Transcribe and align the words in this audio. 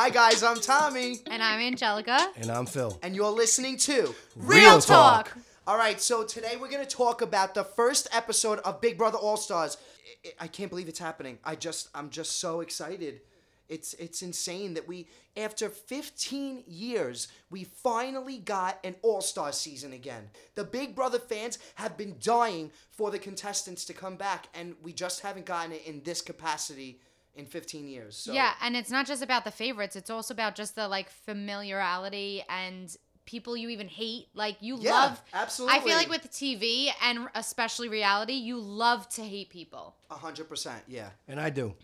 Hi, 0.00 0.10
guys, 0.10 0.44
I'm 0.44 0.60
Tommy, 0.60 1.16
And 1.28 1.42
I'm 1.42 1.58
Angelica. 1.58 2.30
And 2.36 2.52
I'm 2.52 2.66
Phil. 2.66 2.96
and 3.02 3.16
you're 3.16 3.32
listening 3.32 3.76
to 3.78 4.14
Real 4.36 4.80
Talk. 4.80 5.36
All 5.66 5.76
right, 5.76 6.00
so 6.00 6.22
today 6.22 6.52
we're 6.54 6.70
going 6.70 6.86
to 6.86 6.96
talk 6.96 7.20
about 7.20 7.52
the 7.52 7.64
first 7.64 8.06
episode 8.12 8.60
of 8.60 8.80
Big 8.80 8.96
Brother 8.96 9.18
All 9.18 9.36
Stars. 9.36 9.76
I- 10.24 10.44
I 10.44 10.46
can't 10.46 10.70
believe 10.70 10.88
it's 10.88 11.00
happening. 11.00 11.40
I 11.42 11.56
just, 11.56 11.88
I'm 11.96 12.10
just 12.10 12.38
so 12.38 12.60
excited. 12.60 13.22
It's, 13.68 13.94
it's 13.94 14.22
insane 14.22 14.74
that 14.74 14.86
we, 14.86 15.08
after 15.36 15.68
15 15.68 16.62
years, 16.68 17.26
we 17.50 17.64
finally 17.64 18.38
got 18.38 18.78
an 18.84 18.94
All 19.02 19.20
Star 19.20 19.50
season 19.50 19.92
again. 19.92 20.30
The 20.54 20.62
Big 20.62 20.94
Brother 20.94 21.18
fans 21.18 21.58
have 21.74 21.96
been 21.96 22.14
dying 22.20 22.70
for 22.92 23.10
the 23.10 23.18
contestants 23.18 23.84
to 23.86 23.94
come 23.94 24.14
back, 24.14 24.46
and 24.54 24.76
we 24.80 24.92
just 24.92 25.22
haven't 25.22 25.46
gotten 25.46 25.72
it 25.72 25.84
in 25.88 26.02
this 26.04 26.22
capacity 26.22 27.00
in 27.38 27.46
15 27.46 27.88
years. 27.88 28.16
So. 28.16 28.32
Yeah, 28.32 28.52
and 28.60 28.76
it's 28.76 28.90
not 28.90 29.06
just 29.06 29.22
about 29.22 29.44
the 29.44 29.50
favorites, 29.50 29.96
it's 29.96 30.10
also 30.10 30.34
about 30.34 30.54
just 30.54 30.74
the 30.74 30.88
like 30.88 31.08
familiarity 31.08 32.42
and 32.48 32.94
people 33.24 33.56
you 33.56 33.68
even 33.68 33.88
hate. 33.88 34.26
Like 34.34 34.56
you 34.60 34.76
Yeah, 34.80 34.90
love 34.92 35.22
absolutely. 35.32 35.78
I 35.78 35.80
feel 35.82 35.96
like 35.96 36.10
with 36.10 36.30
TV 36.30 36.90
and 37.02 37.28
especially 37.34 37.88
reality, 37.88 38.32
you 38.32 38.58
love 38.58 39.08
to 39.10 39.22
hate 39.22 39.50
people. 39.50 39.96
A 40.10 40.14
hundred 40.14 40.48
percent, 40.48 40.82
yeah. 40.88 41.10
And 41.28 41.40
I 41.40 41.50
do. 41.50 41.74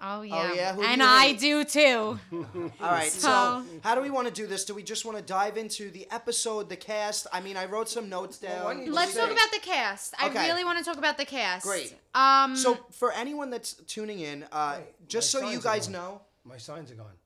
Oh 0.00 0.20
yeah. 0.22 0.52
yeah? 0.52 0.74
Who 0.74 0.82
do 0.82 0.86
and 0.88 1.00
you 1.00 1.06
I 1.06 1.26
hate? 1.28 1.38
do 1.40 1.64
too. 1.64 2.18
All 2.82 2.90
right, 2.90 3.10
so, 3.10 3.28
So- 3.28 3.64
how 3.82 3.94
do 3.94 4.02
we 4.02 4.10
want 4.10 4.28
to 4.28 4.32
do 4.32 4.46
this? 4.46 4.64
Do 4.66 4.74
we 4.74 4.82
just 4.82 5.04
want 5.06 5.16
to 5.16 5.22
dive 5.24 5.56
into 5.56 5.90
the 5.90 6.06
episode, 6.10 6.68
the 6.68 6.76
cast? 6.76 7.26
I 7.32 7.40
mean, 7.40 7.56
I 7.56 7.64
wrote 7.64 7.88
some 7.88 8.08
notes 8.10 8.38
down. 8.38 8.64
why 8.64 8.74
don't 8.74 8.84
you 8.86 8.92
Let's 8.92 9.14
talk 9.14 9.30
about 9.30 9.50
the 9.52 9.60
cast. 9.60 10.14
Okay. 10.22 10.38
I 10.38 10.46
really 10.48 10.64
want 10.64 10.78
to 10.78 10.84
talk 10.84 10.98
about 10.98 11.16
the 11.16 11.24
cast. 11.24 11.64
Great. 11.64 11.94
Um 12.14 12.56
So, 12.56 12.78
for 12.92 13.10
anyone 13.12 13.48
that's 13.50 13.72
tuning 13.86 14.20
in, 14.20 14.44
uh, 14.52 14.76
Wait, 14.78 15.08
just 15.08 15.34
my 15.34 15.40
so 15.40 15.46
you 15.46 15.52
signs 15.54 15.64
are 15.64 15.68
guys 15.68 15.86
gone. 15.86 15.92
know, 15.94 16.20
My 16.44 16.58
signs 16.58 16.90
are 16.90 16.94
gone. 16.96 17.16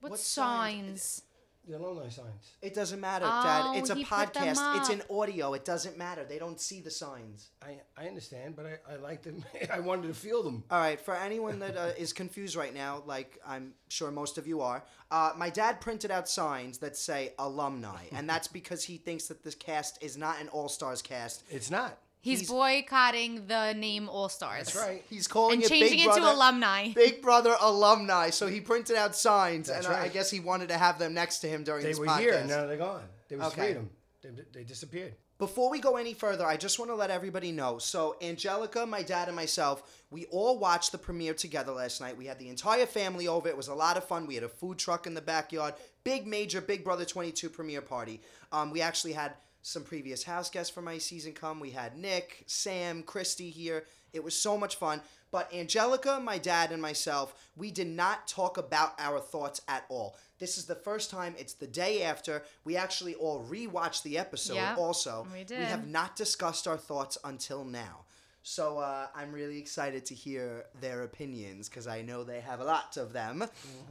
what, 0.00 0.10
what 0.12 0.20
signs? 0.20 1.22
Signs? 1.66 1.70
The 1.70 1.76
alumni 1.84 2.08
signs. 2.08 2.50
it 2.62 2.74
doesn't 2.74 3.00
matter, 3.00 3.26
Oh, 3.28 3.42
Dad. 3.42 3.78
It's 3.78 3.90
a 3.90 3.94
he 3.94 4.04
put 4.04 4.32
them 4.34 4.44
podcast. 4.44 4.78
It's 4.78 4.90
up. 4.90 4.94
an 4.96 5.02
audio. 5.10 5.54
It 5.54 5.64
doesn't 5.64 5.96
matter. 5.98 6.24
They 6.24 6.38
don't 6.38 6.60
see 6.60 6.80
the 6.80 6.90
signs. 6.90 7.48
I, 7.62 7.80
I 7.96 8.08
understand, 8.08 8.56
but 8.56 8.66
I, 8.66 8.94
I 8.94 8.96
like 8.96 9.22
them. 9.22 9.44
I 9.72 9.80
wanted 9.80 10.08
to 10.08 10.14
feel 10.14 10.42
them. 10.42 10.64
All 10.70 10.78
right, 10.78 11.00
for 11.00 11.14
anyone 11.14 11.58
that 11.60 11.76
uh, 11.76 11.90
is 11.98 12.12
confused 12.12 12.56
right 12.56 12.74
now, 12.74 13.02
like 13.06 13.38
I'm 13.46 13.74
sure 13.88 14.10
most 14.10 14.38
of 14.38 14.46
you 14.46 14.60
are, 14.62 14.82
uh, 15.10 15.32
my 15.36 15.50
dad 15.50 15.80
printed 15.80 16.10
out 16.10 16.28
signs 16.28 16.78
that 16.78 16.96
say 16.96 17.32
alumni, 17.38 18.04
and 18.12 18.28
that's 18.28 18.48
because 18.48 18.84
he 18.84 18.96
thinks 18.96 19.26
that 19.28 19.42
this 19.42 19.54
cast 19.54 20.02
is 20.02 20.16
not 20.16 20.40
an 20.40 20.48
All 20.48 20.68
Stars 20.68 21.02
cast. 21.02 21.44
It's 21.50 21.70
not. 21.70 21.98
He's, 22.22 22.40
He's- 22.40 22.50
boycotting 22.50 23.46
the 23.46 23.72
name 23.72 24.08
All 24.08 24.28
Stars. 24.28 24.66
That's 24.72 24.76
right. 24.76 25.04
He's 25.08 25.26
calling 25.26 25.54
And 25.54 25.62
it 25.64 25.68
changing 25.68 25.90
Big 25.98 26.00
it 26.00 26.14
to 26.14 26.20
Brother- 26.20 26.34
alumni. 26.36 26.92
Big 26.92 27.22
Brother 27.22 27.56
alumni. 27.60 28.30
So 28.30 28.46
he 28.46 28.60
printed 28.60 28.96
out 28.96 29.16
signs, 29.16 29.68
That's 29.68 29.86
and 29.86 29.94
I- 29.94 30.04
I 30.04 30.08
guess 30.08 30.30
he 30.30 30.40
wanted 30.40 30.68
to 30.68 30.78
have 30.78 30.98
them 30.98 31.14
next 31.14 31.38
to 31.40 31.48
him 31.48 31.64
during 31.64 31.82
They 31.82 31.90
this 31.90 31.98
were 31.98 32.06
podcast. 32.06 32.18
here, 32.20 32.32
and 32.34 32.48
now 32.48 32.66
they're 32.66 32.76
gone. 32.76 33.02
There 33.28 33.38
was 33.38 33.48
Okay. 33.48 33.60
three 33.62 33.70
of 33.70 33.74
them. 33.76 33.90
They, 34.22 34.60
they 34.60 34.64
disappeared. 34.64 35.14
Before 35.38 35.70
we 35.70 35.80
go 35.80 35.96
any 35.96 36.12
further, 36.12 36.44
I 36.44 36.58
just 36.58 36.78
want 36.78 36.90
to 36.90 36.94
let 36.94 37.10
everybody 37.10 37.50
know. 37.50 37.78
So, 37.78 38.16
Angelica, 38.20 38.84
my 38.84 39.02
dad, 39.02 39.28
and 39.28 39.34
myself, 39.36 39.82
we 40.10 40.26
all 40.26 40.58
watched 40.58 40.92
the 40.92 40.98
premiere 40.98 41.32
together 41.32 41.72
last 41.72 41.98
night. 42.02 42.18
We 42.18 42.26
had 42.26 42.38
the 42.38 42.50
entire 42.50 42.84
family 42.84 43.26
over. 43.26 43.48
It 43.48 43.56
was 43.56 43.68
a 43.68 43.74
lot 43.74 43.96
of 43.96 44.04
fun. 44.04 44.26
We 44.26 44.34
had 44.34 44.44
a 44.44 44.50
food 44.50 44.76
truck 44.78 45.06
in 45.06 45.14
the 45.14 45.22
backyard. 45.22 45.72
Big, 46.04 46.26
major 46.26 46.60
Big 46.60 46.84
Brother 46.84 47.06
22 47.06 47.48
premiere 47.48 47.80
party. 47.80 48.20
Um, 48.52 48.70
we 48.70 48.82
actually 48.82 49.14
had 49.14 49.32
some 49.62 49.82
previous 49.84 50.24
house 50.24 50.50
guests 50.50 50.72
for 50.72 50.82
my 50.82 50.98
season 50.98 51.32
come. 51.32 51.60
We 51.60 51.70
had 51.70 51.96
Nick, 51.96 52.44
Sam, 52.46 53.02
Christy 53.02 53.50
here. 53.50 53.84
It 54.12 54.24
was 54.24 54.34
so 54.34 54.56
much 54.58 54.76
fun. 54.76 55.00
But 55.30 55.52
Angelica, 55.54 56.18
my 56.20 56.38
dad, 56.38 56.72
and 56.72 56.82
myself, 56.82 57.34
we 57.56 57.70
did 57.70 57.86
not 57.86 58.26
talk 58.26 58.58
about 58.58 58.94
our 58.98 59.20
thoughts 59.20 59.60
at 59.68 59.84
all. 59.88 60.16
This 60.40 60.58
is 60.58 60.64
the 60.64 60.74
first 60.74 61.10
time, 61.10 61.34
it's 61.38 61.52
the 61.52 61.66
day 61.68 62.02
after. 62.02 62.42
We 62.64 62.76
actually 62.76 63.14
all 63.14 63.44
rewatched 63.44 64.02
the 64.02 64.18
episode 64.18 64.54
Yeah, 64.54 64.74
also. 64.76 65.26
we 65.32 65.44
did. 65.44 65.58
We 65.60 65.64
have 65.66 65.86
not 65.86 66.16
discussed 66.16 66.66
our 66.66 66.78
thoughts 66.78 67.16
until 67.22 67.64
now. 67.64 68.04
So 68.42 68.78
uh, 68.78 69.06
I'm 69.14 69.32
really 69.32 69.58
excited 69.58 70.06
to 70.06 70.14
hear 70.14 70.64
their 70.80 71.02
opinions 71.02 71.68
because 71.68 71.86
I 71.86 72.00
know 72.02 72.24
they 72.24 72.40
have 72.40 72.60
a 72.60 72.64
lot 72.64 72.96
of 72.96 73.12
them. 73.12 73.44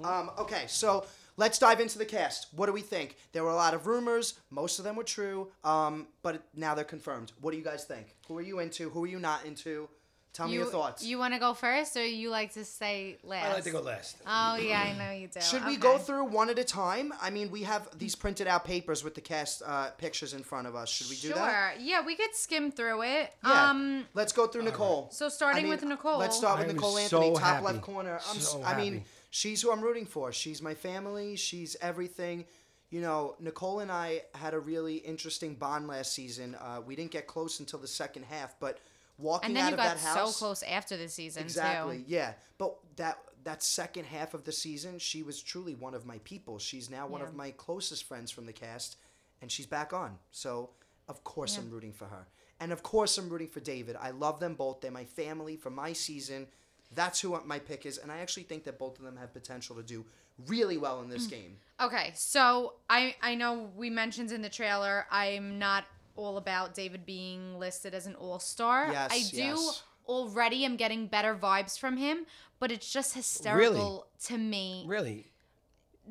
Um, 0.04 0.32
okay, 0.40 0.64
so 0.68 1.06
let's 1.40 1.58
dive 1.58 1.80
into 1.80 1.98
the 1.98 2.06
cast. 2.06 2.48
What 2.56 2.66
do 2.68 2.74
we 2.74 2.82
think? 2.82 3.16
There 3.32 3.44
were 3.44 3.50
a 3.50 3.56
lot 3.66 3.74
of 3.74 3.88
rumors. 3.88 4.36
Most 4.50 4.78
of 4.80 4.86
them 4.86 4.96
were 4.96 5.04
true, 5.18 5.48
um, 5.64 6.08
but 6.22 6.44
now 6.56 6.76
they're 6.76 6.84
confirmed. 6.96 7.32
What 7.42 7.52
do 7.52 7.58
you 7.58 7.64
guys 7.64 7.86
think? 7.86 8.06
Who 8.28 8.38
are 8.38 8.42
you 8.50 8.60
into? 8.60 8.90
Who 8.90 9.04
are 9.06 9.08
you 9.08 9.20
not 9.20 9.46
into? 9.46 9.88
Tell 10.32 10.46
me 10.48 10.54
you, 10.54 10.60
your 10.62 10.70
thoughts. 10.70 11.04
You 11.04 11.18
want 11.18 11.34
to 11.34 11.40
go 11.40 11.56
first, 11.56 11.98
or 11.98 12.06
you 12.06 12.30
like 12.30 12.54
to 12.54 12.64
say 12.64 13.18
last? 13.24 13.48
I 13.48 13.54
like 13.56 13.64
to 13.64 13.72
go 13.72 13.82
last. 13.82 14.16
Oh 14.28 14.58
yeah, 14.58 14.80
I 14.80 14.94
know 14.96 15.12
you 15.20 15.28
do. 15.28 15.42
Should 15.42 15.66
we 15.66 15.76
go 15.76 15.96
Okay. 15.96 16.04
through 16.04 16.26
one 16.26 16.52
at 16.52 16.60
a 16.60 16.64
time? 16.64 17.12
I 17.20 17.32
mean, 17.32 17.50
we 17.50 17.64
have 17.64 17.90
these 17.98 18.14
printed 18.16 18.46
out 18.48 18.64
papers 18.64 19.04
with 19.04 19.16
the 19.16 19.22
cast 19.22 19.64
uh, 19.66 19.90
pictures 19.98 20.36
in 20.36 20.44
front 20.44 20.68
of 20.68 20.76
us. 20.76 20.88
Should 20.88 21.10
we 21.10 21.16
do 21.16 21.30
sure. 21.30 21.36
that? 21.36 21.82
Yeah, 21.82 22.06
we 22.06 22.16
could 22.16 22.36
skim 22.36 22.72
through 22.72 23.02
it. 23.02 23.34
Yeah. 23.44 23.70
Um. 23.72 24.06
Let's 24.14 24.32
go 24.32 24.46
through 24.46 24.64
Nicole. 24.64 25.10
So 25.12 25.30
starting 25.30 25.62
I 25.62 25.64
mean, 25.64 25.72
with 25.72 25.84
Nicole. 25.84 26.20
Let's 26.20 26.38
start 26.38 26.60
with 26.60 26.66
I 26.70 26.74
was 26.74 26.76
Nicole 26.76 26.92
so 26.98 27.00
Anthony, 27.18 27.34
top 27.34 27.42
happy. 27.44 27.66
left 27.66 27.82
corner. 27.82 28.20
I'm, 28.30 28.40
So 28.40 28.60
s- 28.60 28.66
I 28.66 28.78
mean, 28.78 28.94
happy. 28.94 29.06
She's 29.30 29.62
who 29.62 29.72
I'm 29.72 29.82
rooting 29.82 30.06
for. 30.06 30.32
She's 30.32 30.62
my 30.62 30.74
family. 30.74 31.36
She's 31.36 31.76
everything. 31.82 32.46
You 32.90 33.02
know, 33.02 33.36
Nicole 33.40 33.80
and 33.82 33.92
I 33.92 34.24
had 34.34 34.54
a 34.54 34.60
really 34.60 34.96
interesting 34.98 35.54
bond 35.56 35.88
last 35.88 36.14
season. 36.14 36.56
Uh, 36.56 36.82
we 36.86 36.96
didn't 36.96 37.12
get 37.12 37.28
close 37.28 37.60
until 37.60 37.80
the 37.80 37.88
second 37.88 38.24
half, 38.26 38.60
but 38.60 38.80
walking 39.20 39.48
And 39.50 39.56
then 39.56 39.66
out 39.66 39.68
you 39.70 39.74
of 39.74 39.78
got 39.84 39.98
that 39.98 40.16
so 40.16 40.32
close 40.32 40.64
after 40.64 40.98
the 40.98 41.08
season 41.08 41.44
exactly, 41.44 41.98
too. 42.00 42.04
yeah. 42.08 42.34
But 42.58 42.76
that 42.96 43.20
that 43.46 43.64
second 43.64 44.06
half 44.06 44.34
of 44.34 44.44
the 44.44 44.52
season, 44.52 45.00
she 45.00 45.24
was 45.24 45.42
truly 45.42 45.74
one 45.76 45.94
of 45.94 46.06
my 46.06 46.18
people. 46.26 46.60
She's 46.60 46.90
now 46.90 47.08
one 47.08 47.22
Yeah. 47.22 47.28
of 47.28 47.36
my 47.36 47.52
closest 47.52 48.04
friends 48.06 48.32
from 48.32 48.46
the 48.46 48.54
cast, 48.54 48.98
and 49.42 49.50
she's 49.52 49.66
back 49.68 49.94
on. 49.94 50.18
So 50.32 50.72
of 51.08 51.24
course 51.24 51.56
Yeah. 51.56 51.62
I'm 51.64 51.70
rooting 51.70 51.94
for 51.94 52.06
her, 52.06 52.28
and 52.60 52.72
of 52.72 52.82
course 52.84 53.18
I'm 53.20 53.30
rooting 53.30 53.48
for 53.48 53.60
David. 53.62 53.96
I 53.98 54.10
love 54.12 54.40
them 54.40 54.56
both. 54.56 54.82
They're 54.82 54.92
my 54.92 55.06
family 55.06 55.56
for 55.58 55.70
my 55.70 55.94
season. 55.94 56.48
That's 56.92 57.22
who 57.22 57.40
my 57.46 57.60
pick 57.60 57.86
is, 57.86 57.98
and 57.98 58.12
I 58.12 58.20
actually 58.20 58.44
think 58.44 58.64
that 58.64 58.80
both 58.80 58.98
of 58.98 59.06
them 59.06 59.18
have 59.18 59.32
potential 59.34 59.76
to 59.76 59.84
do 59.84 60.06
really 60.48 60.78
well 60.78 61.02
in 61.02 61.10
this 61.10 61.28
Mm. 61.28 61.30
game. 61.30 61.60
Okay, 61.80 62.14
so 62.16 62.74
I 62.90 63.16
I 63.22 63.36
know 63.36 63.72
we 63.76 63.90
mentioned 63.90 64.32
in 64.32 64.42
the 64.42 64.50
trailer 64.50 65.06
I'm 65.12 65.60
not 65.60 65.86
all 66.16 66.38
about 66.38 66.74
David 66.74 67.06
being 67.06 67.60
listed 67.60 67.94
as 67.94 68.06
an 68.06 68.16
all 68.16 68.40
star. 68.40 68.92
Yes, 68.92 69.12
I 69.12 69.20
do 69.30 69.38
yes. 69.38 69.84
already 70.08 70.66
am 70.66 70.76
getting 70.76 71.08
better 71.08 71.36
vibes 71.36 71.78
from 71.80 71.98
him, 71.98 72.26
but 72.60 72.72
it's 72.72 72.92
just 72.92 73.14
hysterical 73.14 74.08
to 74.26 74.38
me. 74.38 74.84
Really? 74.88 75.29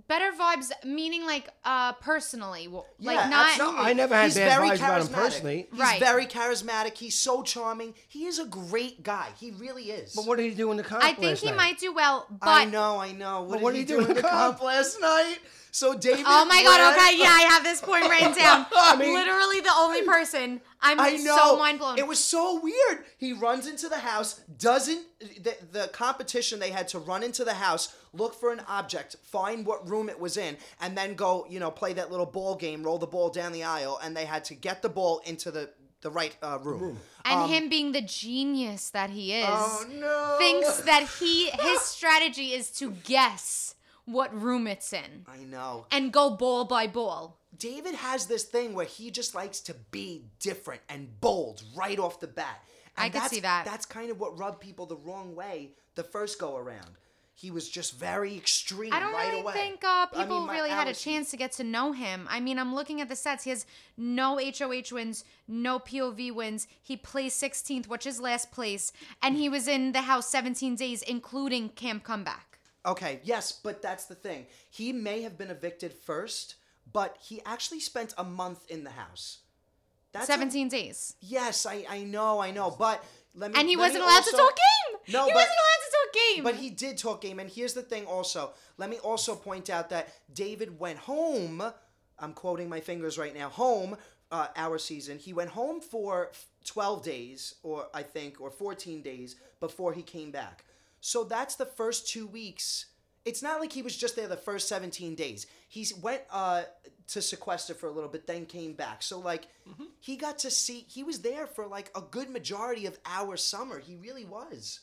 Better 0.07 0.31
vibes 0.39 0.71
meaning 0.85 1.27
like 1.27 1.49
uh 1.65 1.93
personally, 1.95 2.65
w- 2.65 2.85
like 3.01 3.17
Yeah, 3.17 3.29
not 3.29 3.49
absolutely. 3.51 3.81
I 3.81 3.93
never 3.95 4.15
had 4.15 4.25
He's 4.27 4.35
bad 4.37 4.57
very 4.57 4.71
vibes 4.71 4.77
about 4.77 5.01
him 5.01 5.07
charismatic. 5.09 5.13
personally. 5.15 5.67
He's 5.71 5.81
Right. 5.81 5.99
very 6.01 6.27
charismatic. 6.27 6.97
He's 6.97 7.19
so 7.19 7.43
charming. 7.43 7.95
He 8.07 8.27
is 8.27 8.39
a 8.39 8.45
great 8.45 9.03
guy. 9.03 9.31
He 9.41 9.51
really 9.53 9.91
is. 9.91 10.15
But 10.15 10.27
what 10.27 10.37
did 10.39 10.45
he 10.51 10.55
do 10.55 10.71
in 10.71 10.77
the 10.77 10.85
comp 10.85 11.03
I 11.03 11.09
think 11.15 11.23
last 11.31 11.41
he 11.41 11.47
night? 11.49 11.57
might 11.57 11.79
do 11.79 11.93
well, 11.93 12.27
but 12.31 12.49
I 12.49 12.65
know, 12.67 12.99
I 12.99 13.13
know. 13.13 13.41
What 13.43 13.49
But 13.49 13.57
did 13.57 13.63
what 13.65 13.75
he 13.75 13.85
did 13.85 13.99
do 14.01 14.07
in 14.07 14.15
the 14.15 14.23
comp 14.23 14.63
last 14.63 15.01
night? 15.01 15.39
So 15.71 15.95
David. 15.97 16.25
Oh 16.27 16.45
my 16.47 16.63
god, 16.63 16.81
ran- 16.81 16.95
okay, 16.99 17.19
yeah, 17.19 17.27
I 17.31 17.43
have 17.43 17.63
this 17.63 17.81
point 17.81 18.03
written 18.11 18.33
down. 18.35 18.67
I 18.77 18.97
mean- 18.97 19.15
Literally 19.15 19.61
the 19.61 19.73
only 19.77 20.03
person. 20.03 20.61
I'm 20.81 20.99
I 21.01 21.11
know. 21.17 21.37
so 21.37 21.59
mind 21.59 21.79
blown. 21.81 21.99
It 21.99 22.07
was 22.07 22.19
so 22.23 22.61
weird. 22.61 23.05
He 23.19 23.33
runs 23.33 23.67
into 23.67 23.89
the 23.89 23.99
house, 23.99 24.41
doesn't 24.59 25.05
the, 25.43 25.57
the 25.73 25.89
competition 25.93 26.59
they 26.61 26.71
had 26.71 26.89
to 26.89 26.99
run 27.01 27.23
into 27.25 27.45
the 27.45 27.55
house, 27.55 27.95
look 28.13 28.35
for 28.35 28.53
an 28.53 28.61
object, 28.69 29.17
find 29.23 29.67
what 29.67 29.89
room 29.89 30.09
it 30.09 30.19
was 30.19 30.37
in, 30.37 30.57
and 30.81 30.97
then 30.97 31.15
go, 31.15 31.47
you 31.49 31.61
know, 31.61 31.71
play 31.71 31.93
that 31.95 32.11
little 32.11 32.27
ball 32.27 32.55
game, 32.55 32.83
roll 32.83 32.99
the 32.99 33.07
ball 33.07 33.29
down 33.29 33.53
the 33.53 33.65
aisle, 33.65 33.99
and 34.03 34.17
they 34.17 34.25
had 34.25 34.45
to 34.45 34.55
get 34.55 34.83
the 34.83 34.89
ball 34.89 35.21
into 35.25 35.51
the 35.51 35.71
the 36.01 36.11
right 36.11 36.37
uh, 36.43 36.59
room. 36.63 36.99
and 37.25 37.51
him 37.51 37.69
being 37.69 37.91
the 37.93 38.01
genius 38.03 38.91
that 38.91 39.11
he 39.11 39.35
is. 39.35 39.47
Oh 39.49 39.85
no! 39.91 40.37
thinks 40.39 40.81
that 40.87 41.09
he 41.19 41.51
his 41.51 41.81
strategy 41.81 42.53
is 42.53 42.71
to 42.73 42.93
guess 42.93 43.75
what 44.05 44.33
room 44.41 44.67
it's 44.67 44.93
in 44.93 45.27
I 45.27 45.45
know. 45.45 45.87
and 45.91 46.13
go 46.13 46.31
ball 46.31 46.65
by 46.65 46.87
ball. 46.87 47.39
David 47.59 47.95
has 47.95 48.27
this 48.27 48.45
thing 48.45 48.75
where 48.75 48.87
he 48.87 49.11
just 49.11 49.35
likes 49.35 49.61
to 49.61 49.75
be 49.91 50.25
different 50.39 50.81
and 50.89 51.21
bold 51.21 51.63
right 51.75 51.99
off 51.99 52.21
the 52.21 52.27
bat. 52.29 52.63
And 52.97 53.07
I 53.15 53.19
could 53.21 53.31
see 53.31 53.41
that. 53.41 53.65
That's 53.65 53.87
kind 53.87 54.11
of 54.11 54.21
what 54.21 54.39
rubbed 54.39 54.61
people 54.61 54.87
the 54.87 54.97
wrong 54.97 55.35
way 55.35 55.73
the 55.95 56.05
first 56.05 56.39
go 56.39 56.57
around. 56.57 56.91
He 57.41 57.53
was 57.53 57.69
just 57.69 57.97
very 57.97 58.37
extreme 58.37 58.93
I 58.93 58.99
don't 58.99 59.13
right 59.13 59.29
really 59.29 59.43
away. 59.43 59.53
think 59.53 59.85
uh, 59.85 60.07
I 60.13 60.23
people 60.25 60.41
mean, 60.41 60.51
really 60.57 60.71
had 60.71 60.89
a 60.89 60.93
chance 60.93 61.31
to 61.31 61.37
get 61.37 61.53
to 61.53 61.63
know 61.63 61.93
him. 61.93 62.27
I 62.29 62.41
mean, 62.41 62.59
I'm 62.59 62.75
looking 62.75 63.01
at 63.01 63.09
the 63.09 63.15
sets. 63.15 63.45
He 63.45 63.51
has 63.51 63.65
no 63.97 64.41
HOH 64.41 64.93
wins, 64.93 65.25
no 65.47 65.79
POV 65.79 66.35
wins. 66.35 66.67
He 66.83 66.97
placed 66.97 67.41
16th, 67.41 67.87
which 67.87 68.07
is 68.09 68.21
last 68.21 68.51
place, 68.51 68.91
and 69.23 69.37
he 69.37 69.49
was 69.49 69.69
in 69.69 69.93
the 69.93 70.03
house 70.03 70.27
17 70.29 70.75
days, 70.75 71.03
including 71.03 71.69
Camp 71.69 72.03
Comeback. 72.03 72.59
Okay, 72.85 73.21
yes, 73.23 73.53
but 73.53 73.83
that's 73.83 74.07
the 74.07 74.17
thing. 74.17 74.47
He 74.69 74.93
may 74.93 75.23
have 75.23 75.39
been 75.39 75.51
evicted 75.51 75.93
first, 75.93 76.57
but 76.93 77.17
he 77.21 77.41
actually 77.47 77.79
spent 77.79 78.15
a 78.19 78.25
month 78.25 78.69
in 78.69 78.83
the 78.83 78.91
house. 78.91 79.39
That's 80.11 80.29
a- 80.29 80.33
17 80.33 80.69
days. 80.69 81.15
Yes, 81.21 81.67
I, 81.67 81.85
I 81.89 82.03
know, 82.03 82.41
I 82.41 82.51
know. 82.51 82.75
But 82.77 83.05
let 83.35 83.53
me. 83.53 83.61
And 83.61 83.69
he 83.69 83.77
wasn't 83.77 84.03
allowed 84.03 84.25
to 84.25 84.33
talk 84.33 84.57
game. 84.57 84.88
No, 85.13 85.25
he 85.27 85.31
but- 85.31 85.35
wasn't 85.37 85.51
allowed 85.51 85.85
to 85.85 85.91
talk 85.91 86.15
game. 86.35 86.45
But 86.45 86.55
he 86.57 86.71
did 86.71 86.99
talk 86.99 87.21
game, 87.21 87.39
and 87.39 87.51
here's 87.51 87.75
the 87.75 87.83
thing. 87.83 88.07
Also, 88.07 88.53
let 88.77 88.91
me 88.91 88.99
also 88.99 89.35
point 89.35 89.71
out 89.71 89.91
that 89.91 90.13
David 90.33 90.79
went 90.79 90.99
home. 90.99 91.63
I'm 92.19 92.33
quoting 92.33 92.69
my 92.69 92.81
fingers 92.81 93.17
right 93.19 93.35
now. 93.35 93.49
Home, 93.51 93.97
uh, 94.31 94.49
our 94.57 94.79
season. 94.79 95.19
He 95.19 95.33
went 95.33 95.51
home 95.51 95.81
for 95.81 96.33
12 96.65 97.03
days, 97.03 97.55
or 97.63 97.87
I 97.95 98.03
think, 98.03 98.41
or 98.41 98.51
14 98.51 99.03
days 99.03 99.37
before 99.61 99.93
he 99.93 100.03
came 100.03 100.31
back. 100.31 100.65
So 101.01 101.25
that's 101.25 101.55
the 101.57 101.67
first 101.67 102.09
two 102.09 102.27
weeks. 102.27 102.87
It's 103.25 103.43
not 103.43 103.61
like 103.61 103.73
he 103.73 103.83
was 103.83 103.97
just 103.97 104.17
there 104.17 104.27
the 104.27 104.37
first 104.37 104.69
17 104.69 105.15
days. 105.15 105.47
He 105.69 105.87
went 106.01 106.23
uh, 106.31 106.63
to 107.09 107.21
sequester 107.23 107.75
for 107.75 107.87
a 107.87 107.91
little 107.93 108.09
bit, 108.09 108.27
then 108.27 108.47
came 108.47 108.73
back. 108.73 109.03
So 109.03 109.19
like, 109.19 109.49
Mm-hmm. 109.69 109.85
he 110.01 110.17
got 110.17 110.39
to 110.41 110.51
see. 110.51 110.87
He 110.89 111.03
was 111.05 111.21
there 111.21 111.47
for 111.47 111.67
like 111.67 111.91
a 111.95 112.01
good 112.01 112.31
majority 112.31 112.87
of 112.87 112.99
our 113.05 113.37
summer. 113.37 113.79
He 113.79 113.97
really 113.97 114.25
was. 114.25 114.81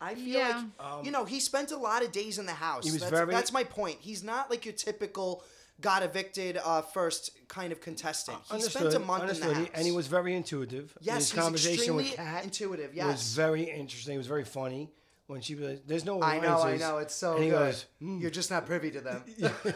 I 0.00 0.14
feel 0.14 0.24
Yeah. 0.26 0.64
like 0.78 1.04
you 1.04 1.10
know 1.10 1.24
he 1.24 1.40
spent 1.40 1.72
a 1.72 1.76
lot 1.76 2.04
of 2.04 2.12
days 2.12 2.38
in 2.38 2.46
the 2.46 2.52
house. 2.52 2.84
Um, 2.84 2.88
He 2.88 2.92
was 2.92 3.00
that's, 3.00 3.10
very- 3.10 3.32
that's 3.32 3.52
my 3.52 3.64
point. 3.64 3.98
He's 4.00 4.22
not 4.22 4.48
like 4.50 4.64
your 4.64 4.74
typical 4.74 5.42
got 5.80 6.02
evicted 6.02 6.56
uh, 6.64 6.82
first 6.82 7.30
kind 7.48 7.72
of 7.72 7.80
contestant. 7.80 8.38
He 8.52 8.60
spent 8.60 8.94
a 8.94 8.98
month 8.98 9.22
in 9.24 9.28
understood. 9.30 9.50
the 9.50 9.54
house. 9.60 9.68
and 9.74 9.86
he 9.86 9.92
was 9.92 10.06
very 10.08 10.34
intuitive. 10.34 10.96
Yes, 11.00 11.16
his 11.18 11.30
he's 11.32 11.40
conversation 11.40 11.94
with 11.96 12.06
extremely 12.06 12.30
Kat 12.32 12.44
intuitive, 12.44 12.94
Yes, 12.94 13.06
was 13.06 13.34
very 13.34 13.62
interesting. 13.64 14.14
It 14.14 14.18
was 14.18 14.26
very 14.26 14.44
funny 14.44 14.90
when 15.28 15.40
she 15.40 15.54
was. 15.54 15.78
There's 15.86 16.04
no. 16.04 16.20
I 16.22 16.40
know, 16.40 16.60
I 16.62 16.76
know. 16.76 16.98
It's 16.98 17.14
so 17.14 17.34
and 17.34 17.44
he 17.44 17.50
good. 17.50 17.58
goes, 17.58 17.86
"Hmm." 18.00 18.18
You're 18.20 18.30
just 18.30 18.50
not 18.50 18.66
privy 18.66 18.90
to 18.92 19.00
them. 19.00 19.22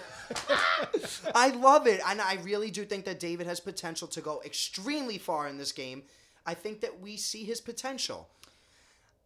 I 1.34 1.48
love 1.50 1.86
it, 1.86 2.00
and 2.06 2.20
I 2.20 2.38
really 2.42 2.70
do 2.70 2.84
think 2.84 3.04
that 3.04 3.18
David 3.20 3.46
has 3.46 3.60
potential 3.60 4.08
to 4.08 4.20
go 4.20 4.42
extremely 4.44 5.18
far 5.18 5.48
in 5.48 5.58
this 5.58 5.72
game. 5.72 6.02
I 6.44 6.54
think 6.54 6.80
that 6.80 7.00
we 7.00 7.16
see 7.16 7.44
his 7.44 7.60
potential. 7.60 8.28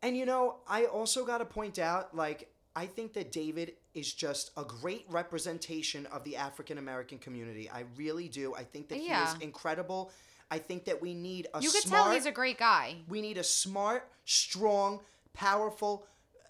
And 0.06 0.16
you 0.16 0.24
know, 0.24 0.56
I 0.68 0.84
also 0.84 1.24
got 1.24 1.38
to 1.38 1.44
point 1.44 1.80
out, 1.80 2.14
like, 2.14 2.48
I 2.76 2.86
think 2.86 3.12
that 3.14 3.32
David 3.32 3.72
is 3.92 4.12
just 4.12 4.52
a 4.56 4.62
great 4.62 5.04
representation 5.08 6.06
of 6.06 6.22
the 6.22 6.36
African 6.36 6.78
American 6.78 7.18
community. 7.18 7.68
I 7.68 7.84
really 7.96 8.28
do. 8.28 8.54
I 8.54 8.62
think 8.62 8.88
that 8.90 9.02
Yeah. 9.02 9.26
he 9.26 9.36
is 9.36 9.42
incredible. 9.42 10.12
I 10.48 10.58
think 10.58 10.84
that 10.84 11.02
we 11.02 11.12
need 11.12 11.48
a 11.54 11.60
you 11.60 11.70
could 11.72 11.82
smart, 11.82 12.04
tell 12.04 12.12
he's 12.12 12.26
a 12.26 12.30
great 12.30 12.56
guy. 12.56 12.98
we 13.08 13.20
need 13.20 13.36
a 13.36 13.42
smart, 13.42 14.08
strong, 14.26 15.00
powerful, 15.32 16.06
uh, 16.36 16.48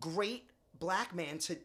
great 0.00 0.50
black 0.80 1.14
man 1.14 1.38
to 1.38 1.56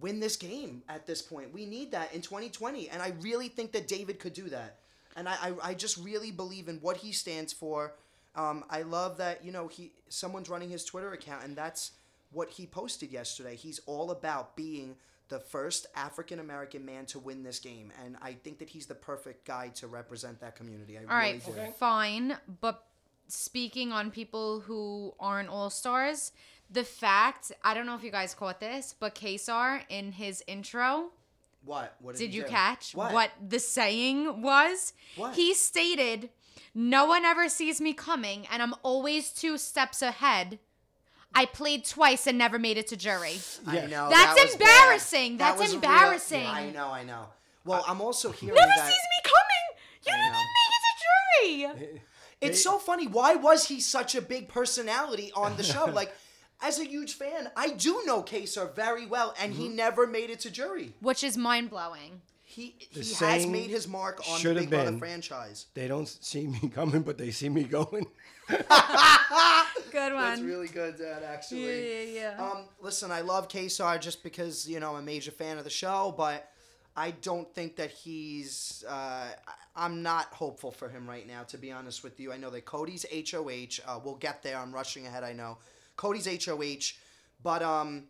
win 0.00 0.20
this 0.20 0.36
game 0.36 0.82
at 0.88 1.06
this 1.06 1.22
point. 1.22 1.50
We 1.54 1.64
need 1.64 1.92
that 1.92 2.12
in 2.12 2.20
2020. 2.20 2.90
And 2.90 3.00
I 3.00 3.14
really 3.20 3.48
think 3.48 3.72
that 3.72 3.88
David 3.88 4.18
could 4.18 4.34
do 4.34 4.50
that. 4.50 4.80
And 5.16 5.28
I, 5.28 5.36
I, 5.40 5.54
I 5.70 5.74
just 5.74 5.96
really 5.96 6.30
believe 6.30 6.68
in 6.68 6.76
what 6.80 6.98
he 6.98 7.12
stands 7.12 7.54
for. 7.54 7.94
Um, 8.36 8.64
I 8.68 8.82
love 8.82 9.18
that, 9.18 9.44
you 9.44 9.52
know, 9.52 9.68
he 9.68 9.92
someone's 10.08 10.48
running 10.48 10.70
his 10.70 10.84
Twitter 10.84 11.12
account, 11.12 11.44
and 11.44 11.56
that's 11.56 11.92
what 12.32 12.50
he 12.50 12.66
posted 12.66 13.12
yesterday. 13.12 13.54
He's 13.56 13.80
all 13.86 14.10
about 14.10 14.56
being 14.56 14.96
the 15.28 15.38
first 15.38 15.86
African 15.94 16.38
American 16.40 16.84
man 16.84 17.06
to 17.06 17.18
win 17.18 17.42
this 17.42 17.58
game. 17.58 17.92
And 18.04 18.16
I 18.20 18.32
think 18.32 18.58
that 18.58 18.68
he's 18.68 18.86
the 18.86 18.94
perfect 18.94 19.46
guy 19.46 19.68
to 19.76 19.86
represent 19.86 20.40
that 20.40 20.56
community. 20.56 20.98
I 20.98 21.02
All 21.02 21.06
right, 21.16 21.42
really 21.46 21.66
do. 21.66 21.72
fine. 21.72 22.36
But 22.60 22.84
speaking 23.28 23.92
on 23.92 24.10
people 24.10 24.60
who 24.60 25.14
aren't 25.18 25.48
all 25.48 25.70
stars, 25.70 26.32
the 26.70 26.84
fact 26.84 27.52
I 27.62 27.72
don't 27.72 27.86
know 27.86 27.94
if 27.94 28.02
you 28.02 28.10
guys 28.10 28.34
caught 28.34 28.60
this, 28.60 28.94
but 28.98 29.14
Kaysar 29.14 29.82
in 29.88 30.12
his 30.12 30.42
intro, 30.46 31.10
What? 31.64 31.94
What 32.00 32.16
did, 32.16 32.26
did 32.26 32.34
you 32.34 32.42
do? 32.42 32.48
catch 32.48 32.94
What? 32.94 33.12
what 33.14 33.30
the 33.48 33.58
saying 33.60 34.42
was? 34.42 34.92
What? 35.16 35.34
He 35.34 35.54
stated, 35.54 36.30
"No 36.74 37.06
one 37.06 37.24
ever 37.24 37.48
sees 37.48 37.80
me 37.80 37.92
coming, 37.92 38.46
and 38.50 38.62
I'm 38.62 38.74
always 38.82 39.30
two 39.30 39.58
steps 39.58 40.02
ahead." 40.02 40.58
I 41.36 41.46
played 41.46 41.84
twice 41.84 42.28
and 42.28 42.38
never 42.38 42.58
made 42.60 42.78
it 42.78 42.86
to 42.88 42.96
jury. 42.96 43.38
I 43.66 43.86
know. 43.86 44.08
That's 44.08 44.34
that 44.40 44.52
embarrassing. 44.52 45.36
bad. 45.36 45.40
That 45.40 45.58
That's 45.58 45.60
was 45.60 45.68
real- 45.70 45.82
embarrassing. 45.92 46.46
I 46.46 46.70
know. 46.70 46.88
I 46.88 47.02
know. 47.02 47.26
Well, 47.64 47.84
I'm 47.88 48.00
also 48.00 48.30
hearing 48.30 48.54
Never 48.54 48.68
that. 48.68 48.86
sees 48.86 48.94
me 48.94 49.30
coming. 49.32 49.64
You 50.06 50.12
I 50.12 50.16
didn't 50.16 50.32
know. 50.32 51.68
make 51.68 51.68
it 51.72 51.78
to 51.80 51.88
jury. 51.90 52.00
It's 52.40 52.62
so 52.62 52.78
funny. 52.78 53.06
Why 53.06 53.34
was 53.36 53.66
he 53.68 53.80
such 53.80 54.14
a 54.14 54.20
big 54.22 54.48
personality 54.48 55.32
on 55.34 55.56
the 55.56 55.62
show? 55.62 55.86
like, 55.92 56.14
as 56.60 56.78
a 56.78 56.84
huge 56.84 57.14
fan, 57.14 57.50
I 57.56 57.70
do 57.70 58.02
know 58.04 58.22
Kaysar 58.22 58.74
very 58.76 59.06
well, 59.06 59.34
and 59.40 59.52
Mm-hmm. 59.54 59.62
he 59.62 59.68
never 59.70 60.06
made 60.06 60.30
it 60.30 60.40
to 60.40 60.50
jury. 60.50 60.92
Which 61.00 61.24
is 61.24 61.36
mind 61.38 61.70
blowing. 61.70 62.20
He 62.54 62.74
The 62.92 63.00
he 63.00 63.14
has 63.24 63.46
made 63.46 63.70
his 63.70 63.88
mark 63.88 64.20
on 64.28 64.34
the 64.34 64.40
should 64.40 64.54
Big 64.56 64.62
have 64.64 64.70
Brother 64.70 64.98
franchise. 64.98 65.66
They 65.74 65.88
don't 65.88 66.06
see 66.08 66.46
me 66.46 66.68
coming, 66.74 67.02
but 67.02 67.18
they 67.18 67.30
see 67.30 67.48
me 67.48 67.64
going. 67.64 68.06
Good 68.48 70.12
one. 70.12 70.22
That's 70.22 70.40
really 70.40 70.68
good, 70.68 70.96
Dad. 70.98 71.22
Actually. 71.22 71.64
Yeah, 71.64 72.02
yeah, 72.02 72.34
yeah. 72.38 72.44
Um, 72.44 72.64
listen, 72.80 73.10
I 73.10 73.20
love 73.20 73.48
Kaysar 73.48 74.00
just 74.00 74.22
because 74.22 74.68
you 74.68 74.80
know 74.80 74.90
I'm 74.96 75.02
a 75.02 75.02
major 75.02 75.30
fan 75.30 75.58
of 75.58 75.64
the 75.64 75.70
show, 75.70 76.12
but 76.16 76.48
I 76.96 77.12
don't 77.12 77.52
think 77.54 77.76
that 77.76 77.90
he's. 77.90 78.84
Uh, 78.88 78.92
I- 78.92 79.32
I'm 79.76 80.04
not 80.04 80.26
hopeful 80.26 80.70
for 80.70 80.88
him 80.88 81.08
right 81.08 81.26
now, 81.26 81.42
to 81.44 81.58
be 81.58 81.72
honest 81.72 82.04
with 82.04 82.20
you. 82.20 82.32
I 82.32 82.36
know 82.36 82.48
that 82.50 82.64
Cody's 82.64 83.04
HOH. 83.12 83.80
Uh, 83.84 83.98
we'll 84.04 84.14
get 84.14 84.40
there. 84.44 84.56
I'm 84.56 84.70
rushing 84.72 85.04
ahead. 85.04 85.24
I 85.24 85.32
know 85.32 85.58
Cody's 85.96 86.28
HOH, 86.46 86.92
but 87.42 87.60
um, 87.60 88.04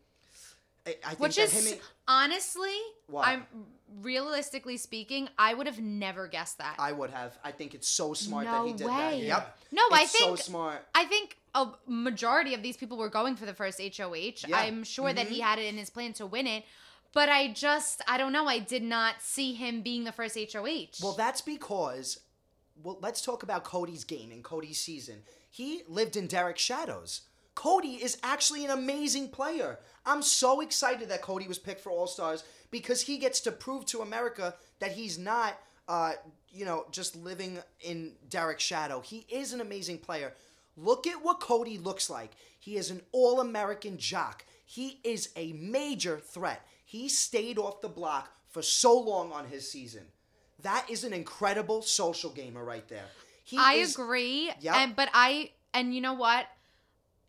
I, 0.87 0.91
I 1.03 1.09
think 1.11 1.21
Which 1.21 1.37
that 1.37 1.45
is 1.45 1.67
him. 1.67 1.73
and- 1.73 1.81
honestly, 2.07 2.77
What? 3.07 3.27
I'm 3.27 3.47
realistically 4.03 4.77
speaking, 4.77 5.29
I 5.39 5.55
would 5.55 5.67
have 5.67 5.81
never 5.81 6.29
guessed 6.29 6.59
that. 6.59 6.77
I 6.79 6.93
would 6.93 7.11
have. 7.11 7.39
I 7.45 7.51
think 7.51 7.75
it's 7.75 7.89
so 7.89 8.15
smart 8.15 8.47
no 8.47 8.63
that 8.63 8.67
he 8.67 8.73
did 8.75 8.87
that. 8.89 9.13
way. 9.13 9.27
Yep. 9.27 9.59
No, 9.73 9.83
I 9.93 10.03
It's 10.03 10.13
think 10.13 10.39
so 10.39 10.43
smart. 10.43 10.85
I 10.95 11.05
think 11.05 11.37
a 11.55 11.69
majority 11.87 12.55
of 12.55 12.63
these 12.63 12.77
people 12.77 12.97
were 12.99 13.09
going 13.09 13.37
for 13.37 13.47
the 13.47 13.55
first 13.55 13.81
HOH. 13.81 13.87
Yeah. 13.87 14.31
Mm-hmm. 14.33 14.55
I'm 14.55 14.85
sure 14.85 15.13
that 15.13 15.29
he 15.29 15.41
had 15.41 15.59
it 15.59 15.67
in 15.67 15.77
his 15.77 15.91
plan 15.91 16.13
to 16.15 16.27
win 16.27 16.47
it, 16.47 16.65
but 17.13 17.29
I 17.29 17.53
just 17.53 18.03
I 18.09 18.19
don't 18.19 18.33
know. 18.33 18.47
I 18.47 18.59
did 18.59 18.83
not 18.83 19.17
see 19.21 19.55
him 19.55 19.83
being 19.83 20.05
the 20.05 20.13
first 20.13 20.37
HOH. 20.37 21.03
Well, 21.03 21.13
that's 21.13 21.41
because. 21.41 22.21
Well, 22.83 22.99
let's 23.01 23.23
talk 23.23 23.45
about 23.45 23.63
Cody's 23.63 24.03
game 24.03 24.33
and 24.33 24.43
Cody's 24.43 24.81
season. 24.81 25.23
He 25.49 25.83
lived 25.89 26.17
in 26.17 26.27
Derrick's 26.27 26.63
shadows. 26.63 27.21
Cody 27.55 27.95
is 28.03 28.19
actually 28.23 28.65
an 28.65 28.71
amazing 28.71 29.29
player. 29.29 29.79
I'm 30.07 30.23
so 30.23 30.61
excited 30.61 31.09
that 31.09 31.23
Cody 31.23 31.47
was 31.49 31.59
picked 31.59 31.81
for 31.81 31.91
All 31.91 32.07
Stars 32.07 32.45
because 32.71 33.03
he 33.03 33.19
gets 33.19 33.41
to 33.41 33.53
prove 33.53 33.87
to 33.87 34.01
America 34.03 34.55
that 34.81 34.93
he's 34.93 35.19
not, 35.19 35.59
uh, 35.89 36.13
you 36.53 36.65
know, 36.65 36.87
just 36.91 37.15
living 37.17 37.59
in 37.81 38.13
Derrick's 38.29 38.65
shadow. 38.65 39.01
He 39.01 39.27
is 39.29 39.53
an 39.53 39.61
amazing 39.61 39.99
player. 39.99 40.33
Look 40.77 41.07
at 41.07 41.25
what 41.25 41.41
Cody 41.41 41.79
looks 41.79 42.11
like. 42.11 42.33
He 42.59 42.77
is 42.77 42.91
an 42.91 43.03
All 43.13 43.41
American 43.41 43.97
jock. 43.99 44.45
He 44.67 44.99
is 45.05 45.29
a 45.37 45.53
major 45.53 46.19
threat. 46.19 46.67
He 46.85 47.09
stayed 47.09 47.59
off 47.59 47.81
the 47.81 47.89
block 47.89 48.31
for 48.49 48.63
so 48.63 48.99
long 48.99 49.33
on 49.33 49.47
his 49.47 49.71
season. 49.71 50.03
That 50.63 50.87
is 50.89 51.05
an 51.05 51.13
incredible 51.13 51.83
social 51.83 52.31
gamer 52.31 52.65
right 52.65 52.87
there. 52.89 53.05
He 53.45 53.57
I 53.59 53.75
is- 53.75 53.95
agree. 53.95 54.51
Yeah. 54.61 54.77
And 54.83 54.97
but 54.97 55.11
I 55.13 55.51
and 55.73 55.95
you 55.95 56.01
know 56.01 56.15
what? 56.15 56.47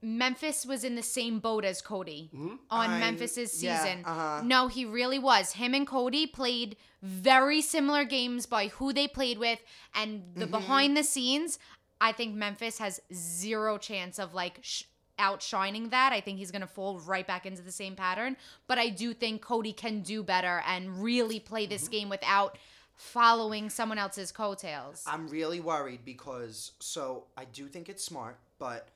Memphis 0.06 0.66
was 0.66 0.84
in 0.84 0.96
the 0.96 1.02
same 1.04 1.40
boat 1.40 1.66
as 1.66 1.82
Cody 1.82 2.30
on 2.34 2.40
Mm-hmm. 2.40 2.56
I'm- 2.70 3.00
Memphis's 3.00 3.64
yeah, 3.64 3.84
season. 3.84 4.04
uh-huh. 4.06 4.42
No, 4.46 4.68
he 4.68 4.86
really 4.86 5.20
was. 5.20 5.54
Him 5.54 5.74
and 5.74 5.88
Cody 5.88 6.28
played 6.28 6.78
very 7.02 7.62
similar 7.62 8.04
games 8.06 8.46
by 8.46 8.68
who 8.68 8.94
they 8.94 9.08
played 9.08 9.38
with 9.40 9.60
and 9.94 10.22
Mm-hmm. 10.22 10.40
the 10.42 10.48
behind 10.48 10.96
the 10.96 11.04
scenes. 11.04 11.58
I 12.00 12.12
think 12.12 12.36
Memphis 12.36 12.78
has 12.80 13.02
zero 13.14 13.78
chance 13.78 14.20
of 14.20 14.34
like 14.34 14.60
sh- 14.62 14.84
outshining 15.18 15.90
that. 15.90 16.12
I 16.14 16.20
think 16.22 16.38
he's 16.40 16.52
going 16.52 16.62
to 16.62 16.68
fall 16.68 17.00
right 17.00 17.26
back 17.26 17.46
into 17.46 17.62
the 17.62 17.72
same 17.72 17.96
pattern, 17.96 18.36
but 18.68 18.78
I 18.78 18.90
do 18.90 19.14
think 19.14 19.42
Cody 19.42 19.72
can 19.74 20.02
do 20.02 20.22
better 20.24 20.62
and 20.68 21.02
really 21.02 21.40
play 21.40 21.66
this 21.66 21.84
Mm-hmm. 21.86 21.92
game 21.92 22.10
without 22.10 22.58
following 22.94 23.70
someone 23.70 23.98
else's 23.98 24.32
coattails. 24.32 25.04
I'm 25.08 25.28
really 25.28 25.60
worried 25.60 26.02
because 26.06 26.74
so 26.80 27.26
I 27.38 27.46
do 27.46 27.68
think 27.68 27.90
it's 27.90 28.04
smart, 28.04 28.38
but 28.60 28.88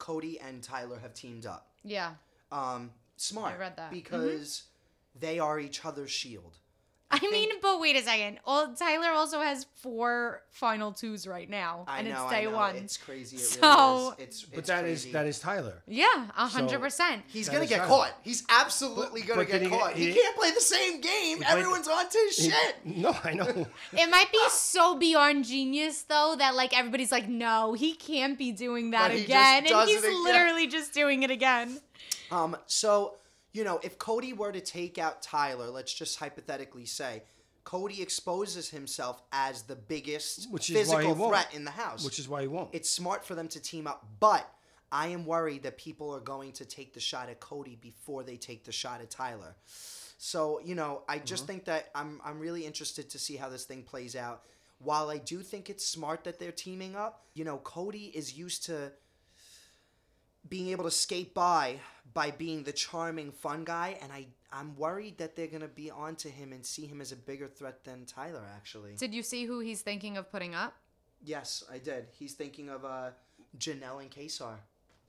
Cody 0.00 0.40
and 0.40 0.60
Tyler 0.62 0.98
have 0.98 1.14
teamed 1.14 1.46
up. 1.46 1.68
yeah. 1.84 2.14
Um, 2.50 2.90
smart. 3.16 3.54
I 3.54 3.58
read 3.58 3.76
that. 3.76 3.92
Mm-hmm. 3.92 3.94
because 3.94 4.64
they 5.14 5.38
are 5.38 5.60
each 5.60 5.84
other's 5.84 6.10
shield. 6.10 6.56
I, 7.12 7.18
mean, 7.30 7.48
but 7.60 7.80
wait 7.80 7.96
a 7.96 8.02
second. 8.02 8.38
Well, 8.46 8.72
Tyler 8.78 9.08
also 9.10 9.40
has 9.40 9.66
four 9.82 10.42
final 10.52 10.92
twos 10.92 11.26
right 11.26 11.50
now, 11.50 11.84
I 11.88 11.98
and 12.00 12.08
know, 12.08 12.14
it's 12.24 12.32
I 12.32 12.40
day 12.40 12.46
know. 12.46 12.56
one. 12.56 12.76
It's 12.76 12.96
crazy. 12.96 13.36
It 13.36 13.40
So- 13.40 13.60
really 13.68 14.06
is. 14.08 14.28
It's, 14.28 14.42
But 14.44 14.58
it's 14.60 14.68
that 14.68 14.84
is 14.84 15.02
crazy. 15.02 15.12
that 15.12 15.26
is 15.26 15.38
Tyler. 15.40 15.82
yeah, 15.88 16.26
a 16.36 16.46
hundred 16.46 16.76
So- 16.76 16.78
percent. 16.80 17.22
He's 17.26 17.46
that 17.46 17.52
gonna 17.52 17.64
is 17.64 17.70
get 17.70 17.78
Tyler. 17.78 17.88
caught. 17.88 18.12
He's 18.22 18.44
absolutely 18.48 19.22
But- 19.22 19.28
gonna 19.28 19.40
but 19.40 19.46
get 19.48 19.58
did 19.58 19.70
he- 19.72 19.76
caught. 19.76 19.92
He, 19.94 20.06
he- 20.06 20.12
can't 20.20 20.36
play 20.36 20.50
the 20.52 20.60
same 20.60 21.00
game. 21.00 21.38
played- 21.38 21.50
Everyone's 21.50 21.88
on 21.88 22.08
to 22.08 22.18
his 22.18 22.36
shit. 22.36 22.76
No, 22.86 23.16
I 23.24 23.32
know. 23.34 23.66
It 23.92 24.08
might 24.08 24.30
be 24.30 24.38
so 24.50 24.94
beyond 24.96 25.44
genius 25.46 26.02
though 26.02 26.36
that 26.38 26.54
like 26.54 26.76
everybody's 26.78 27.10
like, 27.12 27.28
no, 27.28 27.72
he 27.72 27.94
can't 27.94 28.38
be 28.38 28.52
doing 28.52 28.92
that 28.92 29.08
But 29.08 29.12
he 29.12 29.16
just 29.18 29.28
again, 29.30 29.56
and 29.58 29.68
does 29.68 29.88
he's 29.88 30.04
it 30.04 30.06
again. 30.06 30.24
literally 30.24 30.66
just 30.68 30.94
doing 30.94 31.22
it 31.24 31.30
again. 31.32 31.80
Um, 32.30 32.56
so, 32.66 33.16
you 33.52 33.64
know, 33.64 33.80
if 33.82 33.98
Cody 33.98 34.32
were 34.32 34.52
to 34.52 34.60
take 34.60 34.98
out 34.98 35.22
Tyler, 35.22 35.68
let's 35.68 35.92
just 35.92 36.18
hypothetically 36.18 36.86
say, 36.86 37.22
Cody 37.64 38.00
exposes 38.02 38.70
himself 38.70 39.22
as 39.32 39.62
the 39.62 39.76
biggest 39.76 40.50
Which 40.50 40.70
is 40.70 40.88
why 40.88 41.02
he 41.02 41.08
physical 41.08 41.28
threat 41.28 41.54
in 41.54 41.64
the 41.64 41.70
house. 41.70 42.04
Which 42.04 42.18
is 42.18 42.28
why 42.28 42.42
he 42.42 42.48
won't. 42.48 42.70
it's 42.72 42.88
smart 42.88 43.24
for 43.24 43.34
them 43.34 43.48
to 43.48 43.60
team 43.60 43.86
up, 43.86 44.06
but 44.18 44.50
I 44.92 45.08
am 45.08 45.24
worried 45.24 45.62
that 45.64 45.78
people 45.78 46.14
are 46.14 46.20
going 46.20 46.52
to 46.52 46.64
take 46.64 46.94
the 46.94 47.00
shot 47.00 47.28
at 47.28 47.40
Cody 47.40 47.76
before 47.80 48.24
they 48.24 48.36
take 48.36 48.64
the 48.64 48.72
shot 48.72 49.00
at 49.00 49.10
Tyler. 49.10 49.54
So, 50.18 50.60
you 50.64 50.74
know, 50.74 51.02
I 51.08 51.18
just 51.18 51.44
mm-hmm. 51.44 51.52
think 51.52 51.64
that 51.66 51.90
I'm 51.94 52.20
I'm 52.24 52.38
really 52.38 52.66
interested 52.66 53.10
to 53.10 53.18
see 53.18 53.36
how 53.36 53.48
this 53.48 53.64
thing 53.64 53.82
plays 53.82 54.16
out. 54.16 54.42
While 54.78 55.10
I 55.10 55.18
do 55.18 55.40
think 55.40 55.68
it's 55.68 55.86
smart 55.86 56.24
that 56.24 56.38
they're 56.38 56.52
teaming 56.52 56.96
up, 56.96 57.26
you 57.34 57.44
know, 57.44 57.58
Cody 57.58 58.06
is 58.14 58.36
used 58.36 58.64
to 58.66 58.92
being 60.48 60.68
able 60.68 60.84
to 60.84 60.90
skate 60.90 61.34
by 61.34 61.78
by 62.12 62.30
being 62.30 62.64
the 62.64 62.72
charming 62.72 63.30
fun 63.30 63.64
guy 63.64 63.96
and 64.02 64.12
I 64.12 64.26
I'm 64.52 64.76
worried 64.76 65.18
that 65.18 65.36
they're 65.36 65.46
going 65.46 65.60
to 65.62 65.68
be 65.68 65.92
onto 65.92 66.28
him 66.28 66.52
and 66.52 66.66
see 66.66 66.84
him 66.84 67.00
as 67.00 67.12
a 67.12 67.16
bigger 67.16 67.46
threat 67.46 67.84
than 67.84 68.04
Tyler 68.04 68.42
actually. 68.56 68.94
Did 68.96 69.14
you 69.14 69.22
see 69.22 69.44
who 69.44 69.60
he's 69.60 69.82
thinking 69.82 70.16
of 70.16 70.30
putting 70.32 70.54
up? 70.56 70.74
Yes, 71.22 71.62
I 71.72 71.78
did. 71.78 72.06
He's 72.18 72.32
thinking 72.34 72.68
of 72.68 72.84
uh 72.84 73.10
Janelle 73.58 74.00
and 74.00 74.10
Kaysar. 74.10 74.54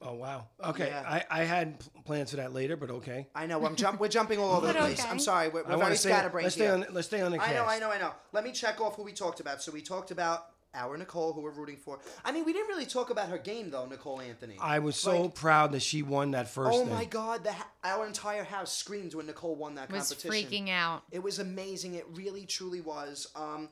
oh 0.02 0.14
wow. 0.16 0.48
Okay, 0.64 0.88
Yeah. 0.88 1.04
I, 1.08 1.42
I 1.42 1.44
had 1.44 1.84
plans 2.06 2.32
for 2.32 2.38
that 2.38 2.54
later, 2.54 2.76
but 2.76 2.90
okay. 2.90 3.28
I 3.34 3.46
know. 3.48 3.64
I'm 3.66 3.76
jump. 3.76 4.00
We're 4.00 4.08
jumping 4.10 4.40
all 4.40 4.52
over 4.58 4.68
the 4.68 4.74
place. 4.74 5.00
okay. 5.00 5.10
I'm 5.10 5.20
sorry. 5.20 5.50
We're, 5.50 5.62
I 5.62 5.70
we're 5.70 5.70
want 5.78 5.82
very 5.84 5.92
to 5.94 5.98
stay. 5.98 6.10
scatterbrained 6.10 6.46
Let's 6.46 6.56
stay 6.56 6.66
here. 6.66 6.74
on. 6.74 6.86
Let's 6.92 7.08
stay 7.08 7.22
on 7.22 7.32
the 7.32 7.38
cast. 7.38 7.50
I 7.50 7.54
know. 7.54 7.66
I 7.66 7.80
know. 7.80 7.90
I 7.92 7.98
know. 8.00 8.12
Let 8.34 8.44
me 8.44 8.52
check 8.52 8.82
off 8.82 8.96
who 8.96 9.04
we 9.04 9.14
talked 9.14 9.40
about. 9.40 9.62
So 9.64 9.72
we 9.72 9.82
talked 9.82 10.12
about 10.12 10.48
our 10.74 10.98
Nicole, 10.98 11.34
who 11.34 11.42
we're 11.42 11.51
rooting 11.51 11.78
for. 11.78 12.00
I 12.24 12.32
mean, 12.32 12.46
we 12.46 12.54
didn't 12.54 12.68
really 12.70 12.86
talk 12.86 13.10
about 13.10 13.30
her 13.30 13.38
game 13.38 13.70
though, 13.72 13.86
Nicole 13.86 14.22
Anthony. 14.22 14.58
I 14.60 14.80
was 14.80 14.96
so 14.96 15.24
Like- 15.24 15.36
proud 15.36 15.72
that 15.74 15.82
she 15.82 16.01
won 16.01 16.32
that 16.32 16.50
first. 16.50 16.74
oh 16.78 16.80
thing. 16.86 16.90
my 16.94 17.06
God! 17.06 17.44
The 17.44 17.54
our 17.84 18.06
entire 18.08 18.44
house 18.44 18.72
screamed 18.72 19.13
when 19.13 19.25
Nicole 19.25 19.56
won 19.56 19.75
that 19.75 19.92
Was 19.92 20.10
competition. 20.13 20.50
freaking 20.50 20.70
out. 20.70 21.04
It 21.12 21.20
was 21.24 21.40
amazing. 21.40 21.96
It 21.96 22.06
really, 22.12 22.46
truly 22.46 22.82
was. 22.82 23.28
Um, 23.36 23.70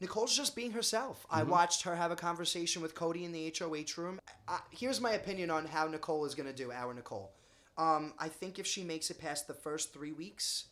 Nicole's 0.00 0.36
just 0.36 0.54
being 0.54 0.72
herself. 0.72 1.26
I 1.30 1.40
Mm-hmm. 1.42 1.50
watched 1.50 1.82
her 1.82 1.96
have 1.96 2.10
a 2.12 2.16
conversation 2.16 2.82
with 2.82 2.94
Cody 2.94 3.24
in 3.24 3.32
the 3.32 3.52
HOH 3.58 3.96
room. 4.00 4.20
I, 4.46 4.60
here's 4.70 5.00
my 5.00 5.12
opinion 5.12 5.50
on 5.50 5.66
how 5.66 5.86
Nicole 5.88 6.24
is 6.24 6.34
going 6.34 6.46
to 6.48 6.52
do, 6.52 6.70
our 6.70 6.94
Nicole. 6.94 7.32
Um, 7.76 8.12
I 8.18 8.28
think 8.28 8.58
if 8.58 8.66
she 8.66 8.82
makes 8.84 9.10
it 9.10 9.18
past 9.18 9.46
the 9.48 9.54
first 9.54 9.92
three 9.92 10.12
weeks, 10.12 10.64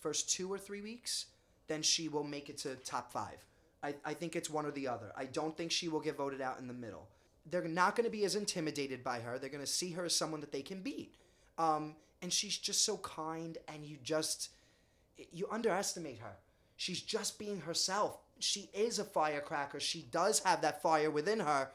first 0.00 0.28
two 0.30 0.52
or 0.52 0.58
three 0.58 0.82
weeks, 0.82 1.26
then 1.68 1.82
she 1.82 2.08
will 2.08 2.24
make 2.24 2.48
it 2.50 2.58
to 2.58 2.74
top 2.76 3.12
five. 3.12 3.44
I, 3.84 3.94
I 4.02 4.14
think 4.14 4.34
it's 4.34 4.48
one 4.48 4.64
or 4.64 4.70
the 4.70 4.88
other. 4.88 5.12
I 5.14 5.26
don't 5.26 5.54
think 5.54 5.70
she 5.70 5.88
will 5.88 6.00
get 6.00 6.16
voted 6.16 6.40
out 6.40 6.58
in 6.58 6.66
the 6.66 6.74
middle. 6.74 7.06
They're 7.50 7.68
not 7.68 7.94
going 7.94 8.06
to 8.06 8.10
be 8.10 8.24
as 8.24 8.34
intimidated 8.34 9.04
by 9.04 9.20
her. 9.20 9.38
They're 9.38 9.50
going 9.50 9.64
to 9.64 9.70
see 9.70 9.90
her 9.92 10.06
as 10.06 10.16
someone 10.16 10.40
that 10.40 10.52
they 10.52 10.62
can 10.62 10.80
beat. 10.80 11.14
Um, 11.58 11.94
and 12.22 12.32
she's 12.32 12.56
just 12.56 12.86
so 12.86 12.96
kind, 12.96 13.58
and 13.68 13.84
you 13.84 13.98
just 14.02 14.48
you 15.30 15.46
underestimate 15.50 16.18
her. 16.20 16.36
She's 16.76 17.02
just 17.02 17.38
being 17.38 17.60
herself. 17.60 18.18
She 18.38 18.70
is 18.72 18.98
a 18.98 19.04
firecracker. 19.04 19.78
She 19.78 20.06
does 20.10 20.40
have 20.40 20.62
that 20.62 20.82
fire 20.82 21.10
within 21.10 21.40
her. 21.40 21.68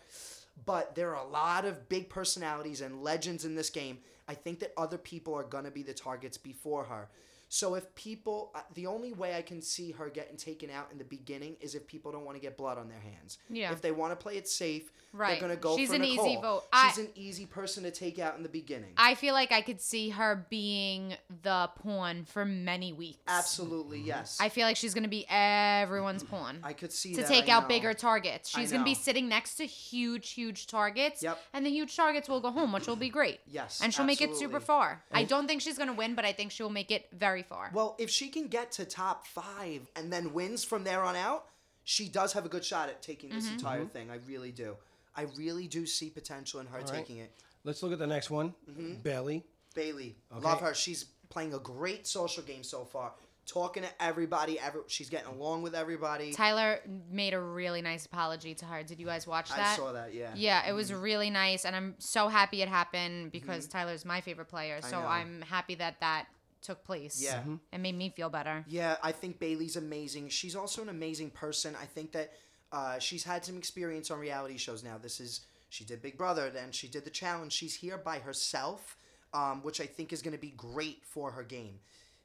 But 0.66 0.96
there 0.96 1.16
are 1.16 1.24
a 1.24 1.30
lot 1.30 1.64
of 1.64 1.88
big 1.88 2.10
personalities 2.10 2.82
and 2.82 3.04
legends 3.04 3.46
in 3.46 3.56
this 3.56 3.70
game. 3.70 4.00
I 4.28 4.34
think 4.34 4.60
that 4.60 4.74
other 4.76 4.98
people 4.98 5.36
are 5.36 5.44
going 5.44 5.64
to 5.64 5.72
be 5.72 5.84
the 5.84 5.94
targets 5.94 6.38
before 6.38 6.84
her. 6.86 7.08
So 7.52 7.74
if 7.74 7.94
people, 7.96 8.52
uh, 8.54 8.60
the 8.76 8.86
only 8.86 9.12
way 9.12 9.36
I 9.36 9.42
can 9.42 9.60
see 9.62 9.92
her 9.94 10.08
getting 10.10 10.38
taken 10.38 10.70
out 10.70 10.90
in 10.92 11.00
the 11.00 11.04
beginning 11.04 11.56
is 11.60 11.74
if 11.74 11.88
people 11.88 12.12
don't 12.12 12.24
want 12.24 12.38
to 12.38 12.42
get 12.42 12.56
blood 12.58 12.78
on 12.78 12.88
their 12.90 13.00
hands. 13.00 13.40
Yeah. 13.50 13.72
If 13.72 13.82
they 13.82 13.92
want 13.92 14.12
to 14.12 14.16
play 14.16 14.38
it 14.38 14.48
safe, 14.48 14.92
Right. 15.12 15.32
they're 15.32 15.40
going 15.48 15.56
to 15.58 15.60
go 15.60 15.76
She's 15.76 15.90
for 15.90 15.96
an 15.96 16.04
easy 16.04 16.36
vote. 16.40 16.66
She's 16.72 17.00
I- 17.00 17.02
an 17.02 17.08
easy 17.16 17.48
person 17.48 17.82
to 17.86 17.90
take 17.92 18.20
out 18.20 18.38
in 18.38 18.44
the 18.44 18.50
beginning. 18.50 18.94
I 18.98 19.16
feel 19.16 19.34
like 19.34 19.52
I 19.52 19.62
could 19.62 19.82
see 19.82 20.10
her 20.10 20.46
being 20.52 21.16
the 21.42 21.72
pawn 21.82 22.26
for 22.26 22.46
many 22.46 22.94
weeks. 22.94 23.18
Absolutely, 23.28 24.02
yes. 24.02 24.38
I 24.40 24.50
feel 24.50 24.68
like 24.68 24.78
she's 24.78 24.94
gonna 24.94 25.08
be 25.08 25.26
everyone's 25.28 26.22
pawn. 26.24 26.60
I 26.64 26.74
could 26.74 26.92
see 26.92 27.16
to 27.16 27.22
that, 27.22 27.28
take 27.28 27.50
I 27.50 27.54
out 27.54 27.64
know. 27.64 27.70
bigger 27.70 27.96
targets. 27.96 28.50
She's 28.50 28.70
going 28.72 28.82
to 28.82 28.86
be 28.86 28.94
sitting 28.94 29.28
next 29.28 29.56
to 29.56 29.66
huge, 29.66 30.32
huge 30.32 30.68
targets. 30.68 31.24
Yep. 31.24 31.40
And 31.54 31.66
the 31.66 31.70
huge 31.72 31.96
targets 31.96 32.30
will 32.30 32.40
go 32.42 32.52
home, 32.52 32.72
which 32.72 32.86
will 32.88 32.96
be 32.96 33.10
great. 33.10 33.40
Yes, 33.48 33.80
And 33.82 33.94
she'll 33.94 34.06
make 34.06 34.22
it 34.22 34.36
super 34.36 34.60
far. 34.60 35.04
I 35.12 35.24
don't 35.24 35.48
think 35.48 35.62
she's 35.62 35.78
going 35.78 35.88
to 35.90 35.94
win, 35.96 36.14
but 36.16 36.26
I 36.26 36.34
think 36.34 36.52
she'll 36.52 36.70
make 36.70 36.92
it 36.92 37.08
very 37.12 37.39
far. 37.44 37.72
Well, 37.74 37.96
if 38.00 38.10
she 38.10 38.30
can 38.30 38.48
get 38.48 38.72
to 38.74 38.86
top 38.86 39.26
five 39.28 39.88
and 39.96 40.12
then 40.12 40.34
wins 40.34 40.64
from 40.64 40.84
there 40.84 41.04
on 41.04 41.16
out, 41.16 41.46
she 41.84 42.08
does 42.10 42.34
have 42.34 42.46
a 42.46 42.50
good 42.50 42.64
shot 42.66 42.90
at 42.90 43.02
taking 43.02 43.30
this 43.32 43.46
Mm-hmm. 43.46 43.56
entire 43.56 43.86
thing. 43.86 44.12
I 44.12 44.18
really 44.28 44.52
do. 44.52 44.76
I 45.16 45.24
really 45.38 45.68
do 45.68 45.86
see 45.86 46.10
potential 46.10 46.60
in 46.60 46.68
her 46.68 46.78
right. 46.80 46.88
taking 46.88 47.18
it. 47.18 47.32
Let's 47.64 47.82
look 47.84 47.92
at 47.92 48.00
the 48.00 48.08
next 48.08 48.30
one. 48.30 48.54
Mm-hmm. 48.70 49.02
Bayleigh. 49.02 49.44
Bayleigh, 49.76 50.14
Okay. 50.36 50.46
love 50.46 50.62
her. 50.62 50.74
She's 50.74 51.06
playing 51.30 51.54
a 51.54 51.60
great 51.60 52.08
social 52.08 52.44
game 52.44 52.64
so 52.64 52.86
far. 52.86 53.12
Talking 53.46 53.82
to 53.82 53.90
everybody, 54.00 54.60
every, 54.60 54.82
she's 54.88 55.10
getting 55.10 55.28
along 55.34 55.64
with 55.64 55.74
everybody. 55.74 56.34
Tyler 56.34 56.80
made 57.12 57.34
a 57.34 57.40
really 57.42 57.82
nice 57.82 58.06
apology 58.06 58.54
to 58.56 58.66
her. 58.66 58.84
Did 58.84 59.00
you 59.00 59.08
guys 59.08 59.26
watch 59.26 59.50
that? 59.50 59.60
I 59.74 59.76
saw 59.76 59.92
that, 59.94 60.14
yeah. 60.14 60.30
Yeah, 60.36 60.70
it 60.70 60.74
was 60.74 60.94
really 60.94 61.32
nice, 61.32 61.66
and 61.66 61.76
I'm 61.76 61.96
so 61.98 62.28
happy 62.28 62.62
it 62.62 62.70
happened 62.70 63.32
because 63.32 63.68
Tyler's 63.68 64.06
my 64.06 64.22
favorite 64.22 64.50
player. 64.50 64.82
So 64.84 64.98
Mm-hmm. 64.98 65.08
I'm 65.08 65.42
happy 65.42 65.74
that 65.76 66.00
that 66.02 66.28
took 66.62 66.84
place. 66.84 67.22
Yeah. 67.22 67.42
It 67.72 67.80
made 67.80 67.98
me 67.98 68.10
feel 68.16 68.30
better. 68.30 68.66
Yeah, 68.68 68.98
I 69.02 69.12
think 69.12 69.40
Bayleigh's 69.40 69.76
amazing. 69.76 70.30
She's 70.30 70.56
also 70.56 70.82
an 70.82 70.90
amazing 70.90 71.32
person. 71.32 71.76
I 71.82 71.86
think 71.86 72.12
that 72.14 72.32
uh, 72.72 73.00
she's 73.00 73.24
had 73.24 73.46
some 73.46 73.58
experience 73.58 74.12
on 74.12 74.20
reality 74.20 74.58
shows 74.58 74.84
now. 74.84 74.98
This 74.98 75.20
is 75.20 75.42
she 75.70 75.84
did 75.84 76.02
Big 76.02 76.18
Brother, 76.18 76.50
then 76.50 76.72
she 76.72 76.88
did 76.88 77.06
the 77.06 77.12
challenge. 77.12 77.54
She's 77.54 77.76
here 77.76 77.98
by 77.98 78.20
herself, 78.20 78.98
um, 79.34 79.62
which 79.62 79.80
I 79.80 79.86
think 79.86 80.12
is 80.12 80.22
going 80.22 80.36
to 80.36 80.42
be 80.42 80.54
great 80.58 81.04
for 81.06 81.32
her 81.32 81.44
game. 81.44 81.80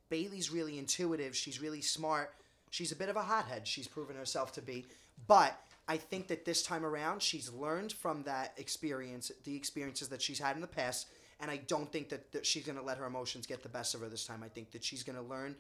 Bayleigh's 0.09 0.51
really 0.51 0.79
intuitive. 0.79 1.37
She's 1.37 1.61
really 1.61 1.83
smart. 1.83 2.35
She's 2.71 2.93
a 2.93 2.97
bit 2.97 3.09
of 3.09 3.17
a 3.17 3.23
hothead. 3.23 3.69
She's 3.69 3.87
proven 3.87 4.17
herself 4.17 4.53
to 4.53 4.63
be, 4.63 4.87
but 5.27 5.59
I 5.87 5.97
think 5.99 6.29
that 6.29 6.45
this 6.45 6.63
time 6.63 6.85
around 6.85 7.23
she's 7.23 7.53
learned 7.53 7.93
from 7.93 8.23
that 8.23 8.55
experience, 8.57 9.31
the 9.45 9.55
experiences 9.55 10.09
that 10.09 10.23
she's 10.23 10.39
had 10.39 10.57
in 10.57 10.63
the 10.63 10.67
past, 10.67 11.09
and 11.41 11.51
I 11.51 11.59
don't 11.59 11.91
think 11.93 12.09
that, 12.11 12.33
that 12.33 12.47
she's 12.47 12.65
going 12.65 12.79
to 12.79 12.85
let 12.85 12.99
her 12.99 13.07
emotions 13.07 13.47
get 13.47 13.63
the 13.63 13.69
best 13.69 13.95
of 13.95 14.01
her 14.01 14.09
this 14.09 14.25
time. 14.27 14.43
I 14.45 14.49
think 14.49 14.71
that 14.73 14.85
she's 14.85 15.03
going 15.03 15.17
to 15.17 15.23
learn. 15.23 15.57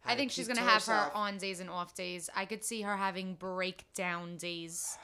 how 0.00 0.12
I 0.12 0.16
think 0.16 0.30
she's 0.30 0.46
gonna 0.48 0.60
to 0.60 0.66
have 0.66 0.84
her 0.86 1.10
on 1.14 1.38
days 1.38 1.60
and 1.60 1.68
off 1.68 1.94
days. 1.94 2.30
I 2.34 2.44
could 2.44 2.64
see 2.64 2.82
her 2.82 2.96
having 2.96 3.34
breakdown 3.34 4.36
days. 4.36 4.96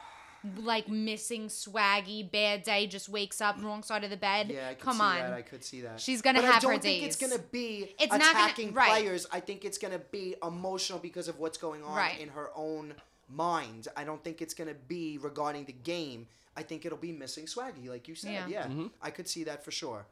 Like 0.56 0.88
missing 0.88 1.46
swaggy, 1.46 2.28
bad 2.28 2.64
day, 2.64 2.88
just 2.88 3.08
wakes 3.08 3.40
up 3.40 3.62
wrong 3.62 3.84
side 3.84 4.02
of 4.02 4.10
the 4.10 4.16
bed. 4.16 4.50
Yeah, 4.50 4.70
I 4.70 4.74
could 4.74 4.82
Come 4.84 4.96
see 4.96 5.02
on. 5.02 5.16
that. 5.18 5.32
I 5.32 5.42
could 5.42 5.62
see 5.62 5.82
that. 5.82 6.00
She's 6.00 6.20
gonna 6.20 6.40
but 6.40 6.46
have 6.46 6.56
I 6.56 6.58
don't 6.58 6.72
her 6.72 6.78
think 6.80 7.04
it's 7.04 7.14
gonna 7.14 7.38
be 7.38 7.94
It's 8.00 8.10
not 8.10 8.20
gonna- 8.20 8.30
attacking 8.32 8.74
right. 8.74 8.88
players. 8.90 9.24
I 9.30 9.38
think 9.38 9.64
it's 9.64 9.78
gonna 9.78 10.00
be 10.00 10.34
emotional 10.42 10.98
because 10.98 11.28
of 11.28 11.38
what's 11.38 11.58
going 11.58 11.84
on 11.84 11.94
Right. 11.96 12.18
in 12.18 12.28
her 12.30 12.50
own 12.56 12.94
mind. 13.28 13.86
I 13.96 14.02
don't 14.02 14.22
think 14.24 14.42
it's 14.42 14.52
gonna 14.52 14.74
be 14.74 15.16
regarding 15.18 15.64
the 15.66 15.72
game. 15.74 16.26
I 16.56 16.62
think 16.62 16.84
it'll 16.84 16.98
be 16.98 17.12
missing 17.12 17.46
swaggy, 17.46 17.88
like 17.88 18.08
you 18.08 18.14
said. 18.14 18.32
Yeah. 18.48 18.68
Yeah, 18.68 18.84
I 19.00 19.10
could 19.10 19.28
see 19.28 19.44
that 19.44 19.64
for 19.64 19.70
sure. 19.70 20.06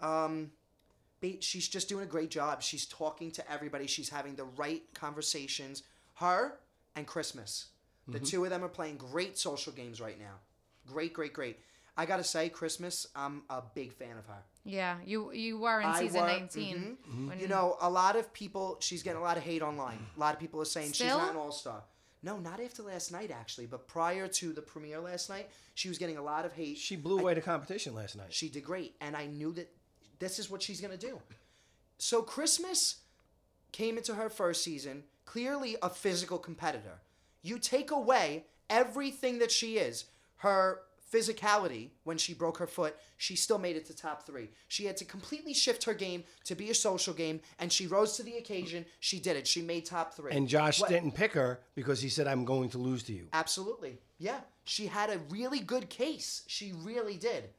Um, 0.00 0.50
ba- 1.20 1.40
she's 1.40 1.68
just 1.68 1.88
doing 1.88 2.04
a 2.04 2.06
great 2.08 2.30
job. 2.30 2.62
She's 2.62 2.86
talking 2.86 3.30
to 3.32 3.50
everybody. 3.50 3.86
She's 3.86 4.08
having 4.10 4.34
the 4.36 4.44
right 4.44 4.82
conversations. 4.94 5.82
Her 6.14 6.58
and 6.94 7.06
Christmas, 7.06 7.66
the 8.08 8.20
two 8.20 8.44
of 8.44 8.50
them 8.50 8.62
are 8.64 8.68
playing 8.68 8.96
great 8.98 9.38
social 9.38 9.72
games 9.72 10.00
right 10.00 10.18
now. 10.18 10.34
Great, 10.86 11.12
great, 11.12 11.32
great. 11.32 11.58
I 11.98 12.04
gotta 12.04 12.24
say, 12.24 12.50
Christmas, 12.50 13.06
I'm 13.16 13.42
a 13.48 13.62
big 13.74 13.94
fan 13.94 14.18
of 14.18 14.26
her. 14.26 14.42
Yeah, 14.64 14.98
you 15.06 15.32
you 15.32 15.58
were 15.58 15.80
in 15.80 15.86
I 15.86 16.00
season 16.00 16.20
were- 16.20 16.26
19. 16.26 16.98
mhm. 17.08 17.28
when- 17.28 17.40
You 17.40 17.48
know, 17.48 17.76
a 17.80 17.88
lot 17.88 18.16
of 18.16 18.32
people, 18.34 18.76
she's 18.80 19.02
getting 19.02 19.18
a 19.20 19.24
lot 19.24 19.38
of 19.38 19.42
hate 19.42 19.62
online. 19.62 20.06
A 20.16 20.20
lot 20.20 20.34
of 20.34 20.40
people 20.40 20.60
are 20.60 20.66
saying 20.66 20.92
she's 20.92 21.06
not 21.06 21.30
an 21.30 21.36
all 21.36 21.52
star. 21.52 21.82
No, 22.26 22.38
not 22.38 22.58
after 22.58 22.82
last 22.82 23.12
night, 23.12 23.30
actually, 23.30 23.66
but 23.66 23.86
prior 23.86 24.26
to 24.26 24.52
the 24.52 24.60
premiere 24.60 24.98
last 24.98 25.30
night, 25.30 25.48
she 25.74 25.88
was 25.88 25.96
getting 25.96 26.16
a 26.16 26.22
lot 26.22 26.44
of 26.44 26.52
hate. 26.52 26.76
She 26.76 26.96
blew 26.96 27.20
away 27.20 27.34
the 27.34 27.40
competition 27.40 27.94
last 27.94 28.16
night. 28.16 28.32
She 28.34 28.48
did 28.48 28.64
great, 28.64 28.96
and 29.00 29.16
I 29.16 29.26
knew 29.26 29.52
that 29.52 29.72
this 30.18 30.40
is 30.40 30.50
what 30.50 30.60
she's 30.60 30.80
gonna 30.80 30.96
do. 30.96 31.20
So 31.98 32.22
Christmas 32.22 32.96
came 33.70 33.96
into 33.96 34.16
her 34.16 34.28
first 34.28 34.64
season 34.64 35.04
clearly 35.24 35.76
a 35.80 35.88
physical 35.88 36.38
competitor. 36.38 36.98
You 37.42 37.60
take 37.60 37.92
away 37.92 38.46
everything 38.68 39.38
that 39.38 39.52
she 39.52 39.78
is, 39.78 40.06
her 40.38 40.80
physicality 41.12 41.90
when 42.04 42.18
she 42.18 42.34
broke 42.34 42.58
her 42.58 42.66
foot, 42.66 42.96
she 43.16 43.36
still 43.36 43.58
made 43.58 43.76
it 43.76 43.86
to 43.86 43.94
top 43.96 44.26
three. 44.26 44.50
She 44.68 44.86
had 44.86 44.96
to 44.98 45.04
completely 45.04 45.54
shift 45.54 45.84
her 45.84 45.94
game 45.94 46.24
to 46.44 46.54
be 46.54 46.70
a 46.70 46.74
social 46.74 47.14
game, 47.14 47.40
and 47.58 47.72
she 47.72 47.86
rose 47.86 48.16
to 48.16 48.22
the 48.22 48.36
occasion. 48.36 48.84
She 49.00 49.20
did 49.20 49.36
it. 49.36 49.46
She 49.46 49.62
made 49.62 49.86
top 49.86 50.14
three. 50.14 50.32
And 50.32 50.48
Josh 50.48 50.80
What- 50.80 50.90
didn't 50.90 51.12
pick 51.12 51.32
her 51.32 51.60
because 51.74 52.00
he 52.00 52.08
said, 52.08 52.26
I'm 52.26 52.44
going 52.44 52.70
to 52.70 52.78
lose 52.78 53.02
to 53.04 53.12
you. 53.12 53.28
Absolutely. 53.32 53.98
Yeah. 54.18 54.40
She 54.64 54.86
had 54.86 55.10
a 55.10 55.18
really 55.30 55.60
good 55.60 55.88
case. 55.88 56.42
She 56.46 56.72
really 56.72 57.16
did. 57.16 57.50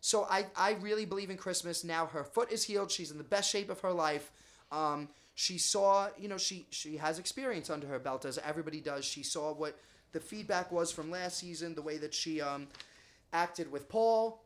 So 0.00 0.24
I, 0.30 0.46
I 0.56 0.72
really 0.80 1.04
believe 1.04 1.30
in 1.30 1.36
Christmas. 1.36 1.82
Now 1.82 2.06
her 2.06 2.24
foot 2.24 2.52
is 2.52 2.64
healed. 2.64 2.90
She's 2.90 3.10
in 3.10 3.18
the 3.18 3.24
best 3.24 3.50
shape 3.50 3.68
of 3.70 3.80
her 3.80 3.92
life. 3.92 4.30
Um, 4.70 5.08
she 5.34 5.58
saw, 5.58 6.08
you 6.16 6.28
know, 6.28 6.38
she 6.38 6.66
she 6.70 6.96
has 6.96 7.18
experience 7.18 7.68
under 7.68 7.86
her 7.88 7.98
belt 7.98 8.24
as 8.24 8.38
everybody 8.38 8.80
does. 8.80 9.04
She 9.04 9.22
saw 9.22 9.52
what 9.52 9.78
the 10.12 10.20
feedback 10.20 10.72
was 10.72 10.90
from 10.92 11.10
last 11.10 11.38
season, 11.38 11.74
the 11.74 11.82
way 11.82 11.98
that 11.98 12.14
she 12.14 12.40
um, 12.40 12.68
acted 13.32 13.70
with 13.70 13.88
Paul. 13.88 14.42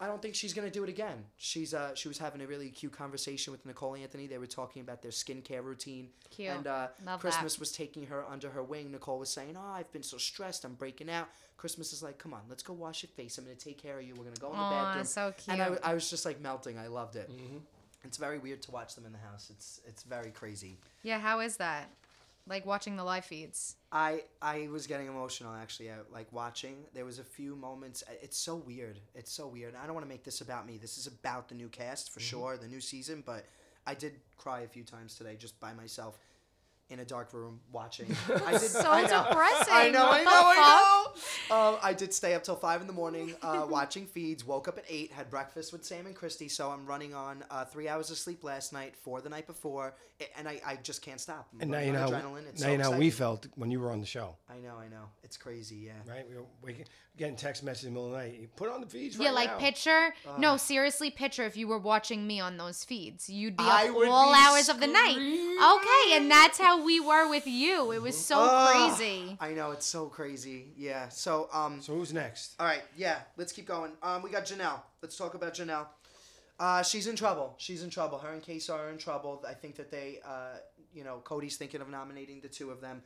I 0.00 0.06
don't 0.06 0.20
think 0.20 0.34
she's 0.34 0.52
gonna 0.52 0.68
do 0.68 0.82
it 0.82 0.88
again. 0.88 1.24
She's 1.36 1.74
uh 1.74 1.94
she 1.94 2.08
was 2.08 2.18
having 2.18 2.40
a 2.40 2.46
really 2.48 2.70
cute 2.70 2.90
conversation 2.90 3.52
with 3.52 3.64
Nicole 3.64 3.94
Anthony. 3.94 4.26
They 4.26 4.38
were 4.38 4.48
talking 4.48 4.82
about 4.82 5.00
their 5.00 5.12
skincare 5.12 5.62
routine. 5.62 6.08
Cute. 6.28 6.48
And 6.48 6.66
uh, 6.66 6.88
Love 7.06 7.20
Christmas 7.20 7.54
that. 7.54 7.60
was 7.60 7.70
taking 7.70 8.06
her 8.08 8.24
under 8.28 8.50
her 8.50 8.64
wing. 8.64 8.90
Nicole 8.90 9.20
was 9.20 9.30
saying, 9.30 9.56
"Oh, 9.56 9.72
I've 9.72 9.92
been 9.92 10.02
so 10.02 10.18
stressed. 10.18 10.64
I'm 10.64 10.74
breaking 10.74 11.08
out." 11.08 11.28
Christmas 11.56 11.92
is 11.92 12.02
like, 12.02 12.18
"Come 12.18 12.34
on, 12.34 12.40
let's 12.48 12.64
go 12.64 12.72
wash 12.72 13.04
your 13.04 13.10
face. 13.10 13.38
I'm 13.38 13.44
gonna 13.44 13.54
take 13.54 13.80
care 13.80 14.00
of 14.00 14.04
you. 14.04 14.14
We're 14.16 14.24
gonna 14.24 14.36
go 14.40 14.48
in 14.50 14.56
the 14.56 14.64
Aw, 14.64 14.84
bathroom." 14.86 15.04
so 15.04 15.34
cute. 15.36 15.56
And 15.60 15.78
I. 15.84 15.90
I 15.90 15.94
was 15.94 16.10
just 16.10 16.24
like 16.24 16.40
melting. 16.40 16.78
I 16.78 16.88
loved 16.88 17.14
it. 17.14 17.30
It's 18.02 18.16
very 18.16 18.40
weird 18.40 18.60
to 18.62 18.72
watch 18.72 18.96
them 18.96 19.06
in 19.06 19.12
the 19.12 19.18
house. 19.18 19.50
It's 19.50 19.80
it's 19.86 20.02
very 20.02 20.32
crazy. 20.32 20.78
Yeah, 21.04 21.20
how 21.20 21.38
is 21.38 21.58
that? 21.58 21.88
Like 22.48 22.66
watching 22.66 22.96
the 22.96 23.04
live 23.04 23.24
feeds. 23.24 23.76
I 23.92 24.24
I 24.40 24.68
was 24.72 24.86
getting 24.86 25.06
emotional 25.06 25.54
actually. 25.54 25.90
I, 25.90 25.94
like 26.12 26.32
watching, 26.32 26.76
there 26.92 27.04
was 27.04 27.18
a 27.18 27.24
few 27.24 27.54
moments. 27.54 28.02
uh, 28.08 28.14
It's 28.20 28.36
so 28.36 28.56
weird. 28.56 28.98
It's 29.14 29.32
so 29.32 29.46
weird. 29.46 29.74
I 29.80 29.86
don't 29.86 29.94
want 29.94 30.04
to 30.04 30.08
make 30.08 30.24
this 30.24 30.40
about 30.40 30.66
me. 30.66 30.76
This 30.76 30.98
is 30.98 31.06
about 31.06 31.48
the 31.48 31.54
new 31.54 31.68
cast 31.68 32.10
for 32.12 32.20
sure, 32.20 32.56
the 32.56 32.66
new 32.68 32.80
season. 32.80 33.22
But 33.24 33.46
I 33.86 33.94
did 33.94 34.14
cry 34.36 34.60
a 34.60 34.68
few 34.68 34.82
times 34.82 35.14
today, 35.14 35.36
just 35.36 35.58
by 35.60 35.72
myself, 35.72 36.18
in 36.92 37.00
a 37.00 37.04
dark 37.04 37.32
room 37.32 37.60
watching. 37.72 38.06
I 38.46 38.52
did. 38.52 38.60
So 38.60 38.90
I 38.90 39.02
know, 39.02 39.24
depressing. 39.28 39.66
I 39.74 39.88
know. 39.90 40.06
What 40.06 40.20
I 40.20 40.24
know. 40.24 40.30
I 40.32 41.12
know. 41.50 41.56
Um, 41.56 41.76
I 41.82 41.92
did 41.92 42.12
stay 42.14 42.34
up 42.34 42.44
till 42.44 42.56
five 42.56 42.80
in 42.80 42.86
the 42.86 42.92
morning 42.92 43.34
uh, 43.42 43.66
watching 43.70 44.06
feeds. 44.06 44.46
Woke 44.46 44.68
up 44.68 44.78
at 44.78 44.84
eight. 44.88 45.10
Had 45.12 45.30
breakfast 45.30 45.72
with 45.72 45.84
Sam 45.84 46.06
and 46.06 46.14
Christy. 46.14 46.48
So 46.48 46.70
I'm 46.70 46.86
running 46.86 47.14
on 47.14 47.44
uh, 47.50 47.64
three 47.64 47.88
hours 47.88 48.10
of 48.10 48.18
sleep 48.18 48.44
last 48.44 48.72
night, 48.72 48.94
four 48.96 49.20
the 49.20 49.28
night 49.28 49.46
before, 49.46 49.94
and 50.36 50.48
I, 50.48 50.60
I 50.64 50.76
just 50.76 51.02
can't 51.02 51.20
stop. 51.20 51.48
I'm 51.54 51.62
And 51.62 51.70
now 51.70 51.80
you 51.80 51.92
know. 51.92 52.08
adrenaline. 52.08 52.48
It's 52.48 52.60
now 52.60 52.66
so 52.66 52.72
you 52.72 52.78
know 52.78 52.92
how 52.92 52.98
we 52.98 53.10
felt 53.10 53.46
when 53.56 53.70
you 53.70 53.80
were 53.80 53.90
on 53.90 54.00
the 54.00 54.06
show, 54.06 54.36
I 54.48 54.58
know, 54.58 54.76
I 54.78 54.88
know. 54.88 55.04
It's 55.24 55.36
crazy, 55.36 55.76
yeah. 55.76 55.92
right? 56.06 56.28
We 56.28 56.36
were 56.36 56.44
waking, 56.62 56.84
getting 57.16 57.36
text 57.36 57.62
messages 57.62 57.86
in 57.88 57.94
the 57.94 58.00
middle 58.00 58.14
of 58.14 58.20
the 58.22 58.28
night. 58.28 58.38
You 58.40 58.48
put 58.54 58.70
on 58.70 58.80
the 58.80 58.86
feeds 58.86 59.16
Yeah, 59.16 59.26
right 59.28 59.34
like 59.34 59.50
now. 59.52 59.58
picture. 59.58 60.14
no, 60.38 60.56
seriously, 60.56 61.10
picture 61.10 61.44
if 61.44 61.56
you 61.56 61.66
were 61.68 61.78
watching 61.78 62.26
me 62.26 62.40
on 62.40 62.56
those 62.56 62.84
feeds. 62.84 63.28
You'd 63.30 63.56
be 63.56 63.64
up 63.64 63.94
would 63.94 64.08
all 64.08 64.32
be 64.32 64.38
hours 64.38 64.68
of 64.68 64.80
the 64.80 64.86
night. 64.86 65.16
Okay, 65.16 66.16
and 66.16 66.30
that's 66.30 66.58
how 66.58 66.81
we 66.84 67.00
were 67.00 67.28
with 67.28 67.46
you. 67.46 67.92
It 67.92 68.02
was 68.02 68.16
so 68.16 68.38
Ugh, 68.38 68.94
crazy. 68.94 69.36
I 69.40 69.52
know 69.52 69.70
it's 69.70 69.86
so 69.86 70.06
crazy. 70.06 70.72
Yeah. 70.76 71.08
So 71.08 71.48
um. 71.52 71.80
So 71.80 71.94
who's 71.94 72.12
next? 72.12 72.54
All 72.60 72.66
right. 72.66 72.82
Yeah. 72.96 73.18
Let's 73.36 73.52
keep 73.52 73.66
going. 73.66 73.92
Um. 74.02 74.22
We 74.22 74.30
got 74.30 74.44
Janelle. 74.44 74.80
Let's 75.00 75.16
talk 75.16 75.34
about 75.34 75.54
Janelle. 75.54 75.86
Uh, 76.58 76.82
she's 76.82 77.06
in 77.06 77.16
trouble. 77.16 77.54
She's 77.58 77.82
in 77.82 77.90
trouble. 77.90 78.18
Her 78.18 78.32
and 78.32 78.42
Case 78.42 78.70
are 78.70 78.90
in 78.90 78.98
trouble. 78.98 79.42
I 79.48 79.54
think 79.54 79.74
that 79.76 79.90
they, 79.90 80.20
uh, 80.24 80.58
you 80.94 81.02
know, 81.02 81.20
Cody's 81.24 81.56
thinking 81.56 81.80
of 81.80 81.88
nominating 81.88 82.40
the 82.40 82.48
two 82.48 82.70
of 82.70 82.80
them. 82.80 83.02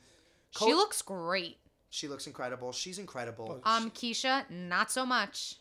She 0.59 0.75
looks 0.75 1.01
great. 1.01 1.57
She 1.89 2.09
looks 2.09 2.27
incredible. 2.27 2.73
She's 2.73 2.99
incredible. 2.99 3.61
Um, 3.65 3.91
Keesha, 3.93 4.45
not 4.51 4.91
so 4.91 5.07
much. 5.07 5.57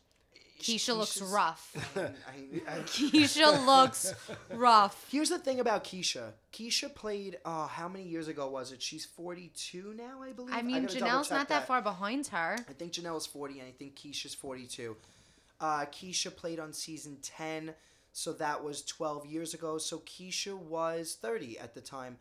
Keesha 0.59 0.97
looks 0.97 1.21
rough. 1.21 1.75
I, 1.97 2.61
I, 2.67 2.79
Keesha 2.81 3.65
looks 3.65 4.13
rough. 4.53 5.07
Here's 5.11 5.29
the 5.29 5.39
thing 5.39 5.59
about 5.59 5.83
Keesha. 5.83 6.31
Keesha 6.53 6.93
played. 6.93 7.37
Uh, 7.45 7.67
how 7.67 7.87
many 7.87 8.05
years 8.05 8.27
ago 8.27 8.49
was 8.49 8.71
it? 8.71 8.81
She's 8.81 9.05
42 9.05 9.93
now, 9.97 10.21
I 10.21 10.31
believe. 10.31 10.55
I 10.55 10.61
mean, 10.61 10.83
gotta 10.83 10.99
Janelle's 10.99 11.31
not 11.31 11.49
that 11.49 11.67
far 11.67 11.81
behind 11.81 12.27
her. 12.27 12.57
I 12.67 12.73
think 12.73 12.93
Janelle's 12.93 13.25
40, 13.25 13.59
and 13.59 13.67
I 13.67 13.71
think 13.71 13.95
Keesha's 13.95 14.33
42. 14.33 14.95
Uh, 15.59 15.85
Keesha 15.85 16.35
played 16.35 16.59
on 16.59 16.73
season 16.73 17.17
10, 17.21 17.73
so 18.11 18.33
that 18.33 18.63
was 18.63 18.83
12 18.83 19.25
years 19.25 19.53
ago. 19.53 19.77
So 19.77 19.99
Keesha 19.99 20.57
was 20.57 21.17
30 21.21 21.59
at 21.59 21.73
the 21.73 21.81
time. 21.81 22.17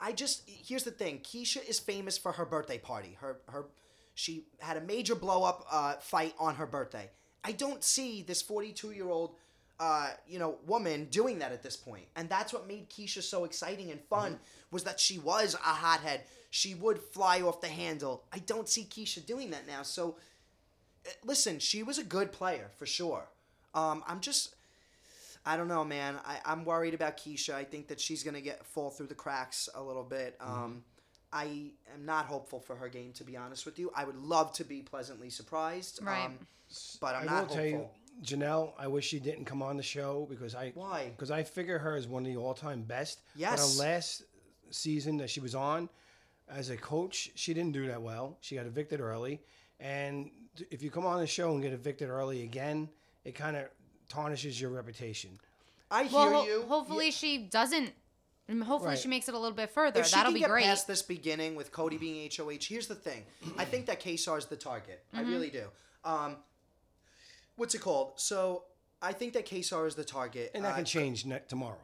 I 0.00 0.12
just 0.12 0.48
here's 0.48 0.84
the 0.84 0.90
thing. 0.90 1.18
Keesha 1.18 1.66
is 1.68 1.78
famous 1.78 2.16
for 2.16 2.32
her 2.32 2.46
birthday 2.46 2.78
party. 2.78 3.18
Her 3.20 3.40
her 3.48 3.66
she 4.14 4.44
had 4.58 4.76
a 4.76 4.80
major 4.80 5.14
blow 5.14 5.44
up 5.44 5.66
uh, 5.70 5.94
fight 5.96 6.34
on 6.38 6.56
her 6.56 6.66
birthday. 6.66 7.10
I 7.44 7.52
don't 7.52 7.82
see 7.82 8.22
this 8.22 8.42
42 8.42 8.92
year 8.92 9.08
old 9.08 9.34
uh, 9.78 10.10
you 10.28 10.38
know 10.38 10.56
woman 10.66 11.06
doing 11.06 11.38
that 11.38 11.52
at 11.52 11.62
this 11.62 11.76
point, 11.76 12.04
and 12.14 12.28
that's 12.28 12.52
what 12.52 12.68
made 12.68 12.90
Keesha 12.90 13.22
so 13.22 13.44
exciting 13.44 13.90
and 13.90 14.00
fun 14.10 14.38
was 14.70 14.84
that 14.84 15.00
she 15.00 15.18
was 15.18 15.54
a 15.54 15.58
hothead. 15.58 16.22
She 16.50 16.74
would 16.74 16.98
fly 16.98 17.40
off 17.40 17.60
the 17.60 17.68
handle. 17.68 18.24
I 18.32 18.40
don't 18.40 18.68
see 18.68 18.84
Keesha 18.84 19.24
doing 19.24 19.50
that 19.50 19.66
now. 19.66 19.82
So 19.82 20.16
uh, 21.06 21.10
listen, 21.24 21.58
she 21.58 21.82
was 21.82 21.98
a 21.98 22.04
good 22.04 22.30
player 22.30 22.70
for 22.76 22.86
sure. 22.86 23.28
Um, 23.74 24.04
I'm 24.06 24.20
just, 24.20 24.54
I 25.46 25.56
don't 25.56 25.68
know, 25.68 25.84
man. 25.84 26.18
I, 26.26 26.40
I'm 26.44 26.64
worried 26.64 26.92
about 26.92 27.16
Keesha. 27.16 27.54
I 27.54 27.64
think 27.64 27.88
that 27.88 28.00
she's 28.00 28.22
gonna 28.22 28.40
get 28.40 28.64
fall 28.66 28.90
through 28.90 29.06
the 29.06 29.14
cracks 29.14 29.68
a 29.74 29.82
little 29.82 30.04
bit. 30.04 30.36
Um, 30.40 30.84
I 31.32 31.70
am 31.94 32.04
not 32.04 32.26
hopeful 32.26 32.60
for 32.60 32.74
her 32.76 32.88
game, 32.88 33.12
to 33.14 33.24
be 33.24 33.36
honest 33.36 33.64
with 33.66 33.78
you. 33.78 33.92
I 33.94 34.04
would 34.04 34.16
love 34.16 34.52
to 34.54 34.64
be 34.64 34.82
pleasantly 34.82 35.30
surprised. 35.30 36.00
Right. 36.02 36.26
Um, 36.26 36.38
but 37.00 37.14
I'm 37.14 37.22
I 37.22 37.24
not 37.26 37.32
will 37.32 37.38
hopeful. 37.40 37.56
tell 37.56 37.66
you, 37.66 37.88
Janelle. 38.24 38.72
I 38.78 38.86
wish 38.88 39.06
she 39.06 39.20
didn't 39.20 39.44
come 39.44 39.62
on 39.62 39.76
the 39.76 39.82
show 39.82 40.26
because 40.28 40.54
I 40.54 40.72
Why? 40.74 41.10
Because 41.16 41.30
I 41.30 41.42
figure 41.44 41.78
her 41.78 41.94
as 41.96 42.06
one 42.08 42.26
of 42.26 42.32
the 42.32 42.38
all-time 42.38 42.82
best. 42.82 43.20
But 43.34 43.40
Yes. 43.40 43.78
her 43.78 43.82
last 43.84 44.22
season 44.70 45.16
that 45.18 45.30
she 45.30 45.40
was 45.40 45.54
on, 45.54 45.88
as 46.48 46.70
a 46.70 46.76
coach, 46.76 47.30
she 47.36 47.54
didn't 47.54 47.72
do 47.72 47.86
that 47.86 48.02
well. 48.02 48.36
She 48.40 48.56
got 48.56 48.66
evicted 48.66 49.00
early, 49.00 49.40
and 49.78 50.30
if 50.70 50.82
you 50.82 50.90
come 50.90 51.06
on 51.06 51.20
the 51.20 51.26
show 51.26 51.52
and 51.52 51.62
get 51.62 51.72
evicted 51.72 52.08
early 52.08 52.42
again, 52.42 52.88
it 53.24 53.34
kind 53.36 53.56
of 53.56 53.66
tarnishes 54.08 54.60
your 54.60 54.70
reputation. 54.70 55.38
I 55.92 56.04
hear 56.04 56.12
Well, 56.18 56.32
ho- 56.42 56.44
you. 56.44 56.62
hopefully 56.62 57.10
she 57.12 57.38
doesn't. 57.38 57.92
And 58.50 58.64
Hopefully 58.64 58.90
Right. 58.90 58.98
she 58.98 59.06
makes 59.08 59.28
it 59.28 59.34
a 59.34 59.38
little 59.38 59.56
bit 59.56 59.70
further. 59.70 60.00
if 60.00 60.06
she 60.06 60.16
That'll 60.16 60.30
can 60.32 60.34
be 60.34 60.40
get 60.40 60.50
great. 60.50 60.64
past 60.64 60.86
this 60.88 61.02
beginning 61.02 61.54
with 61.54 61.70
Cody 61.70 61.96
being 61.98 62.28
HOH, 62.36 62.58
here's 62.66 62.88
the 62.88 62.94
thing. 62.96 63.24
I 63.56 63.64
think 63.64 63.86
that 63.86 64.00
Kaysar 64.00 64.38
is 64.38 64.46
the 64.46 64.56
target. 64.56 65.04
Mm-hmm. 65.14 65.24
I 65.24 65.28
really 65.30 65.50
do. 65.50 65.68
Um, 66.04 66.36
what's 67.56 67.74
it 67.74 67.80
called? 67.80 68.14
So 68.16 68.64
I 69.00 69.12
think 69.12 69.34
that 69.34 69.46
Kaysar 69.46 69.86
is 69.86 69.94
the 69.94 70.04
target. 70.04 70.50
And 70.54 70.64
that 70.64 70.72
Uh, 70.72 70.76
can 70.76 70.84
change 70.84 71.24
ne- 71.24 71.40
tomorrow. 71.48 71.78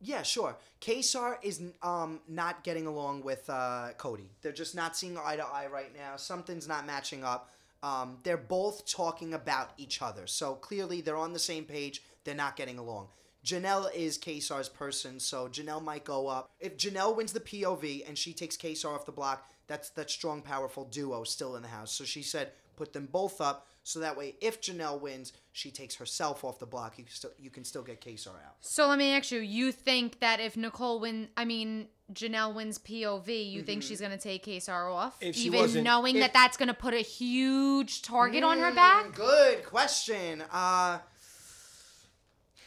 Yeah, 0.00 0.22
sure. 0.22 0.56
Kaysar 0.80 1.38
is 1.42 1.60
um 1.82 2.20
not 2.28 2.62
getting 2.62 2.86
along 2.86 3.22
with 3.22 3.48
uh, 3.50 3.92
Cody. 3.96 4.30
They're 4.42 4.52
just 4.52 4.74
not 4.74 4.96
seeing 4.96 5.16
eye 5.18 5.36
to 5.36 5.44
eye 5.44 5.66
right 5.66 5.92
now. 5.96 6.16
Something's 6.16 6.68
not 6.68 6.86
matching 6.86 7.24
up. 7.24 7.50
Um, 7.82 8.18
they're 8.22 8.36
both 8.36 8.86
talking 8.86 9.32
about 9.34 9.70
each 9.78 10.02
other, 10.02 10.26
so 10.26 10.54
clearly 10.54 11.00
they're 11.00 11.16
on 11.16 11.32
the 11.32 11.38
same 11.38 11.64
page. 11.64 12.02
They're 12.24 12.34
not 12.34 12.56
getting 12.56 12.78
along. 12.78 13.08
Janelle 13.46 13.94
is 13.94 14.18
Kaysar's 14.18 14.68
person, 14.68 15.20
so 15.20 15.46
Janelle 15.46 15.82
might 15.82 16.04
go 16.04 16.26
up. 16.26 16.50
If 16.58 16.76
Janelle 16.76 17.14
wins 17.16 17.32
the 17.32 17.38
POV 17.40 18.06
and 18.08 18.18
she 18.18 18.32
takes 18.32 18.56
Kaysar 18.56 18.92
off 18.92 19.06
the 19.06 19.12
block, 19.12 19.48
that's 19.68 19.90
that 19.90 20.10
strong, 20.10 20.42
powerful 20.42 20.84
duo 20.84 21.22
still 21.22 21.54
in 21.54 21.62
the 21.62 21.68
house. 21.68 21.92
So 21.92 22.04
she 22.04 22.22
said 22.22 22.50
put 22.76 22.92
them 22.92 23.08
both 23.10 23.40
up, 23.40 23.68
so 23.84 24.00
that 24.00 24.16
way 24.18 24.34
if 24.40 24.60
Janelle 24.60 25.00
wins, 25.00 25.32
she 25.52 25.70
takes 25.70 25.94
herself 25.94 26.42
off 26.44 26.58
the 26.58 26.66
block. 26.66 26.98
You 26.98 27.04
can 27.04 27.12
still 27.14 27.30
you 27.38 27.50
can 27.50 27.62
still 27.64 27.82
get 27.82 28.00
Kaysar 28.00 28.28
out. 28.30 28.56
So 28.62 28.88
let 28.88 28.98
me 28.98 29.12
ask 29.12 29.30
you: 29.30 29.38
You 29.38 29.70
think 29.70 30.18
that 30.18 30.40
if 30.40 30.56
Nicole 30.56 30.98
win, 30.98 31.28
I 31.36 31.44
mean 31.44 31.86
Janelle 32.12 32.52
wins 32.54 32.78
POV, 32.80 33.48
you 33.50 33.62
think 33.62 33.82
she's 33.84 34.00
gonna 34.00 34.18
take 34.18 34.44
Kaysar 34.44 34.92
off, 34.92 35.16
If 35.20 35.36
she 35.36 35.46
even 35.46 35.60
wasn't- 35.60 35.84
knowing 35.84 36.16
if- 36.16 36.20
that 36.22 36.32
that's 36.32 36.56
gonna 36.56 36.74
put 36.74 36.94
a 36.94 37.00
huge 37.00 38.02
target 38.02 38.42
on 38.42 38.58
her 38.58 38.72
back? 38.74 39.14
Good 39.14 39.64
question. 39.64 40.42
Uh, 40.52 40.98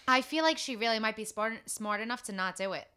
I 0.09 0.21
feel 0.21 0.43
like 0.43 0.57
she 0.57 0.75
really 0.75 0.99
might 0.99 1.15
be 1.15 1.25
smart 1.25 1.53
smart 1.69 2.01
enough 2.01 2.23
to 2.23 2.31
not 2.31 2.55
do 2.55 2.73
it. 2.73 2.87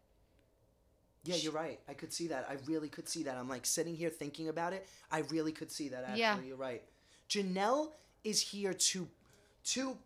yeah, 1.25 1.35
you're 1.35 1.53
right. 1.53 1.79
I 1.87 1.93
could 1.93 2.11
see 2.11 2.27
that. 2.27 2.45
I 2.49 2.57
really 2.65 2.89
could 2.89 3.07
see 3.07 3.23
that. 3.23 3.37
I'm 3.37 3.47
like 3.47 3.65
sitting 3.65 3.95
here 3.95 4.09
thinking 4.09 4.49
about 4.49 4.73
it. 4.73 4.87
I 5.11 5.19
really 5.29 5.51
could 5.53 5.71
see 5.71 5.89
that. 5.89 6.03
Actually, 6.03 6.19
Yeah. 6.19 6.39
you're 6.41 6.57
right. 6.57 6.83
Janelle 7.29 7.91
is 8.23 8.41
here 8.41 8.73
to 8.73 9.07
to 9.65 9.97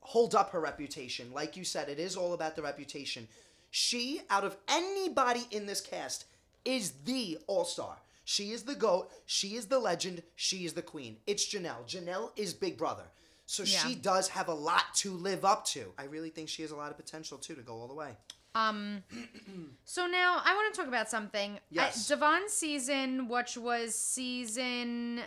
hold 0.00 0.34
up 0.34 0.50
her 0.50 0.60
reputation. 0.60 1.32
Like 1.32 1.56
you 1.56 1.64
said, 1.64 1.88
it 1.88 1.98
is 1.98 2.16
all 2.16 2.34
about 2.34 2.54
the 2.56 2.62
reputation. 2.62 3.26
She, 3.70 4.20
out 4.30 4.44
of 4.44 4.56
anybody 4.68 5.46
in 5.50 5.66
this 5.66 5.80
cast, 5.80 6.26
is 6.64 6.92
the 7.04 7.38
all 7.46 7.64
star. 7.64 7.96
She 8.24 8.52
is 8.52 8.64
the 8.64 8.74
GOAT. 8.74 9.10
She 9.24 9.54
is 9.56 9.66
the 9.66 9.78
legend. 9.78 10.22
She 10.34 10.64
is 10.64 10.72
the 10.74 10.82
queen. 10.82 11.16
It's 11.26 11.46
Janelle. 11.46 11.86
Janelle 11.86 12.30
is 12.36 12.52
Big 12.54 12.76
Brother. 12.76 13.04
So 13.46 13.62
Yeah. 13.62 13.78
she 13.86 13.94
does 13.94 14.28
have 14.28 14.48
a 14.48 14.54
lot 14.54 14.92
to 14.96 15.12
live 15.12 15.44
up 15.44 15.64
to. 15.66 15.92
I 15.96 16.04
really 16.04 16.30
think 16.30 16.48
she 16.48 16.62
has 16.62 16.70
a 16.72 16.76
lot 16.76 16.90
of 16.90 16.96
potential 16.96 17.38
too 17.38 17.54
to 17.54 17.62
go 17.62 17.74
all 17.74 17.86
the 17.88 17.94
way. 17.94 18.16
Um. 18.54 19.02
so 19.84 20.06
now 20.06 20.40
I 20.44 20.54
want 20.54 20.74
to 20.74 20.78
talk 20.80 20.88
about 20.88 21.08
something. 21.10 21.58
Yes. 21.70 22.10
I, 22.10 22.14
Da'Vonne's 22.16 22.52
season, 22.52 23.28
which 23.28 23.56
was 23.56 23.94
season 23.94 25.20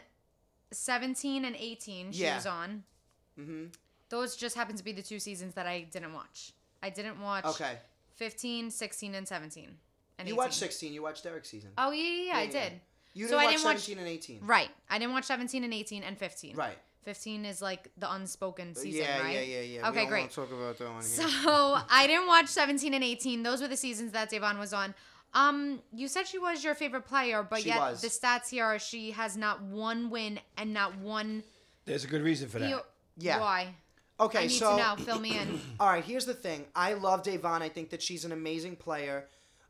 seventeen 0.71 1.45
and 1.45 1.55
eighteen, 1.55 2.11
she 2.11 2.23
Yeah. 2.23 2.35
was 2.35 2.45
on. 2.45 2.83
Mm-hmm. 3.39 3.65
Those 4.09 4.35
just 4.35 4.55
happen 4.55 4.75
to 4.75 4.83
be 4.83 4.91
the 4.91 5.01
two 5.03 5.19
seasons 5.19 5.53
that 5.53 5.67
I 5.67 5.81
didn't 5.81 6.13
watch. 6.13 6.53
I 6.81 6.89
didn't 6.89 7.21
watch 7.21 7.45
Okay. 7.45 7.77
15, 8.15 8.71
16, 8.71 9.15
and 9.15 9.27
17. 9.27 9.77
And 10.17 10.27
You 10.27 10.33
18. 10.33 10.37
watched 10.37 10.55
16. 10.55 10.91
You 10.93 11.03
watched 11.03 11.23
Derrick's 11.23 11.49
season. 11.49 11.71
Oh, 11.77 11.91
yeah, 11.91 12.03
yeah, 12.03 12.23
yeah, 12.23 12.37
I 12.37 12.41
Yeah, 12.41 12.51
yeah. 12.51 12.69
did. 12.69 12.81
You 13.13 13.25
so 13.27 13.31
didn't 13.31 13.39
I 13.41 13.45
watch 13.45 13.53
didn't 13.53 13.65
watch- 13.65 13.75
17 13.81 13.97
and 13.99 14.07
18. 14.07 14.39
Right. 14.41 14.69
I 14.89 14.97
didn't 14.99 15.13
watch 15.13 15.25
17 15.25 15.63
and 15.63 15.73
18 15.73 16.03
and 16.03 16.17
15. 16.17 16.55
Right. 16.55 16.77
15 17.03 17.45
is 17.45 17.61
like 17.61 17.89
the 17.97 18.11
unspoken 18.11 18.75
season, 18.75 19.01
yeah, 19.03 19.21
right? 19.21 19.33
yeah, 19.35 19.41
yeah, 19.41 19.61
yeah. 19.61 19.89
Okay, 19.89 20.03
we 20.03 20.09
great. 20.09 20.19
Won't 20.21 20.31
talk 20.33 20.51
about 20.51 20.77
that 20.77 20.89
one 20.91 21.01
So. 21.01 21.25
I 21.89 22.05
didn't 22.07 22.27
watch 22.27 22.47
17 22.47 22.93
and 22.93 23.03
18. 23.03 23.43
Those 23.43 23.61
were 23.61 23.67
the 23.67 23.77
seasons 23.77 24.11
that 24.11 24.29
Da'Vonne 24.31 24.59
was 24.59 24.73
on. 24.73 24.93
Um, 25.33 25.81
you 25.93 26.07
said 26.07 26.27
she 26.27 26.39
was 26.39 26.63
your 26.63 26.75
favorite 26.75 27.05
player, 27.05 27.43
but 27.43 27.61
She 27.61 27.69
yet 27.69 27.79
was. 27.79 28.01
the 28.01 28.07
stats 28.07 28.49
here 28.49 28.65
are 28.65 28.79
she 28.79 29.11
has 29.11 29.37
not 29.37 29.61
one 29.61 30.09
win 30.09 30.39
and 30.57 30.73
not 30.73 30.97
one. 30.97 31.43
There's 31.85 32.03
a 32.03 32.07
good 32.07 32.21
reason 32.23 32.49
for 32.49 32.59
that. 32.59 32.71
PO- 32.71 32.85
Yeah. 33.17 33.39
Why? 33.39 33.75
Okay, 34.19 34.39
I 34.39 34.41
need 34.47 34.49
so 34.49 34.75
to 34.75 34.83
know. 34.83 34.95
Fill 34.97 35.19
me 35.19 35.37
in. 35.37 35.61
all 35.79 35.87
right, 35.87 36.03
here's 36.03 36.25
the 36.25 36.33
thing. 36.33 36.65
I 36.75 36.93
love 36.93 37.23
Da'Vonne. 37.23 37.61
I 37.61 37.69
think 37.69 37.91
that 37.91 38.01
she's 38.01 38.25
an 38.25 38.31
amazing 38.31 38.75
player. 38.75 39.27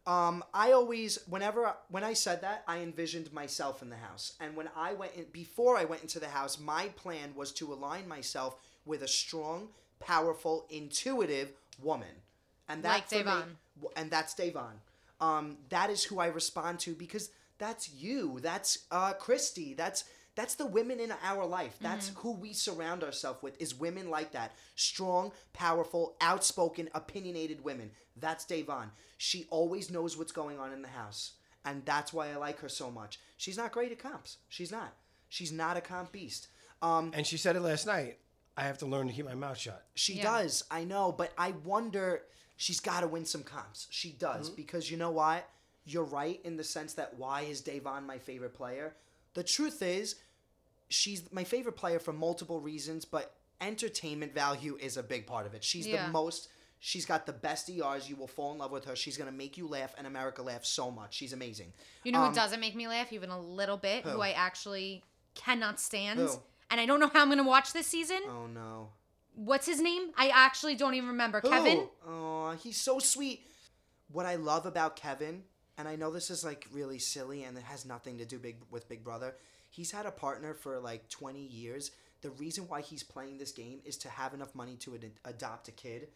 Um, 0.10 0.43
I 0.56 0.72
always, 0.72 1.19
whenever 1.28 1.72
when 1.89 2.04
I 2.04 2.13
said 2.13 2.41
that, 2.41 2.63
I 2.67 2.80
envisioned 2.80 3.32
myself 3.32 3.82
in 3.84 3.89
the 3.89 3.95
house. 4.08 4.34
And 4.39 4.56
when 4.56 4.69
I 4.76 4.93
went 4.93 5.13
in, 5.15 5.26
before 5.32 5.78
I 5.78 5.86
went 5.86 6.02
into 6.02 6.19
the 6.19 6.28
house, 6.39 6.58
my 6.60 6.88
plan 6.95 7.34
was 7.36 7.52
to 7.54 7.72
align 7.72 8.08
myself 8.08 8.56
with 8.86 9.04
a 9.04 9.08
strong, 9.08 9.69
powerful, 10.00 10.65
intuitive 10.69 11.52
woman. 11.89 12.15
And 12.67 12.82
that 12.84 13.04
Like 13.12 13.12
me- 13.12 13.17
Da'Vonne. 13.19 13.56
w- 13.82 13.93
and 13.95 14.10
that's 14.10 14.34
Da'Vonne. 14.34 14.80
Um, 15.22 15.58
that 15.69 15.89
is 15.91 16.04
who 16.06 16.19
I 16.19 16.28
respond 16.28 16.80
to 16.86 16.95
because 16.95 17.30
that's 17.60 17.91
you. 17.93 18.39
That's 18.39 18.72
uh, 18.89 19.13
Christy. 19.13 19.74
That's 19.76 20.06
that's 20.39 20.56
the 20.56 20.65
women 20.65 21.02
in 21.02 21.12
our 21.21 21.45
life. 21.45 21.75
That's 21.82 22.13
who 22.15 22.32
we 22.32 22.54
surround 22.54 23.04
ourselves 23.04 23.43
with. 23.43 23.62
Is 23.62 23.75
women 23.78 24.10
like 24.10 24.32
that? 24.32 24.54
Strong, 24.75 25.34
powerful, 25.52 26.15
outspoken, 26.21 26.88
opinionated 26.95 27.62
women. 27.62 27.91
That's 28.15 28.45
Da'Vonne. 28.45 28.91
She 29.17 29.47
always 29.49 29.91
knows 29.91 30.17
what's 30.17 30.32
going 30.32 30.58
on 30.58 30.71
in 30.71 30.82
the 30.82 30.88
house, 30.88 31.34
and 31.65 31.84
that's 31.84 32.13
why 32.13 32.30
I 32.32 32.38
like 32.38 32.60
her 32.60 32.69
so 32.69 32.89
much. 32.89 33.19
She's 33.36 33.58
not 33.58 33.73
great 33.73 33.91
at 33.91 33.99
comps. 33.99 34.38
She's 34.47 34.71
not. 34.71 34.93
She's 35.28 35.52
not 35.52 35.75
a 35.75 35.82
comp 35.82 36.13
beast. 36.13 36.47
Um, 36.82 37.12
And 37.13 37.28
she 37.28 37.36
said 37.36 37.58
it 37.58 37.62
last 37.62 37.86
night. 37.86 38.19
I 38.56 38.63
have 38.63 38.78
to 38.78 38.86
learn 38.86 39.08
to 39.08 39.13
keep 39.13 39.25
my 39.25 39.36
mouth 39.36 39.58
shut. 39.58 39.88
she 39.93 40.13
Yeah. 40.13 40.23
does. 40.23 40.63
I 40.71 40.86
know, 40.86 41.12
but 41.12 41.34
I 41.38 41.52
wonder. 41.52 42.23
She's 42.56 42.80
got 42.80 43.02
to 43.02 43.08
win 43.08 43.25
some 43.25 43.43
comps. 43.43 43.88
She 43.89 44.12
does 44.13 44.49
because 44.49 44.89
you 44.89 44.95
know 44.95 45.12
what? 45.12 45.49
You're 45.86 46.04
right 46.06 46.39
in 46.45 46.56
the 46.56 46.63
sense 46.63 46.93
that 46.93 47.15
why 47.17 47.41
is 47.41 47.62
Da'Vonne 47.62 48.06
my 48.06 48.19
favorite 48.19 48.54
player? 48.54 48.95
The 49.34 49.43
truth 49.43 49.82
is, 49.82 50.15
she's 50.89 51.32
my 51.32 51.43
favorite 51.43 51.75
player 51.75 51.99
for 51.99 52.13
multiple 52.13 52.60
reasons, 52.60 53.06
but 53.06 53.34
entertainment 53.62 54.34
value 54.34 54.78
is 54.80 54.97
a 54.97 55.04
big 55.04 55.28
part 55.28 55.45
of 55.45 55.54
it. 55.54 55.63
She's 55.63 55.88
Yeah. 55.88 56.08
the 56.08 56.12
most. 56.12 56.49
She's 56.82 57.06
got 57.06 57.25
the 57.25 57.34
best 57.34 57.69
ERs. 57.69 58.10
You 58.10 58.15
will 58.15 58.28
fall 58.28 58.54
in 58.54 58.58
love 58.58 58.71
with 58.71 58.86
her. 58.86 58.95
She's 58.95 59.17
gonna 59.17 59.32
make 59.34 59.58
you 59.58 59.67
laugh, 59.67 59.93
and 59.97 60.08
America 60.08 60.41
laugh 60.41 60.63
so 60.65 60.89
much. 60.89 61.13
She's 61.13 61.34
amazing. 61.34 61.73
You 62.04 62.12
know 62.13 62.19
who 62.21 62.25
Um, 62.28 62.34
doesn't 62.34 62.60
make 62.62 62.75
me 62.75 62.88
laugh 62.88 63.12
even 63.12 63.30
a 63.30 63.39
little 63.39 63.75
bit? 63.78 64.04
Who, 64.06 64.12
Who? 64.12 64.21
I 64.21 64.32
actually 64.32 65.04
cannot 65.36 65.80
stand. 65.80 66.19
Who? 66.19 66.41
And 66.71 66.80
I 66.80 66.86
don't 66.86 66.99
know 66.99 67.08
how 67.10 67.21
I'm 67.21 67.30
gonna 67.30 67.43
watch 67.43 67.73
this 67.73 67.88
season. 67.88 68.21
Oh 68.28 68.47
no. 68.47 68.93
What's 69.36 69.65
his 69.65 69.82
name? 69.82 70.12
I 70.17 70.30
actually 70.30 70.75
don't 70.75 70.93
even 70.95 71.10
remember. 71.10 71.41
Kevin. 71.41 71.89
Oh, 72.06 72.52
he's 72.52 72.80
so 72.80 72.99
sweet. 72.99 73.45
What 74.12 74.25
I 74.25 74.36
love 74.36 74.65
about 74.65 74.95
Kevin, 74.95 75.43
and 75.78 75.88
I 75.88 75.95
know 75.95 76.12
this 76.12 76.30
is 76.30 76.43
like 76.43 76.65
really 76.71 76.99
silly 76.99 77.43
and 77.43 77.58
it 77.58 77.63
has 77.63 77.86
nothing 77.86 78.17
to 78.19 78.25
do 78.25 78.39
big 78.39 78.58
with 78.71 78.88
Big 78.88 79.04
Brother. 79.04 79.36
He's 79.70 79.92
had 79.92 80.06
a 80.06 80.12
partner 80.12 80.54
for 80.54 80.80
like 80.80 81.10
20 81.10 81.40
years. 81.40 81.92
The 82.22 82.32
reason 82.32 82.66
why 82.68 82.82
he's 82.82 83.04
playing 83.04 83.38
this 83.38 83.52
game 83.52 83.80
is 83.86 83.98
to 84.00 84.10
have 84.10 84.34
enough 84.34 84.54
money 84.56 84.76
to 84.78 84.96
ad- 84.96 85.12
adopt 85.26 85.68
a 85.68 85.72
kid. 85.72 86.10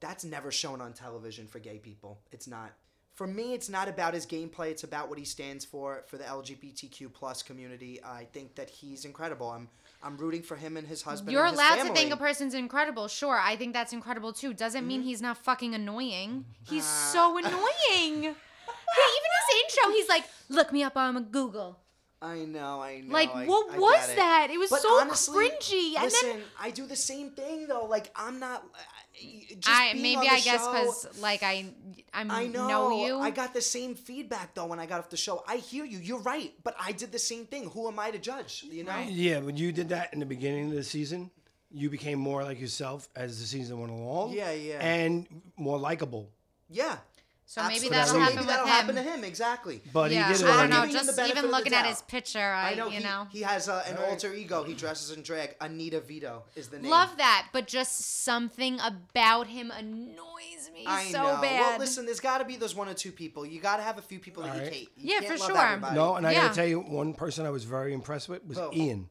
That's 0.00 0.24
never 0.24 0.50
shown 0.50 0.80
on 0.80 0.92
television 0.92 1.46
for 1.46 1.58
gay 1.58 1.78
people. 1.78 2.20
It's 2.32 2.46
not. 2.46 2.72
For 3.14 3.26
me, 3.26 3.52
it's 3.52 3.68
not 3.68 3.88
about 3.88 4.14
his 4.14 4.24
gameplay. 4.26 4.70
It's 4.70 4.84
about 4.84 5.08
what 5.10 5.18
he 5.18 5.24
stands 5.24 5.64
for 5.64 6.02
for 6.06 6.16
the 6.16 6.24
LGBTQ 6.24 7.12
plus 7.12 7.42
community. 7.42 8.00
I 8.02 8.24
think 8.32 8.54
that 8.54 8.70
he's 8.70 9.04
incredible. 9.04 9.50
I'm 9.50 9.68
I'm 10.02 10.16
rooting 10.16 10.42
for 10.42 10.56
him 10.56 10.76
and 10.76 10.86
his 10.86 11.02
husband. 11.02 11.30
You're 11.32 11.44
his 11.44 11.54
allowed 11.54 11.76
to 11.86 11.92
think 11.92 12.12
a 12.12 12.16
person's 12.16 12.54
incredible. 12.54 13.06
Sure, 13.08 13.38
I 13.38 13.54
think 13.56 13.74
that's 13.74 13.92
incredible 13.92 14.32
too. 14.32 14.54
Doesn't 14.54 14.80
Mm-hmm. 14.80 14.88
mean 14.88 15.02
he's 15.02 15.20
not 15.22 15.36
fucking 15.38 15.74
annoying. 15.74 16.46
He's 16.66 16.84
Ah. 16.86 17.10
so 17.12 17.38
annoying. 17.38 18.34
Hey, 18.94 19.08
even 19.08 19.30
his 19.40 19.64
intro, 19.78 19.92
he's 19.92 20.08
like, 20.08 20.24
"Look 20.50 20.70
me 20.72 20.82
up 20.82 20.96
on 20.98 21.24
Google." 21.24 21.78
I 22.22 22.44
know, 22.44 22.80
I 22.80 23.00
know. 23.00 23.12
Like, 23.12 23.34
I- 23.34 23.46
what 23.46 23.74
I 23.74 23.78
was 23.78 24.08
it. 24.10 24.16
that? 24.16 24.48
It 24.50 24.58
was 24.58 24.70
But 24.70 24.80
so 24.82 25.00
honestly, 25.00 25.50
cringy. 25.50 25.94
And 25.96 26.04
Listen, 26.04 26.28
then 26.30 26.42
I 26.60 26.70
do 26.70 26.86
the 26.86 26.96
same 26.96 27.30
thing 27.30 27.66
though. 27.66 27.84
Like, 27.86 28.10
I'm 28.14 28.38
not. 28.38 28.62
uh, 28.62 28.78
Just 29.58 29.68
I 29.68 29.92
being 29.92 30.02
maybe 30.02 30.16
on 30.18 30.24
the 30.24 30.30
I 30.30 30.40
guess 30.40 30.66
because 30.66 31.20
like 31.20 31.42
I 31.42 31.66
I, 32.14 32.22
I 32.42 32.46
know, 32.46 32.68
know 32.68 33.04
you. 33.06 33.18
I 33.18 33.30
got 33.30 33.52
the 33.54 33.60
same 33.60 33.94
feedback 33.94 34.54
though 34.54 34.66
when 34.66 34.78
I 34.80 34.86
got 34.86 35.00
off 35.00 35.10
the 35.10 35.16
show. 35.16 35.42
I 35.46 35.56
hear 35.56 35.84
you. 35.84 35.98
You're 35.98 36.20
right, 36.22 36.52
but 36.64 36.74
I 36.80 36.92
did 36.92 37.10
the 37.12 37.18
same 37.18 37.44
thing. 37.46 37.68
Who 37.70 37.88
am 37.88 37.98
I 37.98 38.10
to 38.10 38.18
judge? 38.18 38.64
You 38.70 38.84
know. 38.84 38.92
Right. 38.92 39.10
Yeah, 39.10 39.38
when 39.40 39.56
you 39.56 39.72
did 39.72 39.88
that 39.90 40.12
in 40.14 40.18
the 40.20 40.26
beginning 40.26 40.70
of 40.70 40.74
the 40.76 40.84
season, 40.84 41.30
you 41.70 41.90
became 41.90 42.18
more 42.18 42.42
like 42.44 42.60
yourself 42.60 43.08
as 43.16 43.38
the 43.40 43.46
season 43.46 43.80
went 43.80 43.92
along. 43.92 44.32
Yeah, 44.32 44.52
yeah. 44.52 44.78
And 44.80 45.26
more 45.56 45.78
likable. 45.78 46.30
Yeah. 46.70 46.96
So 47.46 47.66
maybe 47.68 47.88
that'll 47.88 48.14
So 48.14 48.18
happen 48.18 48.36
maybe 48.36 48.46
that'll 48.46 48.66
him. 48.66 48.70
happen 48.72 48.94
to 48.94 49.02
him. 49.02 49.24
Exactly. 49.24 49.82
But 49.92 50.10
yeah, 50.10 50.28
he 50.28 50.32
did 50.34 50.42
it 50.42 50.48
I 50.48 50.56
don't 50.60 50.70
know. 50.70 50.76
Giving 50.86 50.96
him 51.00 51.06
the 51.06 51.12
Just 51.12 51.30
even 51.30 51.50
looking 51.50 51.74
at 51.74 51.86
his 51.86 52.00
picture, 52.02 52.38
I, 52.40 52.70
I 52.72 52.74
know. 52.74 52.86
you 52.86 52.98
he, 52.98 53.04
know. 53.04 53.26
he 53.30 53.42
has 53.42 53.68
uh, 53.68 53.82
an 53.86 53.96
All 53.96 54.02
right. 54.04 54.10
alter 54.10 54.32
ego. 54.34 54.62
He 54.64 54.74
dresses 54.74 55.14
in 55.16 55.22
drag. 55.22 55.56
Anita 55.60 56.00
Vito 56.00 56.44
is 56.56 56.68
the 56.68 56.78
name. 56.78 56.90
Love 56.90 57.16
that, 57.18 57.48
but 57.52 57.66
just 57.66 58.22
something 58.24 58.78
about 58.80 59.48
him 59.48 59.70
annoys 59.70 60.70
me 60.72 60.84
I 60.86 61.04
so 61.10 61.18
know. 61.22 61.40
bad. 61.42 61.60
Well, 61.60 61.78
listen, 61.78 62.06
there's 62.06 62.20
got 62.20 62.38
to 62.38 62.44
be 62.44 62.56
those 62.56 62.74
one 62.74 62.88
or 62.88 62.94
two 62.94 63.12
people. 63.12 63.44
You 63.44 63.60
got 63.60 63.76
to 63.76 63.82
have 63.82 63.98
a 63.98 64.02
few 64.02 64.18
people 64.18 64.42
that 64.44 64.52
All 64.56 64.64
you 64.64 64.70
hate. 64.70 64.88
You 64.96 65.14
Yeah, 65.14 65.20
can't 65.20 65.32
for 65.34 65.38
love 65.38 65.50
sure. 65.50 65.58
everybody. 65.66 65.94
No, 65.96 66.14
and 66.16 66.26
I 66.26 66.32
Yeah. 66.32 66.42
gotta 66.42 66.54
tell 66.54 66.66
you, 66.66 66.80
one 66.80 67.12
person 67.14 67.44
I 67.46 67.50
was 67.50 67.64
very 67.64 67.92
impressed 67.92 68.28
with 68.28 68.44
was 68.46 68.58
Who? 68.58 68.70
Ian. 68.72 69.08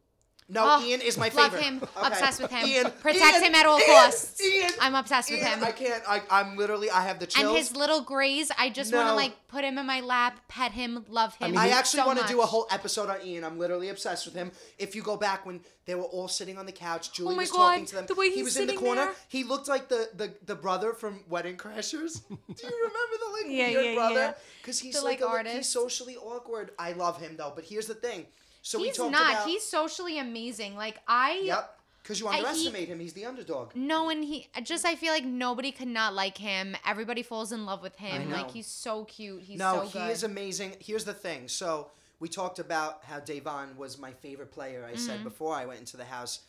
No, 0.54 0.64
Oh, 0.66 0.86
Ian 0.86 1.00
is 1.00 1.18
my 1.18 1.30
love 1.30 1.54
favorite. 1.54 1.62
him. 1.64 1.82
Okay. 1.82 2.08
Obsessed 2.08 2.42
with 2.42 2.52
him. 2.52 2.68
Ian, 2.68 2.92
Protect 3.02 3.36
Ian, 3.36 3.44
him 3.44 3.56
at 3.56 3.66
all 3.66 3.80
Ian, 3.80 3.88
costs. 3.88 4.44
Ian, 4.46 4.70
I'm 4.82 4.96
obsessed 4.96 5.32
with 5.32 5.40
him. 5.42 5.64
I 5.64 5.72
can't. 5.72 6.04
I, 6.06 6.22
I'm 6.30 6.58
literally. 6.58 6.90
I 6.90 7.04
have 7.04 7.20
the 7.20 7.28
chills. 7.28 7.48
and 7.48 7.58
his 7.58 7.74
little 7.74 8.02
grays, 8.02 8.52
I 8.60 8.70
just 8.70 8.94
want 8.94 9.08
to 9.08 9.14
like 9.16 9.34
put 9.48 9.64
him 9.64 9.78
in 9.78 9.86
my 9.86 10.02
lap, 10.02 10.42
pet 10.50 10.74
him, 10.74 11.06
love 11.08 11.36
him. 11.36 11.48
I, 11.48 11.52
mean, 11.52 11.58
I 11.58 11.70
actually 11.70 12.02
so 12.02 12.08
want 12.08 12.20
to 12.20 12.28
do 12.28 12.42
a 12.42 12.46
whole 12.46 12.68
episode 12.70 13.10
on 13.10 13.26
Ian. 13.26 13.46
I'm 13.46 13.58
literally 13.58 13.88
obsessed 13.90 14.26
with 14.26 14.36
him. 14.36 14.52
If 14.78 14.94
you 14.94 15.02
go 15.04 15.16
back 15.16 15.46
when 15.46 15.62
they 15.86 15.96
were 15.96 16.04
all 16.04 16.28
sitting 16.28 16.58
on 16.58 16.66
the 16.66 16.72
couch, 16.74 17.08
oh 17.10 17.14
Julie 17.14 17.34
Oh 17.36 17.38
was 17.38 17.50
talking 17.50 17.86
to 17.86 17.96
them. 17.96 18.06
the 18.08 18.16
way 18.16 18.30
he 18.30 18.44
was 18.44 18.58
in 18.58 18.68
the 18.68 18.74
corner. 18.76 19.06
there. 19.06 19.14
He 19.30 19.46
looked 19.46 19.70
like 19.70 19.88
the, 19.88 20.10
the, 20.16 20.34
the 20.46 20.56
brother 20.56 20.92
from 20.94 21.24
Wedding 21.30 21.56
Crashers. 21.56 22.22
do 22.30 22.36
you 22.68 22.70
remember 22.78 23.16
the 23.26 23.32
like 23.42 23.46
Yeah, 23.48 23.70
weird 23.70 23.86
yeah, 23.86 23.96
brother? 23.96 24.16
yeah. 24.16 24.34
Because 24.62 24.80
he's 24.80 24.96
The, 25.00 25.02
like, 25.06 25.22
like, 25.22 25.46
a, 25.48 25.50
he's 25.50 25.70
socially 25.70 26.18
awkward. 26.18 26.72
I 26.78 26.92
love 26.92 27.22
him 27.22 27.36
though. 27.38 27.54
But 27.56 27.64
here's 27.64 27.88
the 27.88 27.96
thing. 27.96 28.26
So 28.62 28.80
we 28.80 28.88
He's 28.88 28.98
talked 28.98 29.12
not. 29.12 29.32
about. 29.32 29.48
He's 29.48 29.64
socially 29.64 30.20
amazing. 30.20 30.76
Like 30.76 31.00
I 31.08 31.42
Yep. 31.46 31.78
Because 32.04 32.20
you 32.20 32.28
I- 32.28 32.38
he- 32.38 32.38
underestimate 32.46 32.88
him. 32.88 33.00
He's 33.00 33.14
the 33.14 33.26
underdog. 33.26 33.76
No, 33.76 34.10
and 34.10 34.24
he 34.24 34.48
just 34.64 34.86
I 34.86 34.96
feel 34.96 35.14
like 35.14 35.24
nobody 35.26 35.72
could 35.72 35.88
not 35.88 36.14
like 36.14 36.38
him. 36.38 36.76
Everybody 36.86 37.22
falls 37.24 37.52
in 37.52 37.66
love 37.66 37.82
with 37.82 37.96
him. 37.96 38.32
Like 38.32 38.52
he's 38.52 38.68
so 38.68 39.06
cute. 39.06 39.42
He's. 39.44 39.60
No, 39.60 39.76
so 39.76 39.88
he 39.88 40.00
good. 40.00 40.12
is 40.12 40.24
amazing. 40.24 40.76
Here's 40.80 41.06
the 41.06 41.14
thing. 41.14 41.48
So 41.48 41.92
we 42.20 42.28
talked 42.28 42.60
about 42.60 43.04
how 43.04 43.20
Da'Vonne 43.20 43.76
was 43.78 43.98
my 44.00 44.12
favorite 44.14 44.52
player. 44.52 44.84
I 44.86 44.92
Mm-hmm. 44.94 45.00
said 45.00 45.24
before 45.24 45.54
I 45.56 45.66
went 45.66 45.80
into 45.80 45.98
the 45.98 46.06
house. 46.06 46.42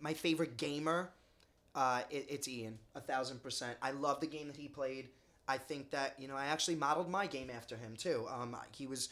My 0.00 0.14
favorite 0.14 0.56
gamer, 0.56 1.10
uh, 1.74 2.02
it, 2.10 2.26
it's 2.28 2.48
Ian, 2.48 2.78
a 2.94 3.00
thousand 3.00 3.42
percent. 3.42 3.76
I 3.80 3.92
love 3.92 4.20
the 4.20 4.26
game 4.26 4.48
that 4.48 4.56
he 4.56 4.68
played. 4.68 5.08
I 5.48 5.58
think 5.58 5.90
that 5.90 6.14
you 6.18 6.28
know 6.28 6.36
I 6.36 6.46
actually 6.46 6.76
modeled 6.76 7.08
my 7.10 7.26
game 7.26 7.50
after 7.54 7.76
him 7.76 7.94
too. 7.96 8.26
Um, 8.30 8.56
he 8.72 8.86
was 8.86 9.10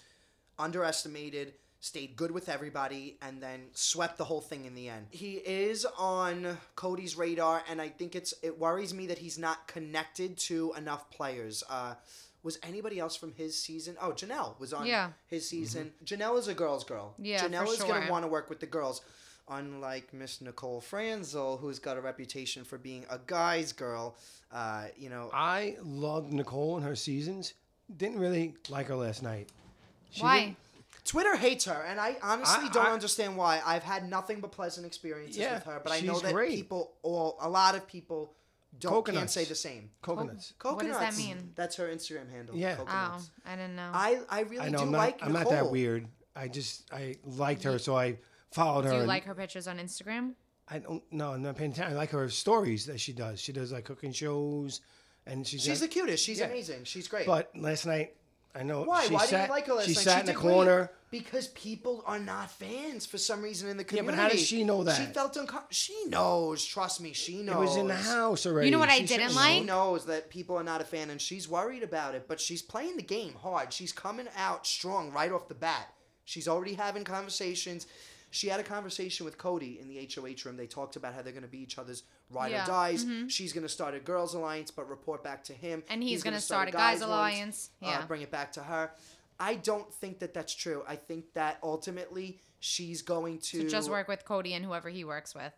underestimated, 0.58 1.54
stayed 1.80 2.14
good 2.14 2.30
with 2.30 2.48
everybody, 2.48 3.16
and 3.22 3.42
then 3.42 3.68
swept 3.72 4.18
the 4.18 4.24
whole 4.24 4.40
thing 4.40 4.64
in 4.66 4.74
the 4.74 4.88
end. 4.88 5.06
He 5.10 5.34
is 5.34 5.86
on 5.98 6.58
Cody's 6.76 7.16
radar, 7.16 7.62
and 7.68 7.80
I 7.80 7.88
think 7.88 8.14
it's 8.14 8.34
it 8.42 8.58
worries 8.58 8.92
me 8.94 9.06
that 9.06 9.18
he's 9.18 9.38
not 9.38 9.66
connected 9.66 10.36
to 10.38 10.72
enough 10.76 11.10
players. 11.10 11.64
Uh, 11.68 11.94
was 12.42 12.58
anybody 12.62 12.98
else 12.98 13.16
from 13.16 13.32
his 13.32 13.56
season? 13.58 13.96
Oh, 14.00 14.12
Janelle 14.12 14.58
was 14.58 14.72
on 14.72 14.86
Yeah. 14.86 15.10
his 15.26 15.48
season. 15.48 15.92
Janelle 16.04 16.38
is 16.38 16.48
a 16.48 16.54
girl's 16.54 16.84
girl. 16.84 17.14
Yeah, 17.18 17.46
Janelle 17.46 17.66
for 17.66 17.72
is 17.74 17.82
gonna 17.82 18.10
want 18.10 18.24
to 18.24 18.28
work 18.28 18.48
with 18.48 18.60
the 18.60 18.66
girls. 18.66 19.02
Unlike 19.48 20.14
Miss 20.14 20.40
Nicole 20.40 20.80
Franzel, 20.80 21.56
who's 21.56 21.78
got 21.80 21.96
a 21.96 22.00
reputation 22.00 22.64
for 22.64 22.78
being 22.78 23.04
a 23.10 23.18
guy's 23.18 23.72
girl, 23.72 24.16
uh, 24.52 24.86
you 24.96 25.10
know, 25.10 25.28
I 25.34 25.76
loved 25.82 26.32
Nicole 26.32 26.76
in 26.76 26.84
her 26.84 26.94
seasons. 26.94 27.54
Didn't 27.96 28.20
really 28.20 28.54
like 28.68 28.86
her 28.86 28.94
last 28.96 29.22
night. 29.24 29.48
She 30.10 30.22
Why? 30.22 30.56
Didn't- 31.02 31.06
Twitter 31.06 31.36
hates 31.36 31.64
her, 31.64 31.82
and 31.86 31.98
I 32.00 32.16
honestly 32.22 32.68
I- 32.68 32.72
don't 32.72 32.86
I- 32.86 32.92
understand 32.92 33.36
why. 33.36 33.60
I've 33.64 33.82
had 33.82 34.08
nothing 34.08 34.40
but 34.40 34.52
pleasant 34.52 34.86
experiences 34.86 35.36
Yeah, 35.38 35.54
with 35.54 35.64
her, 35.64 35.80
but 35.82 35.92
I 35.92 36.00
know 36.00 36.18
that 36.20 36.32
great. 36.32 36.54
people, 36.54 36.92
all 37.02 37.36
a 37.40 37.48
lot 37.48 37.74
of 37.74 37.86
people, 37.86 38.34
don't 38.78 39.04
can't 39.04 39.28
say 39.28 39.44
the 39.44 39.54
same. 39.54 39.90
Coconuts. 40.00 40.54
Coconuts. 40.58 40.84
What 40.94 41.00
does 41.00 41.16
that 41.16 41.20
mean? 41.20 41.52
That's 41.56 41.76
her 41.76 41.88
Instagram 41.88 42.30
handle. 42.30 42.54
Yeah. 42.56 42.76
Oh, 42.78 42.84
Coconuts. 42.84 43.30
I 43.44 43.56
didn't 43.56 43.76
know. 43.76 43.90
I 43.92 44.20
I 44.28 44.40
really 44.42 44.60
I 44.66 44.68
know 44.68 44.78
do 44.78 44.84
I'm 44.84 44.90
not. 44.92 44.98
like 44.98 45.18
I'm 45.22 45.32
Nicole. 45.32 45.52
not 45.52 45.64
that 45.64 45.70
weird. 45.70 46.06
I 46.36 46.46
just 46.48 46.92
I 46.92 47.16
liked 47.24 47.64
her, 47.64 47.78
so 47.78 47.96
I 47.96 48.18
followed 48.52 48.84
her. 48.84 48.90
Do 48.90 48.94
you 48.96 49.00
and 49.02 49.08
like 49.08 49.24
her 49.24 49.34
pictures 49.34 49.66
on 49.66 49.78
Instagram? 49.78 50.34
I 50.68 50.78
don't. 50.78 51.02
No, 51.10 51.32
I'm 51.32 51.42
not 51.42 51.56
paying 51.56 51.72
attention. 51.72 51.92
I 51.92 51.96
like 51.96 52.10
her 52.10 52.28
stories 52.30 52.86
that 52.86 53.00
she 53.00 53.12
does. 53.12 53.40
She 53.40 53.52
does 53.52 53.72
like 53.72 53.84
cooking 53.84 54.12
shows, 54.12 54.80
and 55.26 55.44
she's. 55.44 55.62
She's 55.64 55.80
the 55.80 55.88
cutest. 55.88 56.24
She's 56.24 56.38
Yeah. 56.38 56.46
amazing. 56.46 56.84
She's 56.84 57.08
great. 57.08 57.26
But 57.26 57.50
last 57.56 57.86
night, 57.86 58.14
I 58.54 58.62
know. 58.64 58.82
Why? 58.82 59.06
She 59.06 59.14
Why 59.14 59.26
sat, 59.26 59.30
didn't 59.30 59.44
you 59.46 59.50
like 59.52 59.66
her 59.68 59.74
last 59.74 59.86
She 59.86 59.94
night? 59.94 60.02
sat 60.02 60.14
she 60.14 60.20
in 60.20 60.26
the 60.26 60.32
did 60.32 60.40
great. 60.40 60.52
corner. 60.52 60.90
Because 61.10 61.48
people 61.48 62.04
are 62.06 62.20
not 62.20 62.50
fans 62.52 63.04
for 63.04 63.18
some 63.18 63.42
reason 63.42 63.68
in 63.68 63.76
the 63.76 63.82
Yeah, 63.82 63.88
community. 63.88 64.16
but 64.16 64.22
how 64.22 64.28
does 64.28 64.40
she 64.46 64.62
know 64.62 64.84
that? 64.84 64.96
She 64.96 65.12
felt 65.12 65.36
uncomfortable. 65.36 65.66
She 65.72 66.04
knows. 66.06 66.64
Trust 66.64 67.00
me, 67.00 67.12
she 67.12 67.42
knows. 67.42 67.56
It 67.56 67.58
was 67.58 67.76
in 67.76 67.88
the 67.88 67.96
house 67.96 68.46
already. 68.46 68.68
You 68.68 68.72
know 68.72 68.78
what 68.78 68.88
I 68.90 68.98
She 68.98 69.06
didn't 69.06 69.30
shouldn't 69.30 69.34
like? 69.34 69.58
She 69.58 69.64
knows 69.64 70.06
that 70.06 70.30
people 70.30 70.56
are 70.56 70.62
not 70.62 70.80
a 70.80 70.84
fan, 70.84 71.10
and 71.10 71.20
she's 71.20 71.48
worried 71.48 71.82
about 71.82 72.14
it. 72.14 72.26
But 72.28 72.40
she's 72.40 72.62
playing 72.62 72.96
the 72.96 73.02
game 73.02 73.34
hard. 73.34 73.72
She's 73.72 73.92
coming 73.92 74.28
out 74.36 74.66
strong 74.66 75.12
right 75.12 75.32
off 75.32 75.48
the 75.48 75.54
bat. 75.54 75.92
She's 76.24 76.46
already 76.46 76.74
having 76.74 77.02
conversations. 77.02 77.86
She 78.32 78.46
had 78.48 78.60
a 78.60 78.62
conversation 78.62 79.24
with 79.24 79.36
Cody 79.38 79.78
in 79.80 79.88
the 79.88 80.08
HOH 80.14 80.44
room. 80.48 80.56
They 80.56 80.66
talked 80.68 80.94
about 80.96 81.14
how 81.14 81.22
they're 81.22 81.32
going 81.32 81.42
to 81.42 81.48
be 81.48 81.58
each 81.58 81.78
other's 81.78 82.04
ride 82.30 82.52
Yeah. 82.52 82.62
or 82.64 82.66
dies. 82.66 83.04
She's 83.28 83.52
going 83.52 83.62
to 83.64 83.68
start 83.68 83.94
a 83.94 83.98
girls' 84.00 84.34
alliance, 84.34 84.70
but 84.70 84.88
report 84.88 85.24
back 85.24 85.42
to 85.44 85.52
him. 85.52 85.82
And 85.88 86.02
he's 86.02 86.22
gonna 86.22 86.34
gonna 86.34 86.40
start 86.40 86.68
a 86.68 86.72
guys' 86.72 87.00
alliance. 87.00 87.70
uh, 87.82 87.86
Yeah. 87.86 88.06
bring 88.06 88.22
it 88.22 88.30
back 88.30 88.52
to 88.52 88.62
her. 88.62 88.92
I 89.40 89.54
don't 89.56 89.92
think 89.94 90.20
that 90.20 90.32
that's 90.34 90.54
true. 90.54 90.84
I 90.86 90.96
think 90.96 91.32
that 91.34 91.58
ultimately 91.62 92.38
she's 92.60 93.02
going 93.02 93.38
to 93.38 93.62
To 93.62 93.68
just 93.68 93.90
work 93.90 94.06
with 94.06 94.24
Cody 94.24 94.52
and 94.54 94.64
whoever 94.64 94.90
he 94.90 95.02
works 95.04 95.34
with. 95.34 95.52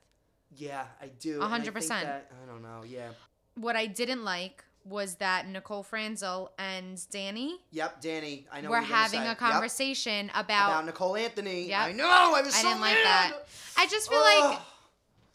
Yeah, 0.56 0.86
I 1.00 1.08
do. 1.08 1.32
A 1.32 1.34
and 1.36 1.44
I 1.44 1.48
hundred 1.48 1.64
think 1.64 1.74
percent. 1.74 2.04
that- 2.06 2.30
I 2.42 2.46
don't 2.46 2.62
know. 2.62 2.84
Yeah. 2.86 3.10
What 3.56 3.76
I 3.76 3.86
didn't 3.86 4.24
like 4.24 4.64
was 4.84 5.16
that 5.16 5.46
Nicole 5.48 5.82
Franzel 5.82 6.52
and 6.58 7.00
Danny 7.10 7.58
Yep, 7.70 8.00
Danny. 8.00 8.46
I 8.52 8.60
know. 8.60 8.68
were 8.70 8.76
what 8.76 8.80
you're 8.82 8.88
gonna 8.90 9.02
having 9.02 9.20
say. 9.20 9.26
a 9.26 9.28
Yep, 9.30 9.38
conversation 9.38 10.30
about 10.34 10.70
about. 10.70 10.86
Nicole 10.86 11.16
Anthony. 11.16 11.68
Yep. 11.68 11.80
I 11.80 11.92
know. 11.92 12.08
I 12.08 12.42
was. 12.42 12.54
I 12.54 12.58
so 12.62 12.68
didn't 12.68 12.80
like 12.80 12.94
mad. 12.94 13.32
that. 13.32 13.32
I 13.76 13.86
just 13.86 14.08
feel 14.08 14.20
like 14.20 14.56
Ugh. 14.56 14.62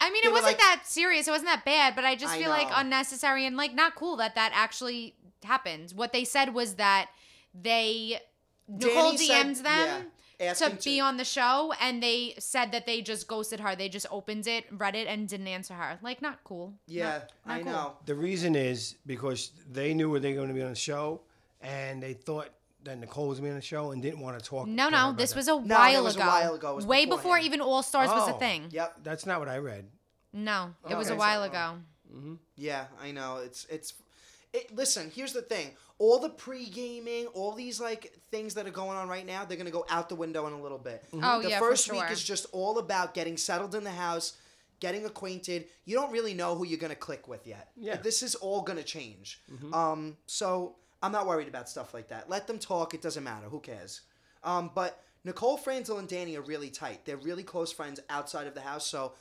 I 0.00 0.10
mean, 0.10 0.22
They 0.22 0.28
it 0.28 0.30
were 0.30 0.34
wasn't 0.34 0.52
like- 0.52 0.58
that 0.58 0.82
serious. 0.86 1.26
It 1.26 1.30
wasn't 1.32 1.48
that 1.48 1.64
bad, 1.64 1.96
but 1.96 2.04
I 2.04 2.14
just 2.14 2.34
I 2.34 2.38
feel 2.38 2.50
like 2.50 2.68
know. 2.68 2.76
unnecessary 2.76 3.46
and 3.46 3.56
like 3.56 3.74
not 3.74 3.94
cool 3.96 4.16
that 4.18 4.34
that 4.36 4.52
actually 4.54 5.14
happened. 5.42 5.92
What 5.96 6.12
they 6.12 6.24
said 6.24 6.54
was 6.54 6.74
that 6.74 7.10
they 7.54 8.20
Nicole 8.68 9.12
Danny 9.12 9.26
said- 9.26 9.46
DM'd 9.46 9.56
them 9.56 9.64
yeah, 9.64 10.02
to 10.38 10.44
asking 10.46 10.78
be 10.84 11.00
on 11.00 11.16
the 11.16 11.24
show, 11.24 11.72
and 11.80 12.02
they 12.02 12.34
said 12.38 12.72
that 12.72 12.86
they 12.86 13.00
just 13.02 13.26
ghosted 13.26 13.60
her. 13.60 13.74
They 13.76 13.88
just 13.88 14.06
opened 14.10 14.46
it, 14.46 14.64
read 14.72 14.94
it, 14.94 15.06
and 15.08 15.28
didn't 15.28 15.48
answer 15.48 15.74
her. 15.74 15.98
Like, 16.02 16.22
not 16.22 16.42
cool. 16.44 16.74
Yeah, 16.86 17.04
Not- 17.04 17.32
not 17.46 17.56
I 17.56 17.62
cool. 17.62 17.72
know. 17.72 17.96
The 18.06 18.14
reason 18.14 18.54
is 18.54 18.94
because 19.06 19.50
they 19.70 19.94
knew 19.94 20.08
were 20.10 20.20
they 20.20 20.30
were 20.32 20.36
going 20.36 20.48
to 20.48 20.54
be 20.54 20.62
on 20.62 20.70
the 20.70 20.74
show, 20.76 21.20
and 21.60 22.02
they 22.02 22.12
thought 22.14 22.50
that 22.84 22.98
Nicole 22.98 23.28
was 23.28 23.40
going 23.40 23.48
to 23.50 23.50
be 23.50 23.54
on 23.54 23.56
the 23.56 23.62
show 23.62 23.90
and 23.90 24.00
didn't 24.00 24.20
want 24.20 24.38
to 24.38 24.44
talk. 24.44 24.68
No, 24.68 24.86
to 24.86 24.90
no, 24.92 24.96
about 25.08 25.18
this 25.18 25.30
that. 25.30 25.36
was 25.36 25.48
a 25.48 25.62
that 25.66 25.78
while 25.78 26.04
was 26.04 26.14
a 26.16 26.18
ago. 26.20 26.28
while 26.28 26.54
ago. 26.54 26.70
It 26.70 26.76
was 26.76 26.86
Way 26.86 27.04
before 27.04 27.18
beforehand. 27.18 27.46
even 27.46 27.60
All 27.60 27.82
Stars 27.82 28.08
was 28.10 28.28
a 28.28 28.34
Oh. 28.34 28.38
thing. 28.38 28.68
Yep. 28.70 28.98
That's 29.02 29.26
not 29.26 29.40
what 29.40 29.48
I 29.48 29.58
read. 29.58 29.86
No, 30.32 30.74
it 30.88 30.94
was 30.94 31.08
Okay. 31.08 31.16
a 31.16 31.18
while 31.18 31.40
So, 31.42 31.48
ago. 31.48 31.74
Mm-hmm. 32.14 32.34
Yeah, 32.56 32.84
I 33.02 33.10
know. 33.10 33.38
It's 33.38 33.66
it's. 33.68 33.94
It, 34.52 34.74
listen, 34.74 35.10
here's 35.14 35.32
the 35.34 35.42
thing. 35.42 35.72
All 35.98 36.20
the 36.20 36.30
pre-gaming, 36.30 37.26
all 37.28 37.52
these 37.52 37.80
like 37.80 38.12
things 38.30 38.54
that 38.54 38.66
are 38.66 38.70
going 38.70 38.96
on 38.96 39.08
right 39.08 39.26
now, 39.26 39.44
they're 39.44 39.56
gonna 39.56 39.70
go 39.70 39.84
out 39.90 40.08
the 40.08 40.14
window 40.14 40.46
in 40.46 40.52
a 40.52 40.60
little 40.60 40.78
bit. 40.78 41.04
Oh, 41.12 41.42
the 41.42 41.50
yeah, 41.50 41.58
for 41.58 41.70
first 41.70 41.90
week 41.90 42.04
is 42.10 42.22
just 42.22 42.46
all 42.52 42.78
about 42.78 43.14
getting 43.14 43.36
settled 43.36 43.74
in 43.74 43.82
the 43.82 43.90
house, 43.90 44.34
getting 44.78 45.04
acquainted. 45.06 45.66
You 45.84 45.96
don't 45.96 46.12
really 46.12 46.34
know 46.34 46.54
who 46.54 46.64
you're 46.64 46.78
gonna 46.78 46.94
click 46.94 47.26
with 47.26 47.46
yet. 47.46 47.70
Yeah. 47.76 47.96
This 47.96 48.22
is 48.22 48.36
all 48.36 48.62
gonna 48.62 48.84
change. 48.84 49.40
Um, 49.72 50.16
so 50.26 50.76
I'm 51.02 51.12
not 51.12 51.26
worried 51.26 51.48
about 51.48 51.68
stuff 51.68 51.94
like 51.94 52.08
that. 52.08 52.30
Let 52.30 52.46
them 52.46 52.58
talk. 52.58 52.94
It 52.94 53.02
doesn't 53.02 53.24
matter. 53.24 53.46
Who 53.48 53.60
cares? 53.60 54.02
Um, 54.44 54.70
but 54.74 55.02
Nicole 55.24 55.56
Franzel 55.56 55.98
and 55.98 56.08
Danny 56.08 56.36
are 56.36 56.42
really 56.42 56.70
tight. 56.70 57.04
They're 57.04 57.16
really 57.16 57.42
close 57.42 57.72
friends 57.72 58.00
outside 58.08 58.46
of 58.46 58.54
the 58.54 58.60
house. 58.60 58.86
So 58.86 59.14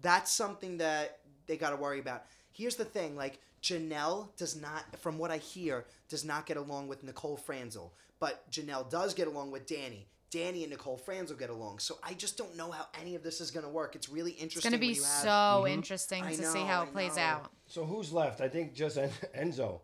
that's 0.00 0.30
something 0.30 0.78
that 0.78 1.18
they 1.46 1.56
got 1.56 1.70
to 1.70 1.76
worry 1.76 1.98
about. 1.98 2.24
Here's 2.52 2.76
the 2.76 2.84
thing, 2.84 3.16
like 3.16 3.38
Janelle 3.62 4.28
does 4.36 4.60
not, 4.60 4.84
from 4.98 5.18
what 5.18 5.30
I 5.30 5.38
hear, 5.38 5.84
does 6.08 6.24
not 6.24 6.46
get 6.46 6.56
along 6.56 6.88
with 6.88 7.02
Nicole 7.04 7.36
Franzel, 7.36 7.92
but 8.18 8.50
Janelle 8.50 8.88
does 8.90 9.14
get 9.14 9.28
along 9.28 9.50
with 9.50 9.66
Danny. 9.66 10.06
Danny 10.30 10.62
and 10.62 10.70
Nicole 10.70 10.96
Franzel 10.96 11.36
get 11.36 11.50
along, 11.50 11.80
so 11.80 11.98
I 12.04 12.14
just 12.14 12.38
don't 12.38 12.56
know 12.56 12.70
how 12.70 12.86
any 13.00 13.16
of 13.16 13.24
this 13.24 13.40
is 13.40 13.50
going 13.50 13.64
to 13.64 13.70
work. 13.70 13.96
It's 13.96 14.08
really 14.08 14.30
interesting. 14.30 14.58
It's 14.58 14.64
gonna 14.64 14.78
be 14.78 14.88
when 14.88 14.94
you 14.94 15.02
have, 15.02 15.22
so 15.22 15.28
mm-hmm. 15.28 15.74
interesting 15.74 16.22
I 16.22 16.36
to 16.36 16.42
see 16.44 16.60
know, 16.60 16.66
how 16.66 16.80
I 16.82 16.84
it 16.84 16.92
plays 16.92 17.16
know. 17.16 17.22
out. 17.22 17.50
So 17.66 17.84
who's 17.84 18.12
left? 18.12 18.40
I 18.40 18.48
think 18.48 18.72
just 18.72 18.96
En- 18.96 19.10
Enzo. 19.36 19.80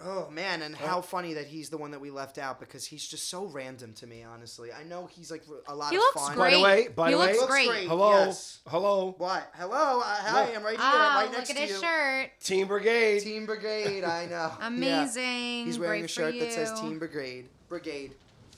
Oh 0.00 0.30
man, 0.30 0.62
and 0.62 0.76
how 0.76 1.00
funny 1.00 1.34
that 1.34 1.48
he's 1.48 1.70
the 1.70 1.76
one 1.76 1.90
that 1.90 2.00
we 2.00 2.10
left 2.10 2.38
out 2.38 2.60
because 2.60 2.86
he's 2.86 3.04
just 3.06 3.28
so 3.28 3.46
random 3.46 3.94
to 3.94 4.06
me. 4.06 4.22
Honestly, 4.22 4.70
I 4.72 4.84
know 4.84 5.06
he's 5.10 5.28
like 5.28 5.42
a 5.66 5.74
lot 5.74 5.90
He 5.90 5.96
of 5.96 6.00
looks 6.02 6.20
fun. 6.28 6.38
By 6.38 6.50
the 6.50 6.56
Great. 6.56 6.62
way, 6.62 6.88
by 6.94 7.08
He 7.08 7.14
the 7.14 7.18
way, 7.20 7.26
looks 7.26 7.38
Looks 7.40 7.50
great. 7.50 7.68
great. 7.68 7.88
hello, 7.88 8.10
Yes. 8.12 8.60
hello, 8.68 9.14
What? 9.18 9.50
Hello, 9.56 9.98
uh, 10.00 10.02
hi, 10.04 10.52
I'm 10.54 10.62
right 10.62 10.76
here, 10.76 10.80
Oh, 10.80 10.98
right 10.98 11.24
look 11.24 11.32
next 11.38 11.50
at 11.50 11.56
to 11.56 11.62
his 11.62 11.70
you. 11.72 11.80
shirt. 11.80 12.30
Team 12.40 12.68
Brigade. 12.68 13.20
Team 13.20 13.44
Brigade, 13.46 14.04
I 14.04 14.26
know. 14.26 14.52
Yeah. 14.60 14.66
Amazing. 14.68 15.66
He's 15.66 15.80
wearing 15.80 16.02
Great 16.02 16.10
a 16.10 16.12
shirt 16.12 16.38
that 16.38 16.52
says. 16.52 16.80
Team 16.80 17.00
Brigade. 17.00 17.48
Brigade. 17.68 18.14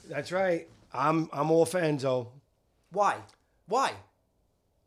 That's 0.07 0.31
right. 0.31 0.67
I'm 0.93 1.27
I'm 1.33 1.49
all 1.49 1.65
for 1.65 1.81
Enzo. 1.81 2.27
Why? 2.91 3.17
Why? 3.67 3.93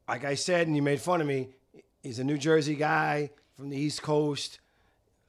Like 0.07 0.25
I 0.25 0.35
said, 0.37 0.69
and 0.69 0.77
you 0.77 0.83
made 0.83 1.01
fun 1.01 1.21
of 1.21 1.27
me. 1.27 1.49
He's 2.01 2.21
a 2.21 2.25
New 2.25 2.38
Jersey 2.38 2.77
guy 2.77 3.31
from 3.57 3.71
the 3.71 3.77
East 3.77 4.03
Coast. 4.03 4.61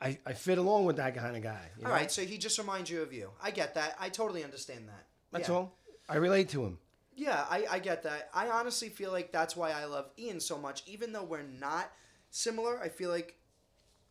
I, 0.05 0.17
I 0.25 0.33
fit 0.33 0.57
along 0.57 0.85
with 0.85 0.97
that 0.97 1.15
kind 1.15 1.35
of 1.35 1.41
guy. 1.43 1.61
you 1.77 1.85
All 1.85 1.89
know? 1.89 1.95
right, 1.95 2.11
so 2.11 2.21
he 2.23 2.37
just 2.37 2.57
reminds 2.57 2.89
you 2.89 3.01
of 3.01 3.11
you. 3.11 3.31
I 3.41 3.51
get 3.51 3.75
that. 3.75 3.95
I 3.99 4.09
totally 4.09 4.43
understand 4.43 4.87
that. 4.87 5.05
That's 5.31 5.49
yeah. 5.49 5.55
all. 5.55 5.77
I 6.07 6.17
relate 6.17 6.49
to 6.49 6.63
him. 6.63 6.77
Yeah, 7.15 7.45
I, 7.49 7.65
I 7.71 7.79
get 7.79 8.03
that. 8.03 8.29
I 8.33 8.49
honestly 8.49 8.89
feel 8.89 9.11
like 9.11 9.31
that's 9.31 9.55
why 9.55 9.71
I 9.71 9.85
love 9.85 10.09
Ian 10.19 10.39
so 10.39 10.57
much. 10.57 10.83
Even 10.85 11.13
though 11.13 11.23
we're 11.23 11.41
not 11.43 11.91
similar, 12.29 12.79
I 12.81 12.89
feel 12.89 13.09
like 13.09 13.35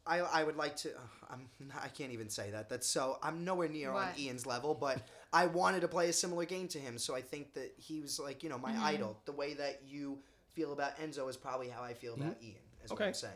I, 0.06 0.20
I 0.20 0.42
would 0.44 0.56
like 0.56 0.74
to. 0.78 0.88
Uh, 0.90 1.00
I'm 1.30 1.48
I 1.82 1.88
can't 1.88 2.12
even 2.12 2.28
say 2.30 2.50
that. 2.50 2.68
That's 2.68 2.86
so. 2.86 3.18
I'm 3.22 3.44
nowhere 3.44 3.68
near 3.68 3.92
on 3.92 4.08
Ian's 4.18 4.46
level, 4.46 4.74
but 4.74 5.00
I 5.32 5.46
wanted 5.46 5.80
to 5.80 5.88
play 5.88 6.08
a 6.08 6.12
similar 6.12 6.44
game 6.46 6.66
to 6.68 6.78
him. 6.78 6.98
So 6.98 7.14
I 7.14 7.20
think 7.20 7.54
that 7.54 7.72
he 7.76 8.00
was 8.00 8.18
like 8.18 8.42
you 8.42 8.48
know 8.48 8.58
my 8.58 8.72
Mm-hmm. 8.72 8.84
idol. 8.84 9.20
The 9.26 9.32
way 9.32 9.54
that 9.54 9.82
you 9.86 10.18
feel 10.54 10.72
about 10.72 10.98
Enzo 10.98 11.28
is 11.28 11.36
probably 11.36 11.68
how 11.68 11.82
I 11.82 11.92
feel 11.94 12.14
about 12.14 12.36
Ian. 12.42 12.56
Is 12.84 12.90
what 12.90 13.02
I'm 13.02 13.14
saying. 13.14 13.32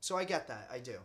So 0.00 0.16
I 0.16 0.24
get 0.24 0.48
that. 0.48 0.68
I 0.72 0.78
do. 0.78 0.96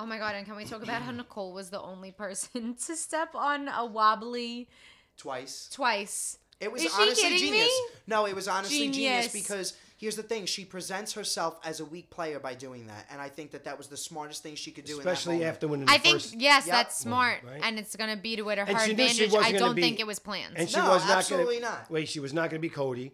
Oh 0.00 0.06
my 0.06 0.18
god! 0.18 0.34
And 0.34 0.44
can 0.46 0.56
we 0.56 0.64
talk 0.64 0.82
about 0.82 1.02
how 1.02 1.12
Nicole 1.12 1.52
was 1.52 1.70
the 1.70 1.80
only 1.80 2.10
person 2.10 2.74
to 2.86 2.96
step 2.96 3.34
on 3.34 3.68
a 3.68 3.84
wobbly 3.86 4.68
Twice. 5.16 5.68
twice? 5.72 6.38
It 6.60 6.72
was 6.72 6.82
Is 6.82 6.92
honestly 6.94 7.22
kidding 7.24 7.38
genius. 7.38 7.66
me? 7.66 7.96
No, 8.06 8.26
it 8.26 8.34
was 8.34 8.48
honestly 8.48 8.78
genius. 8.90 8.96
Genius. 9.26 9.32
because 9.32 9.74
here's 9.98 10.16
the 10.16 10.22
thing: 10.22 10.46
she 10.46 10.64
presents 10.64 11.12
herself 11.12 11.58
as 11.64 11.80
a 11.80 11.84
weak 11.84 12.10
player 12.10 12.38
by 12.40 12.54
doing 12.54 12.86
that, 12.86 13.06
and 13.10 13.20
I 13.20 13.28
think 13.28 13.50
that 13.52 13.64
that 13.64 13.76
was 13.78 13.88
the 13.88 13.96
smartest 13.96 14.42
thing 14.42 14.54
she 14.54 14.70
could 14.70 14.84
do. 14.84 14.98
Especially 14.98 15.34
in 15.34 15.40
that 15.40 15.44
moment. 15.46 15.54
after 15.56 15.68
winning 15.68 15.88
I 15.88 15.96
the 15.98 16.02
think 16.02 16.14
first. 16.22 16.34
yes, 16.40 16.66
Yep. 16.66 16.74
that's 16.74 16.98
smart, 16.98 17.40
Right. 17.44 17.60
and 17.62 17.78
it's 17.78 17.94
gonna 17.96 18.16
be 18.16 18.36
to 18.36 18.44
her 18.48 18.52
And 18.52 18.78
she 18.80 18.84
she 18.86 18.90
advantage. 18.92 19.34
I 19.34 19.52
don't 19.52 19.74
be- 19.74 19.82
think 19.82 20.00
it 20.00 20.06
was 20.06 20.18
planned. 20.18 20.56
And 20.56 20.68
she 20.70 20.76
No, 20.76 20.88
was 20.90 21.04
not 21.06 21.18
absolutely 21.18 21.60
gonna, 21.60 21.72
not. 21.74 21.90
Wait, 21.90 22.08
she 22.08 22.20
was 22.20 22.32
not 22.32 22.50
going 22.50 22.60
to 22.62 22.66
be 22.66 22.70
Cody. 22.70 23.12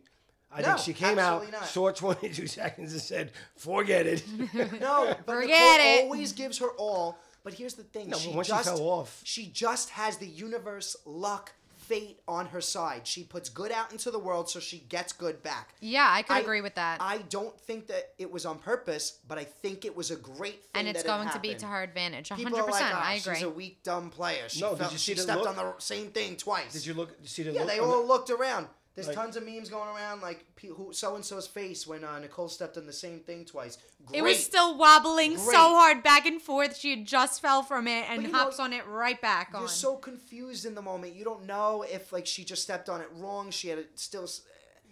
I 0.53 0.61
No, 0.63 0.67
think 0.69 0.79
she 0.79 0.93
came 0.95 1.19
out, 1.19 1.43
absolutely 1.43 1.53
not. 1.53 1.67
saw 1.69 1.91
22 1.93 2.47
seconds, 2.47 2.93
and 2.93 3.01
said, 3.01 3.33
"Forget 3.57 4.07
it." 4.07 4.25
No, 4.81 5.15
but 5.25 5.35
Forget 5.43 5.49
Nicole 5.81 5.99
it. 5.99 6.05
always 6.05 6.33
gives 6.33 6.59
her 6.59 6.71
all. 6.71 7.19
But 7.45 7.55
here's 7.55 7.75
the 7.75 7.85
thing: 7.85 8.11
No, 8.11 8.17
she 8.19 8.29
but 8.29 8.37
once 8.37 8.47
she 8.49 8.53
just 8.53 8.65
fell 8.69 8.81
off- 8.81 9.21
she 9.25 9.47
just 9.47 9.91
has 9.91 10.17
the 10.19 10.27
universe, 10.27 10.97
luck, 11.07 11.53
fate 11.79 12.21
on 12.29 12.47
her 12.47 12.61
side. 12.61 13.07
She 13.07 13.23
puts 13.25 13.49
good 13.49 13.73
out 13.73 13.93
into 13.93 14.11
the 14.11 14.19
world, 14.19 14.51
so 14.51 14.61
she 14.61 14.79
gets 14.89 15.13
good 15.13 15.43
back. 15.43 15.75
yeah, 15.81 16.07
I 16.11 16.23
could 16.23 16.35
I- 16.37 16.41
agree 16.41 16.61
with 16.61 16.75
that. 16.75 17.01
I 17.01 17.19
don't 17.31 17.59
think 17.61 17.87
that 17.87 18.13
it 18.19 18.31
was 18.31 18.45
on 18.45 18.59
purpose, 18.59 19.19
but 19.29 19.39
I 19.39 19.45
think 19.45 19.85
it 19.85 19.97
was 19.97 20.11
a 20.11 20.17
great 20.17 20.63
thing. 20.65 20.71
and 20.75 20.89
it's 20.89 21.03
that 21.03 21.09
it 21.09 21.17
going 21.17 21.29
to 21.31 21.39
be 21.39 21.55
to 21.55 21.67
her 21.67 21.83
advantage. 21.83 22.31
People 22.31 22.53
100%. 22.59 22.63
are 22.63 22.71
like, 22.71 22.83
"Ah, 22.95 23.03
I 23.09 23.15
agree. 23.15 23.35
She's 23.37 23.43
a 23.45 23.51
weak, 23.51 23.83
dumb 23.85 24.11
player. 24.11 24.49
She, 24.49 24.61
No, 24.61 24.75
did 24.75 24.91
you 24.93 24.99
see 24.99 25.13
she 25.13 25.15
the 25.15 25.23
stepped 25.23 25.41
look? 25.41 25.49
on 25.49 25.57
the 25.57 25.75
same 25.79 26.09
thing 26.11 26.37
twice. 26.37 26.73
Did 26.73 26.85
you 26.87 26.95
look? 26.95 27.17
See 27.25 27.45
the 27.45 27.53
Yeah, 27.53 27.61
look? 27.61 27.69
they 27.71 27.79
on 27.79 27.89
the- 27.89 27.95
all 27.95 28.07
looked 28.07 28.31
around. 28.31 28.67
There's 29.05 29.17
Like- 29.17 29.25
tons 29.25 29.37
of 29.37 29.45
memes 29.47 29.69
going 29.69 29.89
around, 29.89 30.21
like 30.21 30.45
pe- 30.57 30.69
who 30.69 30.93
so 30.93 31.15
and 31.15 31.25
so's 31.25 31.47
face 31.47 31.87
when 31.87 32.05
uh, 32.05 32.19
Nicole 32.19 32.49
stepped 32.49 32.77
on 32.77 32.87
the 32.87 32.93
same 32.93 33.21
thing 33.21 33.45
twice. 33.45 33.79
Great. 34.05 34.19
It 34.19 34.23
was 34.23 34.45
still 34.45 34.77
wobbling 34.77 35.35
Great. 35.35 35.47
so 35.47 35.57
hard 35.75 36.03
back 36.03 36.27
and 36.27 36.41
forth. 36.41 36.77
She 36.77 36.91
had 36.91 37.07
just 37.07 37.41
fell 37.41 37.63
from 37.63 37.89
it 37.89 38.05
and 38.11 38.27
hops 38.29 38.59
know, 38.59 38.65
on 38.65 38.73
it 38.73 38.87
right 38.87 39.21
back 39.21 39.53
on. 39.55 39.61
You're 39.63 39.69
so 39.69 39.97
confused 39.97 40.67
in 40.67 40.75
the 40.75 40.83
moment. 40.83 41.15
You 41.15 41.25
don't 41.25 41.47
know 41.47 41.83
if 41.83 42.13
like 42.13 42.27
she 42.27 42.45
just 42.45 42.63
stepped 42.63 42.89
on 42.89 43.01
it 43.01 43.09
wrong. 43.15 43.51
She 43.51 43.69
had 43.69 43.79
it 43.79 43.99
still. 43.99 44.25
s- 44.25 44.43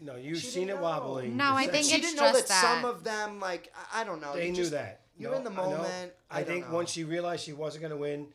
No, 0.01 0.17
you've 0.17 0.39
She 0.39 0.47
seen 0.47 0.69
it 0.71 0.77
know. 0.77 0.83
wobbling. 0.83 1.37
No, 1.37 1.55
I 1.55 1.67
think 1.67 1.85
she 1.87 1.97
it's 1.97 2.07
didn't 2.07 2.17
know 2.17 2.33
just 2.33 2.49
that, 2.49 2.63
some 2.63 2.85
of 2.85 3.05
them 3.05 3.41
like 3.41 3.73
I, 3.93 4.01
I 4.01 4.05
don't 4.05 4.21
know. 4.21 4.35
They 4.35 4.47
You 4.47 4.53
knew 4.53 4.57
just- 4.59 4.71
that. 4.73 5.01
You're 5.19 5.33
No, 5.33 5.39
in 5.39 5.45
the 5.45 5.51
moment. 5.51 6.13
I, 6.31 6.39
I, 6.39 6.43
don't 6.45 6.47
think 6.53 6.69
know. 6.69 6.75
once 6.77 6.91
she 6.93 7.03
realized 7.03 7.43
she 7.45 7.53
wasn't 7.53 7.81
going 7.83 7.91
to 7.91 7.97
win, 7.97 8.29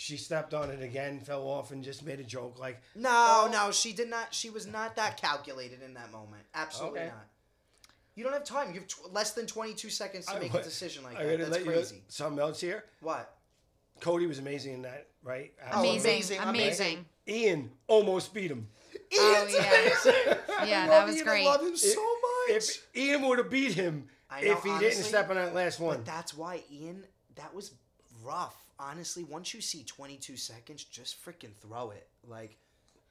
she 0.00 0.16
stepped 0.16 0.54
on 0.54 0.70
it 0.70 0.80
again, 0.82 1.20
fell 1.20 1.42
off, 1.46 1.72
and 1.72 1.84
just 1.84 2.02
made 2.06 2.18
a 2.20 2.24
joke 2.24 2.58
like, 2.58 2.80
No, 2.94 3.10
Oh. 3.46 3.50
no, 3.52 3.70
she 3.70 3.92
did 3.92 4.08
not. 4.08 4.32
She 4.32 4.48
was 4.48 4.66
not 4.66 4.96
that 4.96 5.18
calculated 5.18 5.82
in 5.82 5.92
that 5.92 6.10
moment. 6.10 6.42
Absolutely 6.54 7.00
Okay. 7.00 7.08
not. 7.10 7.26
You 8.14 8.24
don't 8.24 8.32
have 8.32 8.44
time. 8.44 8.68
You 8.72 8.80
have 8.80 8.88
tw- 8.88 9.12
less 9.12 9.32
than 9.32 9.46
22 9.46 9.90
seconds 9.90 10.24
to 10.24 10.32
I 10.32 10.38
make 10.38 10.54
wa- 10.54 10.60
a 10.60 10.62
decision 10.62 11.04
like 11.04 11.18
I 11.18 11.24
that. 11.24 11.38
That's 11.38 11.50
let 11.50 11.60
you 11.60 11.66
know 11.66 11.72
crazy. 11.72 12.02
something 12.08 12.40
else 12.40 12.62
here. 12.62 12.84
What? 13.00 13.36
Cody 14.00 14.26
was 14.26 14.38
amazing 14.38 14.72
in 14.72 14.82
that, 14.82 15.08
right? 15.22 15.52
Oh, 15.70 15.80
amazing, 15.80 16.10
amazing, 16.12 16.38
amazing. 16.40 16.86
amazing. 16.96 17.06
Ian 17.28 17.70
almost 17.86 18.32
beat 18.32 18.50
him. 18.50 18.68
Oh, 19.12 19.36
Ian's 19.42 19.52
yeah. 19.54 19.80
amazing. 19.82 20.68
Yeah, 20.70 20.86
that 20.86 21.06
was 21.06 21.16
Ian. 21.18 21.24
great. 21.26 21.46
I 21.46 21.50
love 21.50 21.60
him 21.60 21.76
so 21.76 22.00
much. 22.48 22.56
If 22.56 22.86
Ian 22.96 23.22
would 23.28 23.36
have 23.38 23.50
beat 23.50 23.72
him 23.74 24.08
know, 24.30 24.36
if 24.38 24.62
he 24.62 24.70
honestly, 24.70 24.88
didn't 24.88 25.04
step 25.04 25.28
on 25.28 25.36
that 25.36 25.54
last 25.54 25.78
one. 25.78 25.96
But 25.98 26.06
that's 26.06 26.32
why 26.34 26.62
Ian. 26.72 27.04
That 27.36 27.54
was 27.54 27.72
rough. 28.22 28.56
Honestly, 28.80 29.24
once 29.24 29.52
you 29.52 29.60
see 29.60 29.84
22 29.84 30.36
seconds, 30.36 30.84
just 30.84 31.22
freaking 31.22 31.54
throw 31.60 31.90
it. 31.90 32.08
Like 32.26 32.56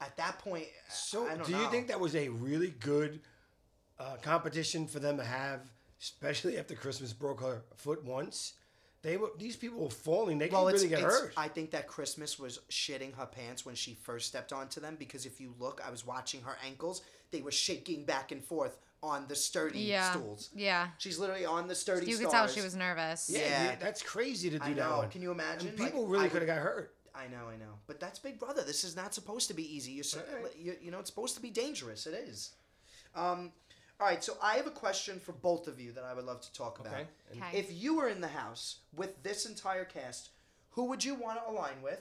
at 0.00 0.16
that 0.16 0.38
point, 0.40 0.66
So, 0.88 1.26
I 1.26 1.36
don't 1.36 1.46
do 1.46 1.52
know. 1.52 1.62
you 1.62 1.70
think 1.70 1.86
that 1.88 2.00
was 2.00 2.16
a 2.16 2.28
really 2.28 2.70
good 2.80 3.20
uh, 3.98 4.16
competition 4.20 4.86
for 4.86 4.98
them 4.98 5.16
to 5.18 5.24
have, 5.24 5.60
especially 6.00 6.58
after 6.58 6.74
Christmas 6.74 7.12
broke 7.12 7.40
her 7.42 7.62
foot 7.76 8.02
once? 8.04 8.54
They 9.02 9.16
were 9.16 9.30
these 9.38 9.56
people 9.56 9.78
were 9.80 9.88
falling. 9.90 10.38
They 10.38 10.48
Well, 10.48 10.66
could 10.66 10.74
really 10.74 10.88
get 10.88 11.00
hurt. 11.00 11.32
I 11.36 11.48
think 11.48 11.70
that 11.70 11.86
Christmas 11.86 12.38
was 12.38 12.58
shitting 12.70 13.14
her 13.16 13.24
pants 13.24 13.64
when 13.64 13.74
she 13.74 13.94
first 13.94 14.26
stepped 14.26 14.52
onto 14.52 14.78
them 14.80 14.96
because 14.98 15.24
if 15.24 15.40
you 15.40 15.54
look, 15.58 15.80
I 15.86 15.90
was 15.90 16.04
watching 16.06 16.42
her 16.42 16.58
ankles; 16.66 17.00
they 17.30 17.40
were 17.40 17.50
shaking 17.52 18.04
back 18.04 18.30
and 18.32 18.44
forth 18.44 18.76
on 19.02 19.26
the 19.28 19.34
sturdy 19.34 19.80
Yeah. 19.80 20.12
stools. 20.12 20.50
Yeah. 20.54 20.88
She's 20.98 21.18
literally 21.18 21.46
on 21.46 21.68
the 21.68 21.74
sturdy. 21.74 22.02
Stools. 22.06 22.20
You 22.20 22.26
could 22.26 22.32
tell 22.32 22.46
she 22.48 22.60
was 22.60 22.74
nervous. 22.74 23.30
yeah, 23.32 23.40
yeah. 23.40 23.64
yeah, 23.70 23.76
that's 23.76 24.02
crazy 24.02 24.50
to 24.50 24.58
do 24.58 24.64
I 24.64 24.72
that 24.74 24.96
one. 24.96 25.08
Can 25.10 25.22
you 25.22 25.30
imagine? 25.30 25.68
And 25.68 25.78
people 25.78 26.06
I 26.06 26.10
really 26.10 26.28
could 26.28 26.42
have 26.42 26.46
got 26.48 26.58
hurt. 26.58 26.94
I 27.14 27.26
know, 27.26 27.48
I 27.48 27.56
know. 27.56 27.74
But 27.86 27.98
that's 27.98 28.18
Big 28.18 28.38
Brother. 28.38 28.62
This 28.62 28.84
is 28.84 28.94
not 28.96 29.14
supposed 29.14 29.48
to 29.48 29.54
be 29.54 29.74
easy. 29.74 29.92
You're, 29.92 30.04
so, 30.04 30.20
Right. 30.42 30.54
you, 30.56 30.76
you 30.80 30.90
know, 30.90 30.98
it's 31.00 31.10
supposed 31.10 31.34
to 31.34 31.40
be 31.42 31.50
dangerous. 31.50 32.06
It 32.06 32.14
is. 32.14 32.52
Um, 33.14 33.52
all 33.98 34.06
right, 34.06 34.22
so 34.22 34.36
I 34.42 34.54
have 34.56 34.66
a 34.66 34.70
question 34.70 35.18
for 35.18 35.32
both 35.32 35.66
of 35.66 35.80
you 35.80 35.92
that 35.92 36.04
I 36.04 36.14
would 36.14 36.24
love 36.24 36.40
to 36.42 36.52
talk 36.52 36.78
about. 36.78 36.94
Okay. 36.94 37.06
Okay. 37.36 37.58
If 37.58 37.72
you 37.72 37.96
were 37.96 38.08
in 38.08 38.20
the 38.20 38.28
house 38.28 38.76
with 38.94 39.22
this 39.22 39.44
entire 39.44 39.84
cast, 39.84 40.30
who 40.70 40.84
would 40.84 41.04
you 41.04 41.14
want 41.14 41.38
to 41.44 41.50
align 41.50 41.82
with? 41.82 42.00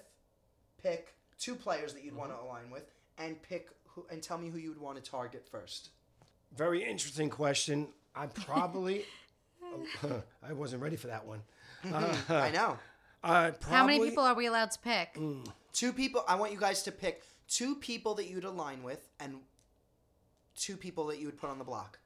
Pick 0.82 1.16
two 1.40 1.56
players 1.56 1.94
that 1.94 2.04
you'd 2.04 2.16
want 2.16 2.32
Mm-hmm. 2.32 2.42
to 2.42 2.48
align 2.48 2.70
with, 2.72 2.92
and 3.18 3.42
pick 3.42 3.70
who, 3.88 4.06
and 4.12 4.22
tell 4.22 4.38
me 4.38 4.50
who 4.50 4.58
you 4.60 4.70
would 4.70 4.80
want 4.80 5.04
to 5.04 5.12
target 5.12 5.46
first. 5.50 5.90
Very 6.56 6.84
interesting 6.84 7.30
question. 7.30 7.88
I 8.16 8.26
probably 8.28 9.06
I 10.44 10.54
wasn't 10.54 10.82
ready 10.82 10.96
for 10.96 11.08
that 11.08 11.26
one. 11.26 11.42
I 11.84 12.52
know. 12.52 12.78
I 13.24 13.52
probably, 13.52 13.78
How 13.78 13.86
many 13.86 14.10
people 14.10 14.24
are 14.24 14.34
we 14.34 14.48
allowed 14.48 14.72
to 14.72 14.80
pick? 14.80 15.16
Mm. 15.16 15.46
Two 15.74 15.94
people. 15.94 16.24
I 16.28 16.36
want 16.36 16.52
you 16.52 16.60
guys 16.60 16.84
to 16.84 16.92
pick 16.92 17.24
two 17.48 17.76
people 17.76 18.16
that 18.16 18.28
you'd 18.28 18.46
align 18.46 18.84
with, 18.84 19.08
and 19.20 19.36
two 20.56 20.78
people 20.78 21.08
that 21.08 21.20
you 21.20 21.26
would 21.26 21.38
put 21.38 21.50
on 21.50 21.58
the 21.58 21.64
block. 21.66 22.00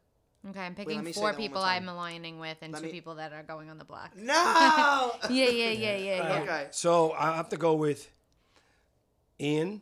Okay, 0.49 0.59
I'm 0.59 0.75
picking 0.75 1.03
me 1.03 1.13
say 1.13 1.21
four 1.21 1.29
that 1.29 1.35
one 1.35 1.39
more 1.39 1.47
people. 1.47 1.61
I'm 1.61 1.87
aligning 1.87 2.39
with 2.39 2.57
and 2.61 2.73
Let 2.73 2.79
two 2.79 2.87
me- 2.87 2.91
people 2.91 3.15
that 3.15 3.31
are 3.31 3.43
going 3.43 3.69
on 3.69 3.77
the 3.77 3.85
block. 3.85 4.11
No. 4.17 5.13
Yeah, 5.29 5.45
yeah, 5.45 5.69
yeah, 5.69 5.69
yeah, 5.71 5.97
yeah. 5.97 6.39
okay. 6.41 6.67
So 6.71 7.13
I 7.13 7.35
have 7.35 7.49
to 7.49 7.57
go 7.57 7.75
with 7.75 8.09
Ian. 9.39 9.81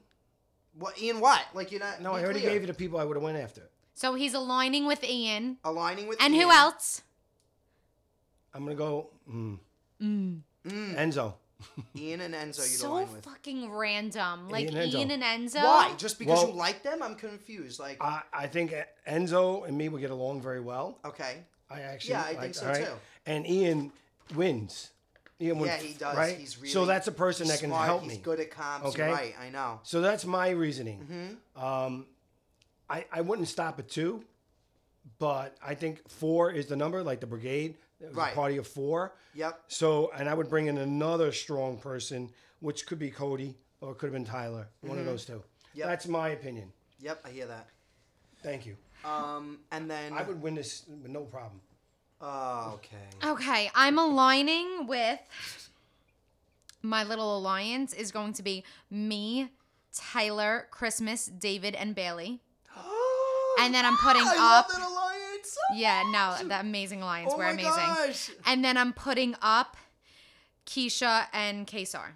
What 0.78 1.02
Ian? 1.02 1.19
What? 1.19 1.41
Like 1.54 1.71
you're 1.71 1.80
not? 1.80 2.02
No, 2.02 2.13
I 2.13 2.24
already 2.24 2.41
clear. 2.41 2.52
gave 2.52 2.62
you 2.62 2.67
the 2.67 2.74
people 2.74 3.00
I 3.00 3.04
would 3.04 3.17
have 3.17 3.24
went 3.24 3.38
after. 3.38 3.69
So 3.94 4.16
he's 4.16 4.34
aligning 4.34 4.86
with 4.86 5.04
Ian. 5.04 5.58
aligning 5.64 6.08
with. 6.08 6.22
And 6.22 6.34
Ian. 6.34 6.44
who 6.50 6.52
else? 6.52 7.02
I'm 8.54 8.64
gonna 8.64 8.76
go 8.76 9.10
mm, 9.32 9.58
Mm. 10.02 10.42
Enzo. 10.66 11.34
Ian 11.96 12.22
and 12.22 12.34
Enzo. 12.34 12.58
You'd 12.60 12.80
So 12.80 12.92
align 12.94 13.14
with. 13.14 13.24
fucking 13.24 13.72
random. 13.72 14.50
Like 14.50 14.66
Ian 14.72 14.78
and 14.78 14.92
Enzo. 14.92 14.96
Ian 15.00 15.12
and 15.12 15.24
Enzo. 15.24 15.64
Why? 15.64 15.94
Just 15.98 16.18
because 16.20 16.40
Well- 16.40 16.50
you 16.50 16.56
like 16.56 16.82
them? 16.84 17.04
I'm 17.04 17.16
confused. 17.16 17.80
Like, 17.80 17.98
I, 18.04 18.22
I 18.34 18.48
think 18.48 18.74
Enzo 19.08 19.68
and 19.68 19.78
me 19.78 19.88
would 19.90 20.02
get 20.02 20.10
along 20.12 20.42
very 20.42 20.60
well. 20.60 20.98
okay. 21.06 21.44
I 21.70 21.82
actually 21.82 22.12
Yeah, 22.12 22.22
I 22.24 22.28
think 22.30 22.40
like- 22.42 22.56
so, 22.56 22.66
all 22.66 22.74
right? 22.74 22.86
too. 22.86 22.92
And 23.28 23.48
Ian 23.48 23.92
wins. 24.36 24.90
Ian 25.40 25.60
would, 25.60 25.68
Yeah, 25.68 25.78
he 25.78 25.94
does. 25.94 26.18
Right? 26.18 26.38
He's 26.38 26.58
really 26.58 26.70
so 26.70 26.86
that's 26.86 27.08
a 27.08 27.12
person 27.12 27.48
that 27.48 27.60
smart. 27.60 27.72
can 27.80 27.86
help 27.86 28.02
He's 28.04 28.12
me. 28.14 28.18
good 28.18 28.40
at 28.40 28.52
comps. 28.52 28.88
Okay. 28.90 29.06
You're 29.06 29.12
right. 29.16 29.36
I 29.40 29.50
know. 29.50 29.80
So 29.84 30.02
that's 30.02 30.26
my 30.26 30.50
reasoning. 30.50 31.38
Mm-hmm. 31.56 31.64
Um, 31.66 32.06
I, 32.92 33.06
I 33.12 33.22
wouldn't 33.22 33.48
stop 33.48 33.80
at 33.80 33.88
two, 33.88 34.24
but 35.18 35.56
I 35.66 35.76
think 35.76 36.08
four 36.10 36.52
is 36.52 36.66
the 36.68 36.76
number, 36.76 37.02
like 37.04 37.22
the 37.22 37.28
brigade. 37.28 37.76
It 38.02 38.08
was 38.10 38.16
Right. 38.16 38.34
a 38.34 38.36
party 38.36 38.58
of 38.58 38.68
four. 38.68 39.14
Yep. 39.36 39.62
So, 39.68 40.12
and 40.16 40.28
I 40.28 40.34
would 40.34 40.50
bring 40.50 40.68
in 40.68 40.78
another 40.78 41.32
strong 41.32 41.78
person, 41.78 42.30
which 42.60 42.86
could 42.86 43.00
be 43.00 43.10
Cody 43.10 43.56
or 43.80 43.92
it 43.92 43.98
could 43.98 44.08
have 44.08 44.14
been 44.14 44.26
Tyler, 44.26 44.68
one 44.82 45.00
of 45.00 45.06
those 45.06 45.26
two. 45.26 45.34
Mm-hmm. 45.34 45.80
Yep. 45.80 45.88
That's 45.88 46.08
my 46.08 46.30
opinion. 46.30 46.72
Yep. 47.00 47.22
I 47.26 47.30
hear 47.30 47.46
that. 47.48 47.68
Thank 48.44 48.66
you. 48.66 48.76
Um, 49.06 49.60
and 49.72 49.90
then. 49.90 50.14
I 50.14 50.24
would 50.24 50.42
win 50.42 50.56
this 50.56 50.84
with 51.02 51.10
no 51.12 51.22
problem. 51.22 51.62
Oh, 52.20 52.74
okay. 52.76 53.30
Okay, 53.32 53.72
I'm 53.74 53.98
aligning 53.98 54.86
with 54.86 55.20
my 56.84 57.04
little 57.04 57.38
alliance 57.38 57.94
is 57.94 58.12
going 58.12 58.34
to 58.34 58.44
be 58.44 58.64
me, 58.92 59.50
Tyler, 59.94 60.68
Christmas, 60.72 61.26
David, 61.28 61.74
and 61.76 61.96
Bayleigh. 61.96 62.40
And 63.60 63.74
then 63.74 63.86
I'm 63.86 63.98
putting 63.98 64.22
I 64.24 64.36
love 64.36 64.66
up- 64.66 64.72
that 64.72 64.82
alliance. 64.82 65.58
Yeah, 65.76 66.04
no, 66.12 66.48
the 66.48 66.60
amazing 66.60 67.02
alliance. 67.02 67.32
Oh 67.34 67.38
We're 67.38 67.46
my 67.46 67.52
amazing. 67.52 67.72
gosh. 67.72 68.32
And 68.46 68.64
then 68.64 68.78
I'm 68.78 68.94
putting 68.94 69.36
up 69.42 69.76
Keesha 70.66 71.26
and 71.34 71.66
Kaysar. 71.68 72.12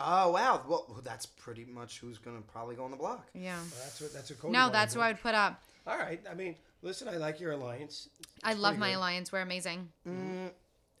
Oh 0.00 0.30
wow. 0.30 0.62
Well, 0.66 1.00
that's 1.04 1.26
pretty 1.26 1.64
much 1.66 2.00
who's 2.00 2.18
gonna 2.18 2.40
probably 2.40 2.76
go 2.76 2.84
on 2.84 2.90
the 2.90 2.96
block. 2.96 3.26
Yeah. 3.34 3.58
That's 3.82 4.00
what 4.00 4.12
that's 4.12 4.30
what 4.30 4.40
Cody 4.40 4.52
No, 4.52 4.70
that's 4.70 4.94
to 4.94 4.98
what 5.00 5.04
I 5.06 5.08
would 5.12 5.20
put 5.20 5.34
up. 5.34 5.62
All 5.86 5.98
right. 5.98 6.20
I 6.30 6.34
mean, 6.34 6.56
listen, 6.82 7.08
I 7.08 7.16
like 7.16 7.40
your 7.40 7.52
alliance. 7.52 8.08
I 8.42 8.54
love 8.54 8.78
my 8.78 8.90
good. 8.90 8.96
alliance. 8.96 9.30
We're 9.32 9.40
amazing. 9.42 9.88
Mm, 10.08 10.50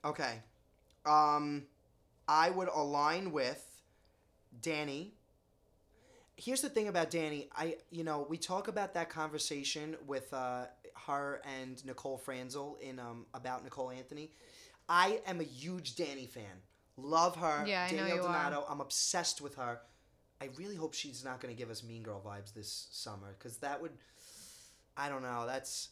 okay. 0.04 0.40
Um, 1.06 1.64
I 2.28 2.50
would 2.50 2.68
align 2.68 3.32
with 3.32 3.64
Danny. 4.60 5.12
Here's 6.36 6.60
the 6.60 6.68
thing 6.68 6.88
about 6.88 7.10
Dani. 7.10 7.48
I, 7.56 7.76
you 7.90 8.04
know, 8.04 8.26
we 8.28 8.36
talk 8.36 8.68
about 8.68 8.94
that 8.94 9.08
conversation 9.08 9.96
with 10.06 10.32
uh, 10.34 10.66
her 11.06 11.40
and 11.60 11.82
Nicole 11.84 12.18
Franzel 12.18 12.78
in 12.80 12.98
um, 12.98 13.26
about 13.32 13.64
Nicole 13.64 13.90
Anthony. 13.90 14.30
I 14.88 15.20
am 15.26 15.40
a 15.40 15.44
huge 15.44 15.96
Dani 15.96 16.28
fan. 16.28 16.44
Love 16.98 17.36
her. 17.36 17.64
Yeah, 17.66 17.86
I 17.88 17.90
know 17.90 17.98
Danielle 17.98 18.16
you 18.16 18.22
are. 18.22 18.32
Donato. 18.32 18.64
I'm 18.68 18.80
obsessed 18.80 19.40
with 19.40 19.56
her. 19.56 19.80
I 20.40 20.50
really 20.56 20.76
hope 20.76 20.94
she's 20.94 21.24
not 21.24 21.40
going 21.40 21.54
to 21.54 21.58
give 21.58 21.70
us 21.70 21.82
Mean 21.82 22.02
Girl 22.02 22.22
vibes 22.24 22.52
this 22.52 22.88
summer 22.90 23.34
because 23.38 23.56
that 23.58 23.80
would. 23.80 23.92
I 24.96 25.08
don't 25.08 25.22
know. 25.22 25.44
That's 25.46 25.88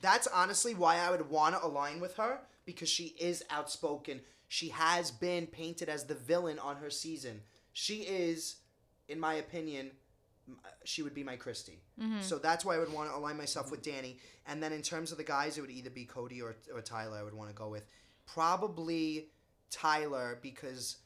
that's 0.00 0.26
honestly 0.28 0.74
why 0.74 0.98
I 0.98 1.10
would 1.10 1.28
want 1.28 1.56
to 1.56 1.64
align 1.64 2.00
with 2.00 2.16
her 2.16 2.40
because 2.64 2.88
she 2.88 3.14
is 3.18 3.44
outspoken. 3.50 4.20
She 4.48 4.68
has 4.68 5.10
been 5.10 5.46
painted 5.46 5.88
as 5.88 6.04
the 6.04 6.14
villain 6.14 6.58
on 6.58 6.76
her 6.76 6.90
season. 6.90 7.42
She 7.72 7.96
is, 8.02 8.56
in 9.08 9.18
my 9.18 9.34
opinion, 9.34 9.90
she 10.84 11.02
would 11.02 11.14
be 11.14 11.22
my 11.22 11.36
Christie. 11.36 11.80
Mm-hmm. 12.00 12.20
So 12.20 12.38
that's 12.38 12.64
why 12.64 12.76
I 12.76 12.78
would 12.78 12.92
want 12.92 13.10
to 13.10 13.16
align 13.16 13.36
myself 13.36 13.70
with 13.70 13.82
Dani. 13.82 14.16
And 14.46 14.62
then 14.62 14.72
in 14.72 14.82
terms 14.82 15.12
of 15.12 15.18
the 15.18 15.24
guys, 15.24 15.58
it 15.58 15.60
would 15.60 15.70
either 15.70 15.90
be 15.90 16.04
Cody 16.04 16.40
or, 16.40 16.56
or 16.74 16.80
Tyler. 16.80 17.18
I 17.18 17.22
would 17.22 17.34
want 17.34 17.50
to 17.50 17.54
go 17.54 17.68
with 17.68 17.84
probably 18.26 19.28
Tyler 19.70 20.38
because 20.42 20.98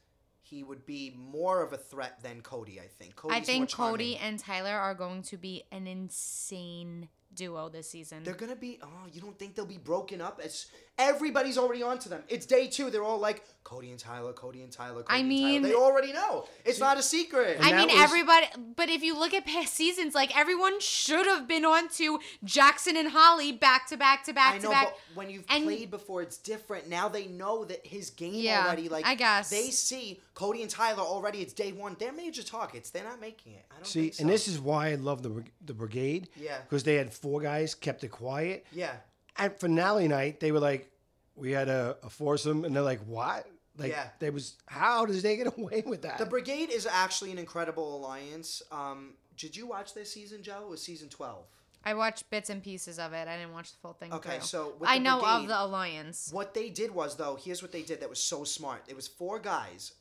he 0.43 0.63
would 0.63 0.85
be 0.85 1.15
more 1.17 1.63
of 1.63 1.73
a 1.73 1.77
threat 1.77 2.23
than 2.23 2.41
Cody. 2.43 2.79
I 2.79 2.87
think. 2.87 3.17
Cody's 3.17 3.37
I 3.37 3.41
think. 3.41 3.73
Cody 3.73 4.17
and 4.17 4.39
Tyler 4.39 4.75
are 4.77 4.95
going 4.95 5.23
to 5.23 5.37
be 5.37 5.65
an 5.73 5.87
insane 5.87 7.09
duo 7.35 7.69
this 7.69 7.89
season. 7.89 8.23
They're 8.23 8.35
gonna 8.35 8.57
be. 8.57 8.79
Oh, 8.83 9.07
you 9.11 9.21
don't 9.21 9.39
think 9.39 9.55
they'll 9.55 9.65
be 9.65 9.79
broken 9.79 10.21
up? 10.21 10.41
It's 10.43 10.67
everybody's 10.99 11.59
already 11.59 11.83
onto 11.83 12.09
them. 12.09 12.23
It's 12.29 12.47
day 12.47 12.67
two. 12.67 12.91
They're 12.91 13.03
all 13.03 13.19
like 13.19 13.45
Cody 13.65 13.91
and 13.91 13.99
Tyler, 13.99 14.33
Cody 14.33 14.63
and 14.63 14.73
Tyler. 14.73 15.03
Cody 15.03 15.07
I 15.09 15.19
and 15.19 15.29
mean- 15.29 15.63
Tyler. 15.63 15.69
they 15.75 15.81
already 15.81 16.13
know. 16.13 16.47
It's 16.65 16.79
not 16.81 16.99
a 16.99 17.03
secret. 17.03 17.59
I 17.61 17.73
mean, 17.73 17.89
was- 17.89 18.01
everybody, 18.01 18.47
but 18.77 18.89
if 18.89 19.03
you 19.03 19.19
look 19.19 19.33
at 19.35 19.47
past 19.47 19.75
seasons, 19.75 20.15
like 20.15 20.37
everyone 20.37 20.81
should 20.81 21.27
have 21.27 21.47
been 21.49 21.65
on 21.65 21.89
to 21.91 22.19
Jackson 22.45 22.97
and 22.97 23.09
Holly 23.09 23.53
back 23.53 23.89
to 23.89 23.97
back 23.97 24.25
to 24.25 24.33
back 24.33 24.55
I 24.55 24.59
to 24.59 24.69
back. 24.69 24.85
but 24.89 24.99
when 25.17 25.31
you've 25.31 25.45
And- 25.49 25.65
played 25.65 25.91
before, 25.91 26.23
it's 26.23 26.37
different. 26.39 26.89
Now 26.89 27.09
they 27.09 27.27
know 27.27 27.65
that 27.65 27.87
his 27.87 28.11
game 28.11 28.35
Yeah, 28.35 28.65
already. 28.67 28.89
Like 28.89 29.07
I 29.07 29.15
guess. 29.15 29.49
they 29.51 29.71
see 29.71 30.21
Cody 30.35 30.63
and 30.63 30.71
Tyler 30.71 31.03
already. 31.03 31.41
It's 31.41 31.53
day 31.53 31.73
one. 31.73 31.97
They're 31.99 32.13
major 32.13 32.43
targets. 32.43 32.91
They're 32.91 33.05
not 33.05 33.21
making 33.21 33.55
it. 33.55 33.65
I 33.71 33.77
don't 33.77 33.87
See, 33.87 34.01
think 34.03 34.15
so. 34.15 34.21
and 34.23 34.31
this 34.31 34.49
is 34.49 34.59
why 34.61 34.91
I 34.91 34.95
love 34.97 35.23
the 35.23 35.45
the 35.65 35.73
brigade. 35.75 36.29
Yeah. 36.37 36.59
Because 36.63 36.83
they 36.85 36.97
had 36.97 37.13
four 37.15 37.41
guys, 37.41 37.75
kept 37.75 38.05
it 38.05 38.09
quiet. 38.11 38.67
yeah, 38.73 38.97
At 39.37 39.59
finale 39.61 40.09
night, 40.09 40.41
they 40.41 40.53
were 40.53 40.61
like, 40.61 40.91
"We 41.37 41.53
had 41.53 41.69
a, 41.69 41.97
a 42.03 42.11
foursome," 42.11 42.65
and 42.65 42.75
they're 42.75 42.83
like, 42.83 43.01
"What?" 43.07 43.47
Like, 43.79 43.91
Yeah. 43.91 44.09
they 44.19 44.29
was 44.31 44.55
how 44.67 45.07
does 45.07 45.23
they 45.23 45.37
get 45.37 45.47
away 45.59 45.83
with 45.87 46.03
that? 46.03 46.19
the 46.19 46.27
Brigade 46.27 46.71
is 46.71 46.87
actually 46.87 47.33
an 47.33 47.39
incredible 47.39 47.97
alliance. 47.97 48.63
Um, 48.71 49.15
did 49.37 49.57
you 49.57 49.67
watch 49.67 49.95
this 49.95 50.13
season, 50.13 50.43
Joe? 50.43 50.63
It 50.65 50.69
was 50.69 50.83
season 50.83 51.09
twelve. 51.09 51.45
I 51.85 51.95
watched 51.95 52.31
bits 52.31 52.49
and 52.49 52.63
pieces 52.63 53.01
of 53.01 53.13
it. 53.13 53.27
I 53.27 53.37
didn't 53.37 53.53
watch 53.53 53.73
the 53.73 53.79
full 53.79 53.95
thing. 53.95 54.13
Okay, 54.13 54.37
through. 54.37 54.41
so 54.43 54.75
with 54.79 54.89
I 54.89 54.99
the 54.99 55.05
know 55.05 55.21
of 55.21 55.49
the 55.49 55.61
alliance. 55.61 56.29
What 56.33 56.55
they 56.55 56.69
did 56.71 56.95
was 56.95 57.17
though, 57.17 57.37
here's 57.43 57.61
what 57.61 57.73
they 57.73 57.83
did 57.83 58.01
that 58.01 58.09
was 58.09 58.21
so 58.23 58.45
smart. 58.45 58.85
It 58.87 58.95
was 58.95 59.09
four 59.09 59.41
guys, 59.41 59.93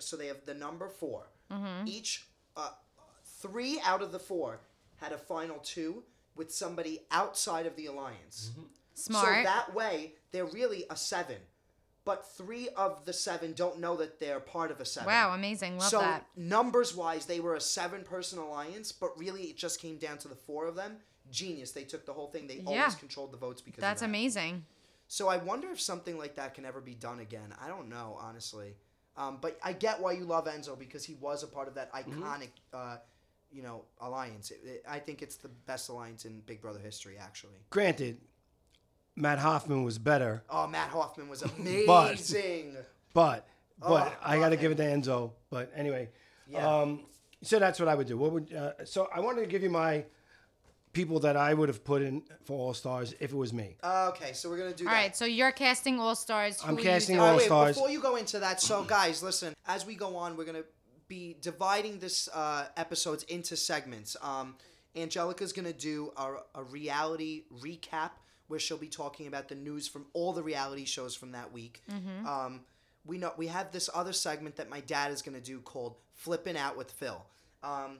so 0.00 0.16
they 0.18 0.26
have 0.26 0.44
the 0.44 0.52
number 0.54 0.88
4 0.88 1.22
Mm-hmm. 1.50 1.86
Each, 1.86 2.26
uh, 2.56 2.68
three 3.24 3.80
out 3.84 4.02
of 4.02 4.12
the 4.12 4.18
four 4.18 4.60
had 4.96 5.12
a 5.12 5.18
final 5.18 5.58
two 5.58 6.02
with 6.36 6.52
somebody 6.52 7.00
outside 7.10 7.64
of 7.66 7.74
the 7.76 7.86
alliance. 7.86 8.50
Smart. 8.94 9.26
So 9.26 9.42
that 9.44 9.74
way, 9.74 10.12
they're 10.32 10.44
really 10.46 10.84
a 10.90 10.96
seven, 10.96 11.36
but 12.04 12.26
three 12.36 12.68
of 12.76 13.04
the 13.04 13.12
seven 13.12 13.52
don't 13.52 13.78
know 13.80 13.96
that 13.96 14.18
they're 14.20 14.40
part 14.40 14.70
of 14.70 14.80
a 14.80 14.84
seven. 14.84 15.06
wow, 15.08 15.34
amazing. 15.34 15.78
Love 15.78 15.88
so 15.88 15.98
that. 16.00 16.26
numbers 16.36 16.94
wise, 16.94 17.26
they 17.26 17.40
were 17.40 17.54
a 17.54 17.60
seven-person 17.60 18.38
alliance, 18.38 18.92
but 18.92 19.18
really 19.18 19.42
it 19.44 19.56
just 19.56 19.80
came 19.80 19.96
down 19.98 20.18
to 20.18 20.28
the 20.28 20.34
four 20.34 20.66
of 20.66 20.74
them. 20.76 20.96
Genius. 21.30 21.70
They 21.72 21.84
took 21.84 22.06
the 22.06 22.12
whole 22.12 22.28
thing. 22.28 22.46
They 22.48 22.56
Yeah. 22.56 22.80
always 22.80 22.94
controlled 22.96 23.32
the 23.32 23.36
votes 23.36 23.60
because 23.62 23.78
of 23.78 23.82
That's 23.82 24.00
that. 24.00 24.06
amazing. 24.08 24.64
So 25.06 25.28
I 25.28 25.36
wonder 25.36 25.70
if 25.70 25.80
something 25.80 26.18
like 26.18 26.34
that 26.36 26.54
can 26.54 26.64
ever 26.64 26.80
be 26.80 26.94
done 26.94 27.20
again. 27.20 27.54
I 27.60 27.68
don't 27.68 27.88
know, 27.88 28.16
honestly. 28.20 28.76
Um, 29.16 29.38
but 29.40 29.58
I 29.62 29.72
get 29.72 30.00
why 30.00 30.12
you 30.12 30.24
love 30.24 30.46
Enzo 30.46 30.78
because 30.78 31.04
he 31.04 31.14
was 31.14 31.42
a 31.42 31.46
part 31.48 31.68
of 31.68 31.74
that 31.74 31.92
Mm-hmm. 31.92 32.22
iconic, 32.22 32.50
uh, 32.72 32.96
you 33.52 33.62
know, 33.62 33.84
alliance. 34.00 34.50
It, 34.50 34.60
it- 34.64 34.84
I 34.88 34.98
think 35.00 35.20
it's 35.22 35.36
the 35.36 35.48
best 35.48 35.88
alliance 35.88 36.24
in 36.24 36.40
Big 36.40 36.60
Brother 36.62 36.78
history, 36.80 37.16
actually. 37.18 37.58
Granted, 37.70 38.20
Matt 39.20 39.38
Hoffman 39.38 39.84
was 39.84 39.98
better, 39.98 40.42
Oh, 40.48 40.66
Matt 40.66 40.88
Hoffman 40.90 41.28
was 41.28 41.42
amazing. 41.58 42.76
but 43.14 43.46
but 43.78 44.12
Oh, 44.12 44.16
I 44.22 44.38
got 44.38 44.50
to 44.50 44.56
give 44.56 44.72
it 44.72 44.76
to 44.76 44.82
Enzo. 44.82 45.32
But 45.50 45.72
anyway, 45.74 46.08
Yeah. 46.48 46.66
um, 46.66 47.06
so 47.42 47.58
that's 47.58 47.78
what 47.80 47.88
I 47.88 47.94
would 47.94 48.06
do. 48.06 48.16
What 48.18 48.32
would 48.32 48.52
uh, 48.54 48.84
so 48.84 49.08
I 49.14 49.20
wanted 49.20 49.40
to 49.42 49.46
give 49.46 49.62
you 49.62 49.70
my 49.70 50.04
people 50.92 51.20
that 51.20 51.36
I 51.36 51.54
would 51.54 51.68
have 51.68 51.84
put 51.84 52.02
in 52.02 52.22
for 52.44 52.58
All 52.58 52.74
Stars 52.74 53.14
if 53.20 53.32
it 53.32 53.36
was 53.36 53.52
me. 53.52 53.76
okay, 53.84 54.32
so 54.32 54.50
we're 54.50 54.58
gonna 54.58 54.74
do 54.74 54.84
All 54.86 54.90
that. 54.92 54.96
right, 54.96 55.16
so 55.16 55.24
you're 55.24 55.52
casting 55.52 56.00
all 56.00 56.14
stars. 56.16 56.60
I'm 56.66 56.76
casting 56.76 57.14
you 57.16 57.20
All 57.20 57.28
all- 57.28 57.32
right, 57.34 57.42
wait, 57.42 57.50
All-Stars. 57.50 57.76
before 57.76 57.90
you 57.90 58.00
go 58.00 58.16
into 58.16 58.38
that, 58.40 58.60
so 58.60 58.82
guys, 58.84 59.22
listen. 59.22 59.54
As 59.66 59.86
we 59.86 59.94
go 59.94 60.16
on, 60.16 60.36
we're 60.36 60.44
gonna 60.46 60.64
be 61.08 61.36
dividing 61.40 61.98
this 62.00 62.28
uh, 62.34 62.66
episodes 62.76 63.22
into 63.24 63.56
segments. 63.56 64.16
Um, 64.22 64.56
Angelica's 64.96 65.52
gonna 65.52 65.72
do 65.72 66.12
a, 66.16 66.34
a 66.56 66.62
reality 66.64 67.44
recap 67.62 68.10
where 68.50 68.58
she'll 68.60 68.76
be 68.76 68.88
talking 68.88 69.28
about 69.28 69.48
the 69.48 69.54
news 69.54 69.86
from 69.86 70.06
all 70.12 70.32
the 70.32 70.42
reality 70.42 70.84
shows 70.84 71.14
from 71.14 71.30
that 71.32 71.52
week. 71.52 71.82
Um, 72.26 72.60
we 73.06 73.16
know 73.16 73.32
we 73.36 73.46
have 73.46 73.70
this 73.70 73.88
other 73.94 74.12
segment 74.12 74.56
that 74.56 74.68
my 74.68 74.80
dad 74.80 75.12
is 75.12 75.22
gonna 75.22 75.40
do 75.40 75.60
called 75.60 75.94
"Flipping 76.14 76.56
Out 76.56 76.76
with 76.76 76.90
Phil." 76.90 77.24
Um, 77.62 77.98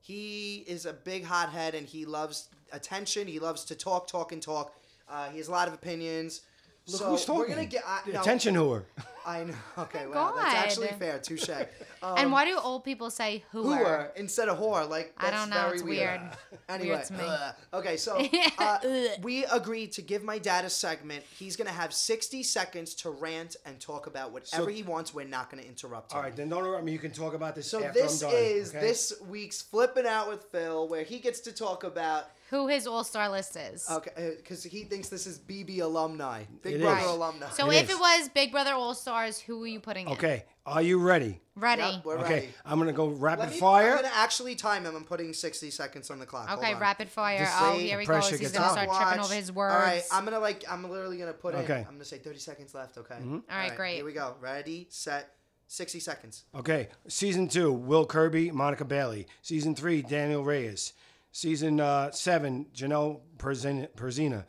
he 0.00 0.64
is 0.68 0.86
a 0.86 0.92
big 0.92 1.24
hothead 1.24 1.74
and 1.74 1.86
he 1.86 2.04
loves 2.04 2.48
attention. 2.72 3.26
He 3.26 3.38
loves 3.40 3.64
to 3.64 3.74
talk, 3.74 4.06
talk, 4.06 4.32
and 4.32 4.40
talk. 4.42 4.74
Uh, 5.08 5.30
he 5.30 5.38
has 5.38 5.48
a 5.48 5.50
lot 5.50 5.66
of 5.66 5.74
opinions. 5.74 6.42
Look 6.86 7.00
so 7.00 7.10
who's 7.10 7.24
talking. 7.24 7.40
we're 7.40 7.48
gonna 7.48 7.66
get 7.66 7.82
uh, 7.86 8.00
The 8.06 8.12
no, 8.12 8.20
Attention 8.20 8.54
whore. 8.54 8.84
I 9.26 9.44
know. 9.44 9.54
Okay, 9.78 10.04
Oh 10.06 10.10
wow, 10.10 10.34
that's 10.36 10.54
actually 10.54 10.88
fair. 10.98 11.18
Touche. 11.18 11.50
Um, 12.02 12.14
and 12.18 12.30
why 12.30 12.44
do 12.44 12.56
old 12.62 12.84
people 12.84 13.10
say 13.10 13.42
hooer? 13.52 13.78
hooer 13.78 14.10
instead 14.16 14.48
of 14.48 14.58
whore? 14.58 14.88
Like 14.88 15.12
I 15.18 15.30
that's 15.30 15.36
don't 15.40 15.50
know, 15.50 15.62
Very 15.64 15.74
it's 15.74 15.82
weird. 15.82 16.20
weird. 16.20 16.32
Anyway, 16.68 16.88
Weird 16.90 17.04
to 17.06 17.12
me. 17.14 17.28
okay, 17.74 17.96
so 17.96 18.20
uh, 18.58 18.78
we 19.22 19.44
agreed 19.46 19.92
to 19.92 20.02
give 20.02 20.22
my 20.22 20.38
dad 20.38 20.64
a 20.64 20.70
segment. 20.70 21.24
He's 21.38 21.56
gonna 21.56 21.70
have 21.70 21.92
sixty 21.94 22.42
seconds 22.42 22.94
to 22.96 23.10
rant 23.10 23.56
and 23.64 23.80
talk 23.80 24.06
about 24.06 24.30
whatever 24.32 24.64
So- 24.64 24.66
he 24.68 24.82
wants. 24.82 25.14
We're 25.14 25.26
not 25.26 25.50
gonna 25.50 25.62
interrupt 25.62 26.12
him. 26.12 26.18
All 26.18 26.22
right, 26.22 26.36
then 26.36 26.48
don't 26.50 26.60
interrupt 26.60 26.84
me. 26.84 26.92
You 26.92 26.98
can 26.98 27.12
talk 27.12 27.34
about 27.34 27.54
this 27.54 27.68
So 27.70 27.82
after 27.82 28.00
this 28.00 28.22
I'm 28.22 28.30
done. 28.30 28.38
is 28.40 28.68
okay? 28.70 28.80
this 28.80 29.12
week's 29.28 29.62
flipping 29.62 30.06
out 30.06 30.28
with 30.28 30.44
Phil, 30.52 30.86
where 30.88 31.02
he 31.02 31.18
gets 31.18 31.40
to 31.40 31.52
talk 31.52 31.82
about 31.82 32.26
Who 32.50 32.68
his 32.68 32.86
all 32.86 33.02
star 33.02 33.28
list 33.28 33.56
is. 33.56 33.86
okay, 33.90 34.34
because 34.36 34.62
he 34.62 34.84
thinks 34.84 35.08
this 35.08 35.26
is 35.26 35.38
BB 35.38 35.80
alumni, 35.80 36.44
Big 36.62 36.74
It 36.74 36.80
Brother 36.80 37.00
is. 37.00 37.06
alumni. 37.06 37.48
So 37.50 37.70
It 37.70 37.78
if 37.78 37.90
is. 37.90 37.96
it 37.96 37.98
was 38.00 38.28
Big 38.28 38.52
Brother 38.52 38.72
All 38.72 38.94
Stars, 38.94 39.40
who 39.40 39.62
are 39.64 39.66
you 39.66 39.80
putting 39.80 40.06
in? 40.06 40.12
Okay, 40.12 40.44
are 40.64 40.80
you 40.82 40.98
ready? 41.00 41.40
Ready. 41.56 41.82
Yep, 41.82 42.04
we're 42.04 42.18
Okay, 42.18 42.34
ready. 42.34 42.48
I'm 42.64 42.78
gonna 42.78 42.92
go 42.92 43.08
rapid 43.08 43.40
Let 43.46 43.50
me, 43.52 43.58
fire. 43.58 43.90
I'm 43.92 43.96
gonna 44.02 44.10
actually 44.14 44.54
time 44.54 44.84
him. 44.84 44.94
I'm 44.94 45.04
putting 45.04 45.32
60 45.32 45.70
seconds 45.70 46.08
on 46.10 46.18
the 46.20 46.26
clock. 46.26 46.48
Hold 46.48 46.60
okay, 46.60 46.74
on. 46.74 46.80
rapid 46.80 47.08
fire. 47.08 47.38
Just 47.38 47.56
oh, 47.60 47.72
say 47.76 47.86
here 47.86 47.96
the 47.96 48.00
he 48.02 48.06
pressure 48.06 48.30
goes. 48.32 48.40
He's 48.40 48.52
gets 48.52 48.52
gonna 48.52 48.80
on. 48.80 48.88
start 48.88 49.02
tripping 49.08 49.24
over 49.24 49.34
his 49.34 49.50
words. 49.52 49.74
All 49.74 49.80
right, 49.80 50.02
I'm 50.12 50.24
gonna 50.24 50.38
like. 50.38 50.62
I'm 50.70 50.88
literally 50.88 51.16
gonna 51.18 51.32
put 51.32 51.54
Okay. 51.56 51.80
in. 51.80 51.86
I'm 51.86 51.94
gonna 51.94 52.04
say 52.04 52.18
30 52.18 52.38
seconds 52.38 52.74
left. 52.74 52.96
Okay. 52.98 53.14
Mm-hmm. 53.14 53.34
All 53.50 53.56
right, 53.56 53.74
great. 53.74 53.96
Here 53.96 54.04
we 54.04 54.12
go. 54.12 54.34
Ready, 54.40 54.86
set, 54.90 55.30
60 55.68 55.98
seconds. 55.98 56.44
Okay, 56.54 56.88
season 57.08 57.48
two: 57.48 57.72
Will 57.72 58.06
Kirby, 58.06 58.50
Monica 58.52 58.84
Bailey. 58.84 59.26
Season 59.42 59.74
three: 59.74 60.02
Danielle 60.02 60.44
Reyes. 60.44 60.92
Season 61.36 61.80
uh, 61.80 62.10
seven: 62.12 62.64
Janelle 62.74 63.20
Pierzina. 63.36 63.88
Pierzina. 63.90 64.44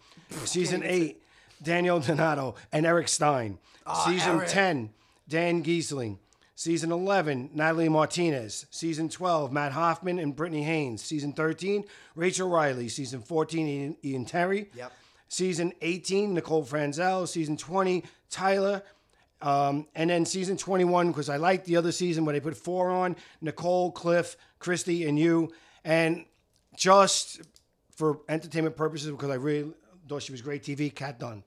Season 0.46 0.84
eight: 0.86 1.22
Daniel 1.62 2.00
Donato 2.00 2.56
and 2.72 2.86
Eric 2.86 3.10
Stein. 3.10 3.58
season 4.06 4.36
Ah, 4.36 4.38
Eric. 4.38 4.48
ten: 4.48 4.90
Dan 5.28 5.64
Gheesling. 5.64 6.18
Season 6.56 6.92
11, 6.92 7.50
Natalie 7.54 7.90
Martinez. 7.90 8.66
Season 8.72 9.10
12, 9.10 9.52
Matt 9.52 9.74
Hoffman 9.74 10.18
and 10.18 10.36
Britney 10.36 10.64
Haynes. 10.64 11.04
Season 11.04 11.32
13, 11.34 11.84
Rachel 12.16 12.50
Reilly. 12.50 12.88
Season 12.90 13.22
14, 13.22 13.68
Ian, 13.68 13.98
Ian 14.04 14.26
Terry. 14.26 14.72
Yep. 14.76 14.92
Season 15.28 15.72
18, 15.84 16.34
Nicole 16.34 16.64
Franzel. 16.64 17.28
Season 17.28 17.58
20, 17.58 18.04
Tyler. 18.32 18.82
Um, 19.40 19.86
and 19.94 20.10
then 20.10 20.26
season 20.26 20.58
21, 20.58 21.10
because 21.10 21.30
I 21.30 21.38
liked 21.38 21.66
the 21.66 21.76
other 21.76 21.92
season 21.92 22.26
where 22.26 22.34
they 22.34 22.40
put 22.40 22.58
four 22.58 22.90
on 22.90 23.18
Nicole, 23.40 23.92
Cliff, 23.92 24.36
Christie, 24.58 25.06
and 25.08 25.20
you. 25.20 25.52
And 25.84 26.26
just 26.78 27.41
for 27.95 28.21
entertainment 28.30 28.78
purposes, 28.78 29.11
because 29.11 29.30
I 29.30 29.36
really 29.36 29.73
thought 30.07 30.21
she 30.23 30.32
was 30.32 30.41
great 30.41 30.63
TV, 30.63 30.93
Kat 30.93 31.19
Dunn. 31.19 31.43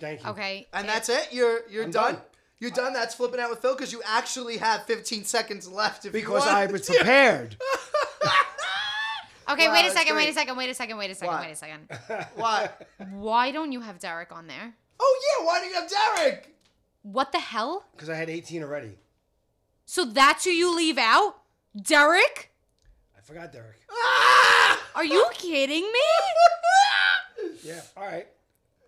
Thank 0.00 0.22
you. 0.22 0.30
Okay. 0.30 0.66
And 0.74 0.86
that's 0.88 1.08
it. 1.08 1.28
You're 1.32 1.60
you're 1.70 1.84
I'm 1.84 1.90
done. 1.90 2.14
done. 2.14 2.22
You're 2.58 2.70
done. 2.72 2.92
That's 2.92 3.14
flipping 3.14 3.40
out 3.40 3.48
with 3.48 3.60
Phil 3.60 3.74
because 3.74 3.90
you 3.92 4.02
actually 4.04 4.58
have 4.58 4.84
15 4.84 5.24
seconds 5.24 5.66
left. 5.66 6.04
If 6.04 6.12
Because 6.12 6.44
you 6.44 6.50
I 6.50 6.66
was 6.66 6.86
prepared. 6.86 7.56
Okay, 9.48 9.66
Wow, 9.66 9.72
wait 9.74 9.80
a 9.80 9.82
that's 9.84 9.94
second, 9.94 10.14
wait 10.14 10.22
a 10.22 10.26
great. 10.26 10.34
second, 10.36 10.56
wait 10.56 10.70
a 10.70 10.74
second, 10.74 10.96
wait 10.96 11.10
a 11.10 11.14
second, 11.16 11.34
What? 11.34 11.42
wait 11.44 11.50
a 11.50 11.56
second. 11.56 11.88
what? 12.36 12.86
Why 13.10 13.50
don't 13.50 13.72
you 13.72 13.80
have 13.80 13.98
Derrick 13.98 14.30
on 14.30 14.46
there? 14.46 14.74
Oh 15.00 15.20
yeah. 15.40 15.44
Why 15.46 15.60
do 15.60 15.66
you 15.66 15.74
have 15.74 15.90
Derrick? 15.90 16.54
What 17.02 17.32
the 17.32 17.40
hell? 17.40 17.84
Because 17.92 18.08
I 18.10 18.14
had 18.14 18.30
18 18.30 18.62
already. 18.62 18.92
So 19.86 20.04
that's 20.04 20.44
who 20.44 20.50
you 20.50 20.76
leave 20.76 20.98
out? 20.98 21.34
Derrick? 21.82 22.49
I 23.20 23.22
forgot 23.22 23.52
Derrick. 23.52 23.76
Are 24.94 25.04
you 25.04 25.26
kidding 25.34 25.82
me? 25.82 26.00
Yeah, 27.62 27.80
All 27.96 28.04
right. 28.06 28.26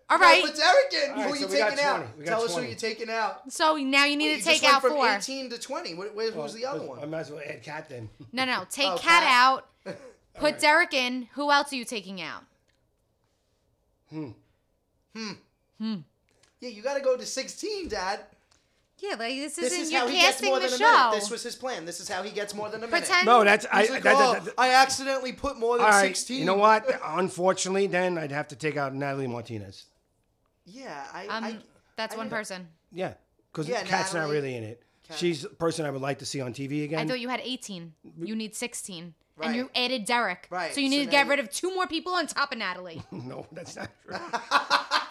All 0.09 0.17
right. 0.17 0.39
No, 0.43 0.45
right. 0.45 0.53
put 0.53 0.55
Derrick 0.55 0.93
in. 0.93 1.09
All 1.11 1.15
who 1.15 1.21
right, 1.21 1.31
are 1.31 1.35
you 1.35 1.41
so 1.47 1.51
we 1.53 1.57
got 1.59 1.69
taking 1.69 1.85
out? 1.85 1.95
20. 1.97 2.11
We 2.17 2.25
got 2.25 2.31
Tell 2.31 2.41
us 2.43 2.47
who 2.49 2.53
20. 2.55 2.67
you're 2.69 2.77
taking 2.77 3.09
out. 3.09 3.51
So 3.53 3.75
now 3.77 4.05
you 4.05 4.15
need 4.17 4.25
You 4.31 4.37
to 4.39 4.43
just 4.43 4.61
take 4.61 4.63
out 4.63 4.81
went 4.83 4.95
from 4.95 5.03
four. 5.03 5.15
18 5.15 5.49
to 5.51 5.59
20. 5.59 5.93
Where, 5.95 6.09
where, 6.09 6.31
who's 6.31 6.53
the 6.55 6.65
other 6.65 6.79
Well, 6.79 6.89
one? 6.89 6.99
I 6.99 7.05
might 7.05 7.19
as 7.21 7.31
well 7.31 7.41
add 7.47 7.61
Kat 7.63 7.89
then. 7.89 8.09
No, 8.31 8.45
no. 8.45 8.65
Take 8.69 8.87
Oh, 8.89 8.97
Cat 8.97 9.23
Kat. 9.23 9.31
out. 9.31 9.95
Put 10.35 10.59
Derrick 10.59 10.93
in. 10.93 11.27
Who 11.33 11.51
else 11.51 11.71
are 11.71 11.75
you 11.75 11.85
taking 11.85 12.19
out? 12.21 12.43
Hmm. 14.09 14.29
Hmm. 15.15 15.31
Hmm. 15.79 15.95
Yeah, 16.59 16.69
you 16.69 16.81
got 16.81 16.95
to 16.95 17.01
go 17.01 17.15
to 17.15 17.25
16, 17.25 17.89
Dad. 17.89 18.21
Yeah, 19.05 19.15
like 19.19 19.35
this 19.35 19.55
This 19.55 19.65
isn't 19.73 19.81
is 19.81 19.91
you're 19.91 19.99
how 19.99 20.07
he 20.07 20.13
gets 20.13 20.25
casting 20.27 20.49
more 20.49 20.59
the 20.61 20.65
than 20.67 20.75
a 20.75 20.77
show. 20.77 20.85
minute. 21.09 21.15
This 21.19 21.29
was 21.29 21.43
his 21.43 21.55
plan. 21.57 21.83
This 21.85 21.99
is 21.99 22.07
how 22.07 22.23
he 22.23 22.31
gets 22.31 22.55
more 22.55 22.69
than 22.69 22.81
a 22.83 22.87
minute. 22.87 23.05
Pretend. 23.05 23.25
No, 23.25 23.43
that's 23.43 23.65
I. 23.69 23.81
He's 23.81 23.89
like, 23.89 24.03
that- 24.03 24.15
oh, 24.15 24.33
that- 24.33 24.45
that- 24.45 24.53
I 24.57 24.73
accidentally 24.75 25.33
put 25.33 25.57
more 25.59 25.75
than 25.77 25.85
all 25.85 25.91
right. 25.91 26.07
16. 26.15 26.39
You 26.39 26.45
know 26.45 26.55
what? 26.55 26.87
Unfortunately, 27.03 27.87
then 27.87 28.17
I'd 28.17 28.31
have 28.31 28.47
to 28.49 28.55
take 28.55 28.77
out 28.77 28.95
Natalie 28.95 29.27
Martinez. 29.27 29.85
Yeah, 30.65 31.03
I. 31.13 31.27
Um, 31.27 31.43
I 31.43 31.57
that's 31.97 32.15
I 32.15 32.17
one 32.17 32.27
know. 32.29 32.35
person. 32.37 32.69
Yeah, 32.93 33.15
because 33.51 33.67
Yeah, 33.67 33.83
Kat's 33.83 34.13
not 34.13 34.21
Natalie- 34.21 34.35
really 34.37 34.55
in 34.55 34.63
it. 34.63 34.81
Kat. 35.05 35.17
She's 35.17 35.43
a 35.43 35.49
person 35.49 35.85
I 35.85 35.89
would 35.91 36.01
like 36.01 36.19
to 36.19 36.25
see 36.25 36.39
on 36.39 36.53
TV 36.53 36.85
again. 36.85 36.99
I 36.99 37.05
thought 37.05 37.19
you 37.19 37.27
had 37.27 37.41
18. 37.43 37.93
You 38.21 38.35
need 38.37 38.55
16. 38.55 39.13
Right. 39.35 39.47
And 39.47 39.55
you 39.57 39.69
added 39.75 40.05
Derrick. 40.05 40.47
Right, 40.49 40.73
So 40.73 40.79
you 40.79 40.87
so 40.87 40.91
need 40.91 40.99
to 40.99 41.05
now 41.07 41.11
get 41.11 41.25
you- 41.25 41.29
rid 41.31 41.39
of 41.39 41.49
two 41.51 41.73
more 41.75 41.87
people 41.87 42.13
on 42.13 42.27
top 42.27 42.53
of 42.53 42.57
Natalie. 42.57 43.01
no, 43.11 43.45
that's 43.51 43.75
not 43.75 43.89
true. 44.05 44.15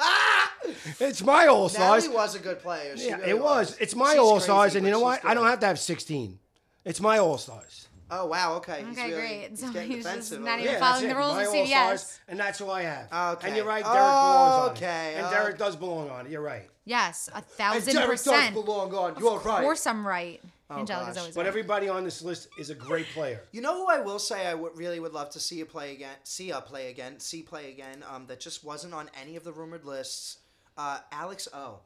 it's 1.01 1.23
my 1.23 1.47
All 1.47 1.69
Stars. 1.69 2.03
Natalie 2.05 2.17
was 2.17 2.35
a 2.35 2.39
good 2.39 2.59
player. 2.61 2.97
She 2.97 3.09
Yeah, 3.09 3.17
really 3.19 3.31
it 3.31 3.39
was. 3.41 3.77
It's 3.81 3.95
my 3.95 4.11
She's 4.13 4.19
All 4.21 4.41
Stars, 4.41 4.73
crazy, 4.73 4.79
and 4.79 4.87
you 4.87 4.93
know 4.93 4.99
she's 4.99 5.05
what? 5.05 5.25
I 5.25 5.35
don't 5.35 5.47
have 5.47 5.61
to 5.61 5.67
have 5.67 5.79
16. 5.79 6.39
It's 6.85 7.01
my 7.01 7.19
All 7.19 7.39
Stars. 7.39 7.89
Oh 8.11 8.27
wow. 8.27 8.57
Okay. 8.57 8.85
He's 8.87 8.99
Okay, 8.99 9.09
really, 9.11 9.21
great. 9.23 9.51
He's 9.51 9.61
So 9.61 9.73
getting 9.73 9.91
he's 9.91 10.05
just 10.05 10.31
defensive. 10.31 10.41
not 10.43 10.59
even 10.61 10.73
there. 10.73 10.81
following 10.81 11.03
that's 11.09 11.15
the 11.15 11.19
rules 11.19 11.35
my 11.35 11.43
of 11.43 11.49
All 11.49 11.55
CBS. 11.67 12.19
And 12.29 12.39
that's 12.41 12.59
who 12.59 12.71
I 12.71 12.83
have. 12.83 13.37
Okay. 13.39 13.47
And 13.49 13.57
you're 13.57 13.65
right, 13.65 13.83
Derrick 13.83 13.97
belongs 13.97 14.55
on 14.55 14.71
Okay, 14.73 15.13
it. 15.15 15.17
And 15.17 15.27
uh, 15.27 15.31
Derrick 15.31 15.59
does 15.59 15.77
belong 15.77 16.11
on 16.11 16.27
it. 16.27 16.33
You're 16.33 16.43
right. 16.43 16.69
Yes, 16.85 17.31
a 17.33 17.37
And 17.37 17.47
thousand 17.47 17.95
Derrick 17.95 18.11
percent. 18.11 18.55
does 18.55 18.65
belong 18.65 18.93
on. 18.95 19.17
You're 19.19 19.37
Of 19.37 19.47
right. 19.47 19.63
course 19.63 19.87
I'm 19.87 20.07
right. 20.07 20.43
Oh, 20.69 20.81
Angelica's 20.81 21.15
gosh. 21.15 21.19
always 21.21 21.35
But 21.35 21.41
right. 21.43 21.49
everybody 21.49 21.89
on 21.89 22.03
this 22.05 22.23
list 22.23 22.49
is 22.59 22.71
a 22.71 22.75
great 22.75 23.07
player. 23.15 23.41
You 23.53 23.61
know 23.63 23.75
who 23.77 23.87
I 23.89 24.01
will 24.01 24.19
say 24.19 24.47
I 24.47 24.55
would 24.55 24.77
really 24.77 25.01
would 25.01 25.13
love 25.13 25.31
to 25.31 25.41
see 25.41 25.57
you 25.57 25.65
play 25.67 25.93
again, 25.93 26.15
see 26.25 26.49
her 26.51 26.61
play 26.61 26.91
again, 26.91 27.19
see 27.21 27.43
play 27.43 27.71
again. 27.71 28.03
Um, 28.13 28.27
that 28.27 28.41
just 28.41 28.65
wasn't 28.65 28.93
on 28.95 29.11
any 29.21 29.37
of 29.37 29.45
the 29.45 29.53
rumored 29.53 29.85
lists. 29.85 30.39
Uh, 30.77 30.99
Alex 31.11 31.49
O. 31.53 31.81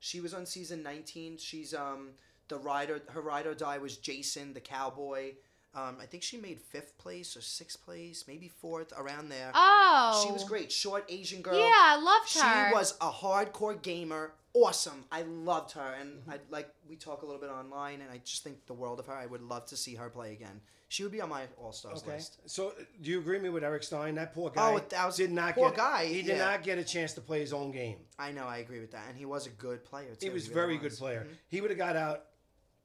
She 0.00 0.20
was 0.20 0.34
on 0.34 0.46
season 0.46 0.82
nineteen. 0.82 1.38
She's 1.38 1.74
um 1.74 2.10
the 2.48 2.56
rider. 2.56 3.02
Her 3.08 3.20
ride 3.20 3.46
or 3.46 3.54
die 3.54 3.78
was 3.78 3.96
Jason 3.96 4.52
the 4.54 4.60
cowboy. 4.60 5.34
Um, 5.74 5.96
I 6.02 6.04
think 6.04 6.22
she 6.22 6.36
made 6.36 6.60
fifth 6.60 6.98
place 6.98 7.34
or 7.34 7.40
sixth 7.40 7.82
place, 7.82 8.24
maybe 8.28 8.48
fourth, 8.48 8.92
around 8.94 9.30
there. 9.30 9.52
Oh. 9.54 10.22
She 10.26 10.30
was 10.30 10.44
great, 10.44 10.70
short 10.70 11.06
Asian 11.08 11.40
girl. 11.40 11.58
Yeah, 11.58 11.72
I 11.72 11.96
loved 11.96 12.34
her. 12.34 12.68
She 12.68 12.74
was 12.74 12.94
a 13.00 13.10
hardcore 13.10 13.80
gamer. 13.80 14.34
Awesome. 14.54 15.04
I 15.10 15.22
loved 15.22 15.72
her, 15.72 15.94
and 15.98 16.22
I 16.28 16.38
like 16.50 16.68
we 16.88 16.96
talk 16.96 17.22
a 17.22 17.24
little 17.26 17.40
bit 17.40 17.48
online, 17.50 18.02
and 18.02 18.10
I 18.10 18.18
just 18.18 18.44
think 18.44 18.66
the 18.66 18.74
world 18.74 19.00
of 19.00 19.06
her. 19.06 19.14
I 19.14 19.24
would 19.26 19.40
love 19.42 19.64
to 19.66 19.76
see 19.76 19.94
her 19.94 20.10
play 20.10 20.32
again. 20.32 20.60
She 20.88 21.02
would 21.04 21.12
be 21.12 21.22
on 21.22 21.30
my 21.30 21.44
All 21.56 21.72
Stars 21.72 22.02
Okay. 22.02 22.16
list. 22.16 22.36
So, 22.44 22.74
do 23.00 23.10
you 23.10 23.18
agree 23.18 23.36
with 23.36 23.44
me 23.44 23.48
with 23.48 23.64
Eric 23.64 23.82
Stein? 23.82 24.14
That 24.16 24.34
poor 24.34 24.50
guy 24.50 24.74
Oh, 24.74 24.78
thousand- 24.78 25.24
did 25.28 25.32
not 25.34 25.54
poor 25.54 25.70
get 25.70 25.78
guy, 25.78 26.04
He 26.04 26.16
did 26.20 26.36
yeah. 26.36 26.44
not 26.50 26.62
get 26.62 26.76
a 26.76 26.84
chance 26.84 27.14
to 27.14 27.22
play 27.22 27.40
his 27.40 27.54
own 27.54 27.70
game. 27.70 28.04
I 28.18 28.30
know, 28.30 28.44
I 28.46 28.58
agree 28.58 28.80
with 28.80 28.90
that, 28.92 29.08
and 29.08 29.16
he 29.16 29.24
was 29.24 29.46
a 29.46 29.50
good 29.50 29.86
player 29.86 30.14
too. 30.14 30.26
He 30.26 30.30
was 30.30 30.48
really 30.50 30.54
very 30.54 30.76
good 30.76 30.90
was. 30.90 30.98
player. 30.98 31.24
Mhm. 31.24 31.36
He 31.48 31.60
would 31.62 31.70
have 31.70 31.78
got 31.78 31.96
out 31.96 32.26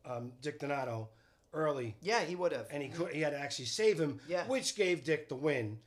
um, 0.05 0.31
Dick 0.41 0.59
Donato 0.59 1.09
early, 1.51 1.97
Yeah, 1.99 2.21
he 2.23 2.33
would 2.37 2.53
have. 2.53 2.67
and 2.71 2.81
he 2.81 2.87
could 2.87 3.11
he 3.11 3.19
had 3.19 3.31
to 3.31 3.37
actually 3.39 3.65
save 3.65 3.99
him, 3.99 4.21
Yeah. 4.29 4.47
which 4.47 4.73
gave 4.75 5.03
Dick 5.03 5.27
the 5.27 5.35
win. 5.35 5.81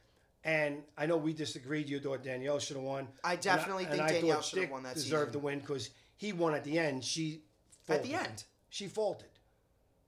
And 0.44 0.82
I 0.96 1.06
know 1.06 1.16
we 1.16 1.32
disagreed. 1.32 1.88
You 1.88 2.00
thought 2.00 2.24
Danielle 2.24 2.58
should 2.58 2.76
have 2.76 2.84
won. 2.84 3.08
I 3.22 3.32
And 3.34 3.42
deserved 3.42 3.66
think 3.66 3.90
and 3.90 3.98
Danielle 3.98 4.40
should 4.42 4.60
have 4.60 4.70
won 4.70 4.82
that 4.84 4.94
Deserved 4.94 5.30
season. 5.30 5.32
the 5.32 5.38
win 5.38 5.60
because 5.60 5.90
he 6.16 6.32
won 6.32 6.54
at 6.54 6.64
the 6.64 6.78
end. 6.78 7.04
She 7.04 7.42
At 7.88 8.02
the 8.02 8.14
end. 8.14 8.44
She 8.70 8.86
faulted. 8.86 9.28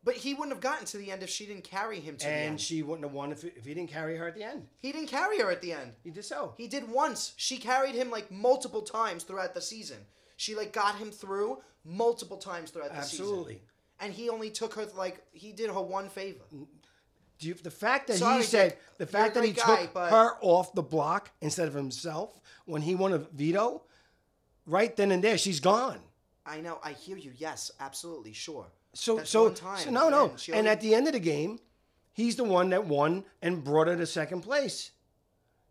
But 0.04 0.14
he 0.14 0.34
wouldn't 0.34 0.52
have 0.52 0.60
gotten 0.62 0.84
to 0.86 0.96
the 0.98 1.12
end 1.12 1.22
if 1.22 1.30
she 1.30 1.46
didn't 1.46 1.64
carry 1.64 2.00
him 2.00 2.16
to 2.16 2.24
the 2.24 2.30
end. 2.30 2.40
and 2.40 2.50
end. 2.52 2.60
she 2.60 2.82
wouldn't 2.82 3.04
have 3.04 3.12
won 3.12 3.30
if, 3.30 3.44
if 3.44 3.64
he 3.64 3.74
didn't 3.74 3.90
carry 3.90 4.16
her 4.16 4.26
at 4.26 4.34
the 4.34 4.42
end. 4.42 4.66
he 4.80 4.90
didn't 4.90 5.08
carry 5.08 5.38
her 5.38 5.50
at 5.50 5.60
the 5.62 5.72
end. 5.72 5.92
He 6.02 6.10
did 6.10 6.24
so. 6.24 6.54
He 6.56 6.66
did 6.66 6.90
once. 6.90 7.34
She 7.36 7.56
carried 7.58 7.94
him 7.94 8.10
like 8.10 8.30
multiple 8.30 8.82
times 8.82 9.22
throughout 9.22 9.54
the 9.54 9.60
season. 9.60 9.98
She 10.36 10.56
like 10.56 10.72
got 10.72 10.96
him 10.96 11.10
through 11.12 11.58
multiple 11.84 12.36
times 12.36 12.70
throughout 12.70 12.94
the 12.94 13.02
season. 13.02 13.26
Absolutely. 13.26 13.62
And 14.00 14.12
he 14.12 14.28
only 14.28 14.50
took 14.50 14.74
her 14.74 14.86
like 14.96 15.22
he 15.32 15.52
did 15.52 15.70
her 15.70 15.80
one 15.80 16.08
favor. 16.08 16.40
Do 17.38 17.48
you, 17.48 17.54
the 17.54 17.70
fact 17.70 18.06
that 18.08 18.18
Sorry, 18.18 18.38
he 18.38 18.42
said 18.44 18.70
Dick. 18.70 18.80
the 18.98 19.06
fact 19.06 19.34
that 19.34 19.44
he 19.44 19.52
guy, 19.52 19.82
took 19.82 19.94
but- 19.94 20.10
her 20.10 20.36
off 20.40 20.72
the 20.74 20.82
block 20.82 21.30
instead 21.40 21.66
of 21.68 21.74
himself 21.74 22.38
when 22.66 22.82
he 22.82 22.94
won 22.94 23.12
a 23.12 23.18
veto, 23.18 23.82
right 24.66 24.94
then 24.96 25.10
and 25.10 25.22
there 25.24 25.36
she's 25.38 25.60
gone. 25.60 25.98
I 26.46 26.60
know. 26.60 26.78
I 26.82 26.92
hear 26.92 27.16
you. 27.16 27.32
Yes, 27.36 27.70
absolutely, 27.80 28.32
sure. 28.32 28.66
So 28.94 29.16
That's 29.16 29.30
so, 29.30 29.50
time, 29.50 29.78
so 29.78 29.90
no 29.90 30.08
no. 30.08 30.24
and 30.30 30.40
And 30.48 30.56
only- 30.58 30.70
at 30.70 30.80
the 30.80 30.94
end 30.94 31.06
of 31.06 31.12
the 31.14 31.20
game, 31.20 31.58
he's 32.12 32.36
the 32.36 32.44
one 32.44 32.70
that 32.70 32.84
won 32.86 33.24
and 33.40 33.64
brought 33.64 33.86
her 33.88 33.96
to 33.96 34.06
second 34.06 34.42
place. 34.42 34.90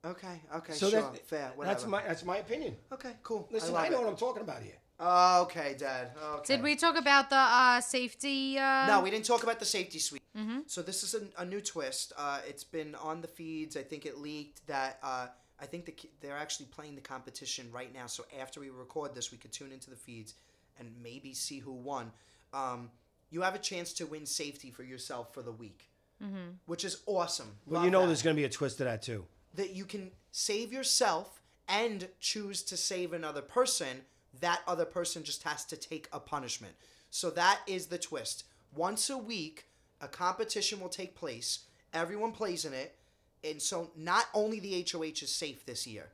Okay. 0.04 0.42
Okay. 0.56 0.74
So 0.74 0.90
sure. 0.90 1.02
that, 1.02 1.28
Fair. 1.28 1.52
Whatever. 1.56 1.74
that's 1.76 1.86
my 1.88 2.02
that's 2.02 2.26
my 2.26 2.38
opinion. 2.38 2.76
Okay. 2.92 3.14
Cool. 3.22 3.48
Listen, 3.52 3.76
I, 3.76 3.86
I, 3.86 3.90
know 3.90 4.00
it. 4.00 4.04
what 4.06 4.10
I'm 4.10 4.18
talking 4.18 4.42
about 4.42 4.62
here. 4.64 4.78
Okay, 5.00 5.76
Dad. 5.78 6.12
Okay. 6.36 6.56
Did 6.56 6.64
we 6.64 6.76
talk 6.76 6.96
about 6.98 7.30
the 7.30 7.36
uh, 7.36 7.82
safety? 7.82 8.58
Uh, 8.58 8.88
No, 8.88 9.02
we 9.02 9.10
didn't 9.12 9.26
talk 9.26 9.44
about 9.44 9.60
the 9.60 9.66
safety 9.66 10.00
suite. 10.00 10.21
Mm-hmm. 10.38 10.60
So 10.68 10.82
this 10.82 11.04
is 11.04 11.14
a, 11.14 11.42
a 11.42 11.46
new 11.46 11.62
twist. 11.62 12.14
Uh, 12.18 12.40
it's 12.48 12.64
been 12.64 12.96
on 12.96 13.22
the 13.22 13.28
feeds. 13.28 13.76
I 13.76 13.84
think 13.84 14.06
it 14.06 14.18
leaked 14.18 14.66
that 14.68 14.98
uh, 15.04 15.28
I 15.60 15.66
think 15.66 15.86
the, 15.86 15.96
they're 16.22 16.38
actually 16.38 16.68
playing 16.68 16.96
the 16.96 17.02
competition 17.02 17.68
right 17.72 17.94
now. 17.94 18.08
So 18.08 18.24
after 18.40 18.60
we 18.60 18.70
record 18.70 19.14
this, 19.14 19.32
we 19.32 19.38
could 19.38 19.52
tune 19.52 19.72
into 19.72 19.90
the 19.90 19.96
feeds 19.96 20.36
and 20.80 20.90
maybe 21.04 21.34
see 21.34 21.60
who 21.60 21.74
won. 21.74 22.12
Um, 22.54 22.90
you 23.30 23.42
have 23.42 23.56
a 23.56 23.60
chance 23.60 23.94
to 23.94 24.06
win 24.06 24.26
safety 24.26 24.72
for 24.72 24.84
yourself 24.84 25.34
for 25.34 25.42
the 25.42 25.52
week, 25.52 25.90
mm-hmm. 26.24 26.52
which 26.66 26.86
is 26.86 27.02
awesome. 27.06 27.58
Well, 27.66 27.76
Love 27.76 27.86
you 27.86 27.92
know 27.92 28.02
that. 28.02 28.08
there's 28.08 28.22
going 28.22 28.36
to 28.36 28.40
be 28.40 28.46
a 28.46 28.50
twist 28.50 28.78
to 28.78 28.86
that 28.86 29.02
too. 29.02 29.26
that 29.56 29.72
you 29.72 29.86
can 29.86 30.12
save 30.32 30.72
yourself 30.72 31.42
and 31.68 32.08
choose 32.20 32.64
to 32.64 32.78
save 32.78 33.14
another 33.14 33.42
person, 33.42 34.02
that 34.40 34.62
other 34.68 34.86
person 34.86 35.24
just 35.24 35.44
has 35.44 35.64
to 35.66 35.78
take 35.78 36.08
a 36.12 36.20
punishment. 36.20 36.74
So 37.10 37.30
that 37.32 37.60
is 37.68 37.88
the 37.88 37.98
twist. 37.98 38.46
Once 38.74 39.10
a 39.10 39.18
week, 39.18 39.66
a 40.02 40.08
competition 40.08 40.80
will 40.80 40.90
take 40.90 41.16
place. 41.16 41.60
Everyone 41.94 42.32
plays 42.32 42.66
in 42.66 42.74
it. 42.74 42.96
And 43.44 43.62
so 43.62 43.92
not 43.96 44.26
only 44.34 44.60
the 44.60 44.86
HOH 44.92 45.24
is 45.24 45.34
safe 45.34 45.66
this 45.66 45.88
year, 45.88 46.10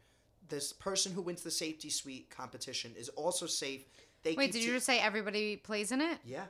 this 0.50 0.72
person 0.72 1.14
who 1.14 1.22
wins 1.22 1.42
the 1.42 1.52
safety 1.52 1.90
suite 1.90 2.30
competition 2.30 2.94
is 2.98 3.10
also 3.10 3.46
safe. 3.46 3.84
They 4.24 4.34
Wait, 4.34 4.52
did 4.52 4.60
t- 4.60 4.66
you 4.66 4.74
just 4.74 4.86
say 4.86 5.00
everybody 5.00 5.58
plays 5.58 5.92
in 5.92 6.02
it? 6.02 6.20
Yeah. 6.26 6.46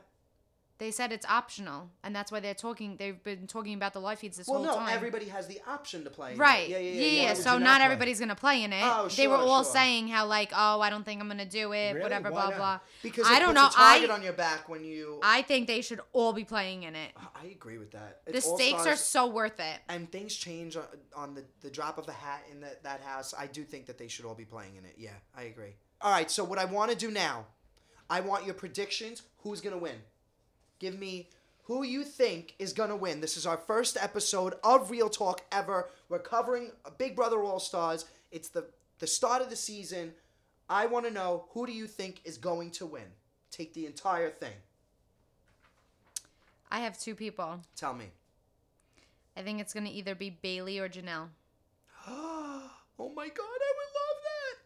They 0.78 0.92
said 0.92 1.10
it's 1.10 1.26
optional, 1.26 1.90
and 2.04 2.14
that's 2.14 2.30
why 2.30 2.38
they're 2.38 2.54
talking. 2.54 2.96
They've 2.96 3.20
been 3.24 3.48
talking 3.48 3.74
about 3.74 3.94
the 3.94 4.00
live 4.00 4.20
feeds 4.20 4.36
this 4.36 4.46
Well, 4.46 4.58
whole 4.58 4.66
no, 4.66 4.74
time. 4.76 4.94
everybody 4.94 5.26
has 5.26 5.48
the 5.48 5.60
option 5.66 6.04
to 6.04 6.10
play. 6.10 6.28
in 6.30 6.36
it. 6.36 6.40
Right. 6.40 6.68
Yeah, 6.68 6.78
yeah, 6.78 6.90
yeah. 6.92 7.00
yeah, 7.00 7.22
yeah. 7.22 7.34
So 7.34 7.58
not, 7.58 7.78
play? 7.78 7.84
everybody's 7.84 8.20
gonna 8.20 8.36
play 8.36 8.62
in 8.62 8.72
it. 8.72 8.80
Oh, 8.84 9.08
they 9.08 9.26
were 9.26 9.34
all 9.34 9.64
sure. 9.64 9.72
saying 9.72 10.06
how 10.06 10.26
like, 10.26 10.52
oh, 10.54 10.80
I 10.80 10.88
don't 10.88 11.04
think 11.04 11.20
I'm 11.20 11.26
gonna 11.26 11.44
do 11.44 11.72
it, 11.72 11.94
Really? 11.94 12.00
whatever, 12.00 12.30
Why 12.30 12.40
blah 12.40 12.48
not? 12.50 12.56
Blah. 12.58 12.80
Because 13.02 13.26
I 13.26 13.36
it 13.36 13.40
don't 13.40 13.56
puts 13.56 13.76
know. 13.76 13.82
a 13.82 13.88
target 13.88 14.10
I 14.10 14.14
on 14.14 14.22
your 14.22 14.32
back 14.34 14.68
when 14.68 14.84
you. 14.84 15.18
I 15.20 15.42
think 15.42 15.66
they 15.66 15.80
should 15.80 16.00
all 16.12 16.32
be 16.32 16.44
playing 16.44 16.84
in 16.84 16.94
it. 16.94 17.10
I 17.34 17.46
agree 17.46 17.78
with 17.78 17.90
that. 17.90 18.20
The 18.32 18.40
stakes 18.40 18.86
are 18.86 18.94
so 18.94 19.26
worth 19.26 19.58
it. 19.58 19.80
and 19.88 20.10
things 20.12 20.32
change 20.36 20.76
on, 20.76 20.84
on 21.16 21.34
the, 21.34 21.42
the 21.60 21.70
drop 21.70 21.98
of 21.98 22.06
a 22.08 22.12
hat 22.12 22.44
in 22.52 22.60
that 22.60 22.84
that 22.84 23.00
house. 23.00 23.34
I 23.36 23.48
do 23.48 23.64
think 23.64 23.86
that 23.86 23.98
they 23.98 24.06
should 24.06 24.26
all 24.26 24.34
be 24.36 24.44
playing 24.44 24.76
in 24.76 24.84
it. 24.84 24.94
Yeah, 24.96 25.10
I 25.36 25.42
agree. 25.42 25.74
All 26.00 26.12
right, 26.12 26.30
so 26.30 26.44
what 26.44 26.60
I 26.60 26.66
want 26.66 26.92
to 26.92 26.96
do 26.96 27.10
now, 27.10 27.46
I 28.08 28.20
want 28.20 28.44
your 28.44 28.54
predictions. 28.54 29.22
Who's 29.38 29.60
gonna 29.60 29.76
win? 29.78 29.96
Give 30.78 30.98
me 30.98 31.28
who 31.64 31.82
you 31.82 32.04
think 32.04 32.54
is 32.58 32.72
gonna 32.72 32.96
win. 32.96 33.20
This 33.20 33.36
is 33.36 33.46
our 33.46 33.56
first 33.56 33.96
episode 34.00 34.54
of 34.64 34.90
Real 34.90 35.10
Talk 35.10 35.42
ever. 35.52 35.90
We're 36.08 36.18
covering 36.18 36.70
Big 36.96 37.16
Brother 37.16 37.42
All 37.42 37.60
Stars. 37.60 38.04
It's 38.30 38.48
the 38.48 38.66
the 38.98 39.06
start 39.06 39.42
of 39.42 39.50
the 39.50 39.56
season. 39.56 40.12
I 40.68 40.86
want 40.86 41.06
to 41.06 41.10
know 41.10 41.46
who 41.50 41.66
do 41.66 41.72
you 41.72 41.86
think 41.86 42.20
is 42.24 42.36
going 42.36 42.70
to 42.72 42.86
win? 42.86 43.04
Take 43.50 43.72
the 43.74 43.86
entire 43.86 44.30
thing. 44.30 44.52
I 46.70 46.80
have 46.80 46.98
two 46.98 47.14
people. 47.14 47.60
Tell 47.74 47.94
me. 47.94 48.06
I 49.36 49.42
think 49.42 49.60
it's 49.60 49.72
gonna 49.72 49.90
either 49.90 50.14
be 50.14 50.36
Bayleigh 50.42 50.80
or 50.80 50.88
Janelle. 50.88 51.28
oh 52.08 53.12
my 53.14 53.28
god, 53.28 53.58
I 53.60 53.72
would 53.76 53.92
love. 53.94 54.07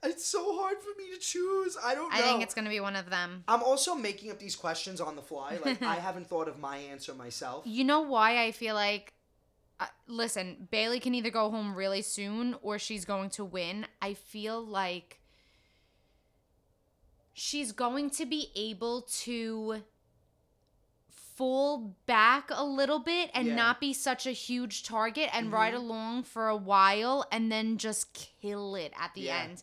It's 0.04 0.26
so 0.26 0.58
hard 0.58 0.78
for 0.82 0.90
me 0.98 1.10
to 1.14 1.18
choose. 1.20 1.76
I 1.82 1.94
don't 1.94 2.10
know. 2.12 2.18
I 2.18 2.22
think 2.22 2.42
it's 2.42 2.54
gonna 2.54 2.70
be 2.70 2.80
one 2.80 2.96
of 2.96 3.08
them. 3.08 3.44
I'm 3.46 3.62
also 3.62 3.94
making 3.94 4.30
up 4.30 4.38
these 4.38 4.56
questions 4.56 5.00
on 5.00 5.14
the 5.16 5.22
fly. 5.22 5.58
Like 5.64 5.80
I 5.94 5.94
haven't 5.96 6.28
thought 6.28 6.48
of 6.48 6.58
my 6.58 6.76
answer 6.76 7.14
myself. 7.14 7.62
You 7.66 7.84
know 7.84 8.00
why 8.00 8.42
I 8.44 8.50
feel 8.52 8.74
like 8.74 9.12
uh, 9.80 9.86
listen, 10.06 10.68
Bayleigh 10.72 11.00
can 11.00 11.14
either 11.14 11.30
go 11.30 11.50
home 11.50 11.74
really 11.74 12.02
soon 12.02 12.56
or 12.62 12.78
she's 12.78 13.04
going 13.04 13.30
to 13.30 13.44
win. 13.44 13.86
I 14.00 14.14
feel 14.14 14.64
like 14.64 15.18
she's 17.32 17.72
going 17.72 18.10
to 18.10 18.26
be 18.26 18.50
able 18.54 19.02
to 19.02 19.82
fall 21.08 21.96
back 22.06 22.50
a 22.50 22.64
little 22.64 22.98
bit 22.98 23.30
and 23.34 23.48
Yeah. 23.48 23.54
not 23.56 23.80
be 23.80 23.92
such 23.92 24.26
a 24.26 24.32
huge 24.32 24.82
target 24.84 25.30
and 25.32 25.50
ride 25.50 25.74
along 25.74 26.24
for 26.24 26.48
a 26.48 26.56
while 26.56 27.26
and 27.32 27.50
then 27.50 27.78
just 27.78 28.12
kill 28.12 28.74
it 28.76 28.92
at 28.98 29.14
the 29.14 29.22
Yeah. 29.22 29.42
end. 29.44 29.62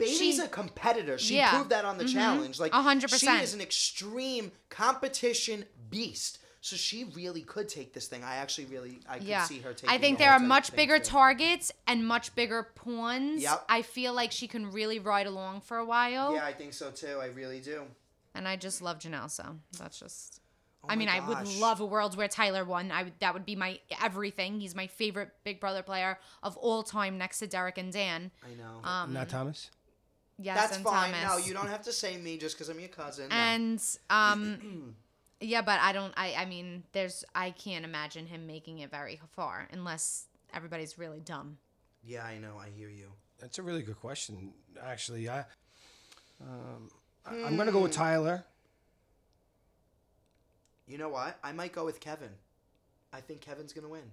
Bayleigh's 0.00 0.18
She- 0.36 0.38
a 0.40 0.48
competitor. 0.48 1.18
She 1.18 1.36
Yeah. 1.36 1.50
proved 1.54 1.70
that 1.70 1.84
on 1.84 1.98
the 1.98 2.04
Mhm. 2.04 2.12
challenge. 2.12 2.58
Like 2.60 2.72
A 2.72 2.82
hundred 2.82 3.10
she 3.10 3.26
is 3.28 3.54
an 3.54 3.60
extreme 3.60 4.52
competition 4.68 5.66
beast. 5.90 6.38
So 6.62 6.76
she 6.76 7.04
really 7.04 7.40
could 7.40 7.70
take 7.70 7.94
this 7.94 8.06
thing. 8.06 8.22
I 8.22 8.36
actually 8.36 8.66
really 8.66 9.00
I 9.08 9.16
could 9.18 9.26
Yeah. 9.26 9.44
see 9.44 9.60
her 9.60 9.72
taking. 9.72 9.88
It. 9.88 9.92
I 9.94 9.98
think 9.98 10.18
the 10.18 10.24
there 10.24 10.32
are 10.32 10.38
much 10.38 10.72
bigger 10.76 10.98
too. 10.98 11.04
targets 11.06 11.72
and 11.86 12.06
much 12.06 12.34
bigger 12.34 12.62
pawns. 12.74 13.42
Yep. 13.42 13.64
I 13.68 13.80
feel 13.80 14.12
like 14.12 14.30
she 14.30 14.46
can 14.46 14.70
really 14.70 14.98
ride 14.98 15.26
along 15.26 15.62
for 15.62 15.78
a 15.78 15.84
while. 15.86 16.34
Yeah, 16.34 16.44
I 16.44 16.52
think 16.52 16.74
so 16.74 16.90
too. 16.90 17.18
I 17.18 17.26
really 17.26 17.60
do. 17.60 17.86
And 18.34 18.46
I 18.46 18.56
just 18.56 18.82
love 18.82 18.98
Janelle, 18.98 19.30
so 19.30 19.56
that's 19.78 19.98
just. 19.98 20.40
Oh 20.82 20.88
I 20.88 20.92
my 20.94 20.96
mean, 21.00 21.08
I 21.08 21.20
would 21.20 21.46
love 21.58 21.80
a 21.80 21.84
world 21.84 22.16
where 22.16 22.28
Tyler 22.28 22.64
won. 22.64 22.90
I 22.92 23.02
would, 23.04 23.18
that 23.20 23.34
would 23.34 23.44
be 23.44 23.54
my 23.56 23.80
everything. 24.00 24.60
He's 24.60 24.74
my 24.74 24.86
favorite 24.86 25.30
Big 25.44 25.60
Brother 25.60 25.82
player 25.82 26.18
of 26.42 26.56
all 26.58 26.82
time, 26.82 27.18
next 27.18 27.38
to 27.40 27.46
Derrick 27.46 27.76
and 27.78 27.92
Dan. 27.92 28.30
I 28.42 28.54
know. 28.54 28.80
Um, 28.88 29.12
Not 29.12 29.28
Thomas. 29.28 29.70
Yes, 30.40 30.56
That's 30.58 30.76
and 30.76 30.84
fine. 30.84 31.12
Thomas. 31.12 31.28
No, 31.30 31.36
you 31.46 31.52
don't 31.54 31.68
have 31.68 31.82
to 31.82 31.92
say 31.92 32.16
me 32.16 32.36
just 32.38 32.56
because 32.56 32.68
I'm 32.68 32.78
your 32.80 32.88
cousin. 32.88 33.28
No. 33.28 33.34
And 33.36 33.82
um, 34.08 34.94
yeah, 35.40 35.62
but 35.62 35.80
I 35.80 35.92
don't. 35.92 36.12
I 36.16 36.34
I 36.38 36.44
mean, 36.46 36.82
there's. 36.92 37.24
I 37.34 37.50
can't 37.50 37.84
imagine 37.84 38.26
him 38.26 38.46
making 38.46 38.78
it 38.80 38.90
very 38.90 39.20
far 39.36 39.68
unless 39.72 40.26
everybody's 40.54 40.98
really 40.98 41.20
dumb. 41.20 41.58
yeah, 42.04 42.24
I 42.24 42.38
know. 42.38 42.54
I 42.60 42.68
hear 42.70 42.88
you. 42.88 43.12
That's 43.38 43.58
a 43.58 43.62
really 43.62 43.82
good 43.82 43.98
question. 44.00 44.52
Actually, 44.82 45.28
I, 45.28 45.40
um, 46.42 46.90
I- 47.24 47.42
I'm 47.44 47.56
gonna 47.56 47.72
go 47.72 47.80
with 47.80 47.92
Tyler. 47.92 48.44
You 50.86 50.98
know 50.98 51.08
what? 51.08 51.38
I 51.42 51.52
might 51.52 51.72
go 51.72 51.84
with 51.84 52.00
Kevin. 52.00 52.30
I 53.12 53.20
think 53.20 53.40
Kevin's 53.40 53.72
gonna 53.72 53.88
win. 53.88 54.10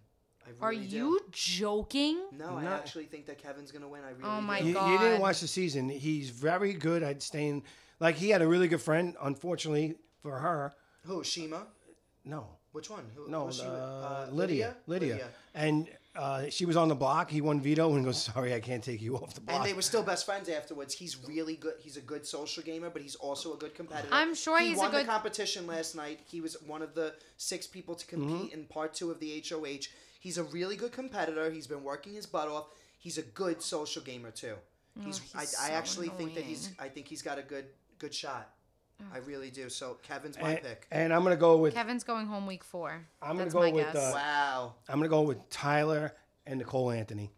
I 0.61 0.65
Are 0.65 0.69
really 0.71 0.87
do. 0.87 0.95
you 0.97 1.19
joking? 1.31 2.19
No, 2.31 2.57
I 2.57 2.65
actually 2.65 3.05
think 3.05 3.25
that 3.27 3.37
Kevin's 3.41 3.71
gonna 3.71 3.87
win. 3.87 4.01
I 4.03 4.09
really 4.11 4.23
Oh 4.23 4.41
my 4.41 4.59
do. 4.61 4.67
You, 4.69 4.79
you 4.79 4.97
didn't 4.97 5.21
watch 5.21 5.39
the 5.41 5.47
season. 5.47 5.89
He's 5.89 6.29
very 6.29 6.73
good 6.73 7.03
at 7.03 7.21
staying. 7.21 7.63
Like 7.99 8.15
he 8.15 8.29
had 8.29 8.41
a 8.41 8.47
really 8.47 8.67
good 8.67 8.81
friend. 8.81 9.15
Unfortunately 9.21 9.95
for 10.21 10.37
her, 10.39 10.73
Who? 11.05 11.21
Chima? 11.21 11.61
no, 12.25 12.47
Which 12.71 12.89
one? 12.89 13.05
Who, 13.15 13.29
no, 13.29 13.45
was 13.45 13.57
she 13.57 13.63
uh, 13.63 13.67
Uh, 13.69 14.27
Lydia, 14.31 14.75
Lydia, 14.87 15.27
and 15.55 15.87
uh, 16.15 16.49
she 16.49 16.65
was 16.65 16.75
on 16.75 16.87
the 16.89 16.95
block. 16.95 17.29
He 17.29 17.41
won 17.41 17.61
veto 17.61 17.93
and 17.95 18.03
goes, 18.03 18.21
"Sorry, 18.23 18.53
I 18.53 18.59
can't 18.59 18.83
take 18.83 19.01
you 19.01 19.15
off 19.17 19.33
the 19.35 19.41
block." 19.41 19.57
And 19.57 19.65
they 19.69 19.73
were 19.73 19.81
still 19.83 20.03
best 20.03 20.25
friends 20.25 20.49
afterwards. 20.49 20.93
He's 20.93 21.15
really 21.27 21.55
good. 21.55 21.75
He's 21.79 21.95
a 21.97 22.01
good 22.01 22.25
social 22.25 22.63
gamer, 22.63 22.89
but 22.89 23.01
he's 23.03 23.15
also 23.15 23.53
a 23.53 23.57
good 23.57 23.73
competitor. 23.75 24.09
I'm 24.11 24.33
sure 24.35 24.59
he 24.59 24.69
he's 24.69 24.77
a 24.77 24.81
won 24.81 24.91
good- 24.91 25.05
the 25.05 25.09
competition 25.09 25.65
last 25.67 25.95
night. 25.95 26.19
He 26.27 26.41
was 26.41 26.57
one 26.65 26.81
of 26.81 26.93
the 26.95 27.13
six 27.37 27.65
people 27.67 27.95
to 27.95 28.05
compete 28.05 28.47
Mm-hmm. 28.51 28.59
in 28.59 28.65
part 28.65 28.93
two 28.95 29.11
of 29.11 29.19
the 29.19 29.43
HOH. 29.47 29.87
He's 30.19 30.37
a 30.37 30.43
really 30.43 30.75
good 30.75 30.91
competitor. 30.91 31.49
He's 31.49 31.67
been 31.67 31.83
working 31.83 32.13
his 32.13 32.25
butt 32.25 32.47
off. 32.47 32.65
He's 32.99 33.17
a 33.17 33.21
good 33.21 33.61
social 33.61 34.01
gamer 34.01 34.31
too. 34.31 34.55
He's, 35.03 35.19
Oh, 35.19 35.39
he's 35.39 35.55
I, 35.59 35.65
I 35.65 35.69
so 35.69 35.73
actually 35.75 36.09
think 36.09 36.33
that 36.35 36.43
he's. 36.43 36.71
I 36.79 36.89
think 36.89 37.07
he's 37.07 37.21
got 37.21 37.37
a 37.37 37.43
good 37.43 37.65
good 37.99 38.13
shot. 38.13 38.49
I 39.13 39.19
really 39.19 39.51
do. 39.51 39.69
So 39.69 39.97
Kevin's 40.01 40.39
my 40.39 40.53
and, 40.53 40.61
pick. 40.63 40.87
and 40.91 41.13
I'm 41.13 41.21
gonna 41.23 41.35
go 41.35 41.57
with 41.57 41.75
Kevin's 41.75 42.03
going 42.03 42.25
home 42.25 42.47
week 42.47 42.63
four. 42.63 43.05
I'm 43.21 43.33
gonna 43.33 43.43
That's 43.43 43.53
go 43.53 43.59
my 43.61 43.71
with, 43.71 43.93
guess. 43.93 43.95
uh, 43.95 44.11
Wow. 44.15 44.73
I'm 44.89 44.97
gonna 44.97 45.07
go 45.07 45.21
with 45.21 45.47
Tyler 45.51 46.15
and 46.47 46.57
Nicole 46.57 46.89
Anthony. 46.89 47.31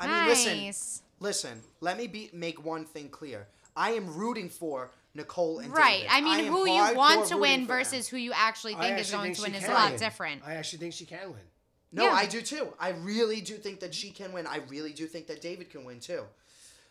I 0.00 0.06
mean, 0.08 0.28
listen. 0.28 0.56
nice. 0.58 1.02
Listen, 1.20 1.62
let 1.80 1.96
me 1.96 2.06
be 2.08 2.30
make 2.32 2.64
one 2.64 2.84
thing 2.84 3.08
clear. 3.08 3.46
I 3.76 3.90
am 3.92 4.12
rooting 4.16 4.48
for 4.48 4.90
Nicole 5.14 5.60
and 5.60 5.72
Right. 5.72 5.98
David. 6.02 6.10
I 6.10 6.20
mean, 6.22 6.46
am 6.46 6.52
who 6.52 6.68
you 6.68 6.94
want 6.96 7.26
to 7.28 7.36
win 7.36 7.60
for 7.62 7.66
them. 7.66 7.66
versus 7.66 8.08
who 8.08 8.16
you 8.16 8.32
actually 8.34 8.74
think 8.74 8.98
is 8.98 9.10
going 9.12 9.34
think 9.34 9.36
to 9.36 9.42
win 9.42 9.52
she 9.52 9.58
is 9.58 9.64
a 9.68 9.72
lot 9.72 9.96
different. 9.96 10.42
I 10.44 10.54
actually 10.54 10.80
think 10.80 10.94
she 10.94 11.06
can 11.06 11.30
win. 11.30 11.40
No, 11.90 12.04
Yeah. 12.04 12.12
I 12.12 12.26
do 12.26 12.42
too. 12.42 12.74
I 12.78 12.90
really 12.90 13.40
do 13.40 13.54
think 13.54 13.80
that 13.80 13.94
she 13.94 14.10
can 14.10 14.32
win. 14.32 14.46
I 14.46 14.58
really 14.68 14.92
do 14.92 15.06
think 15.06 15.26
that 15.28 15.40
David 15.40 15.70
can 15.70 15.84
win 15.84 16.00
too. 16.00 16.24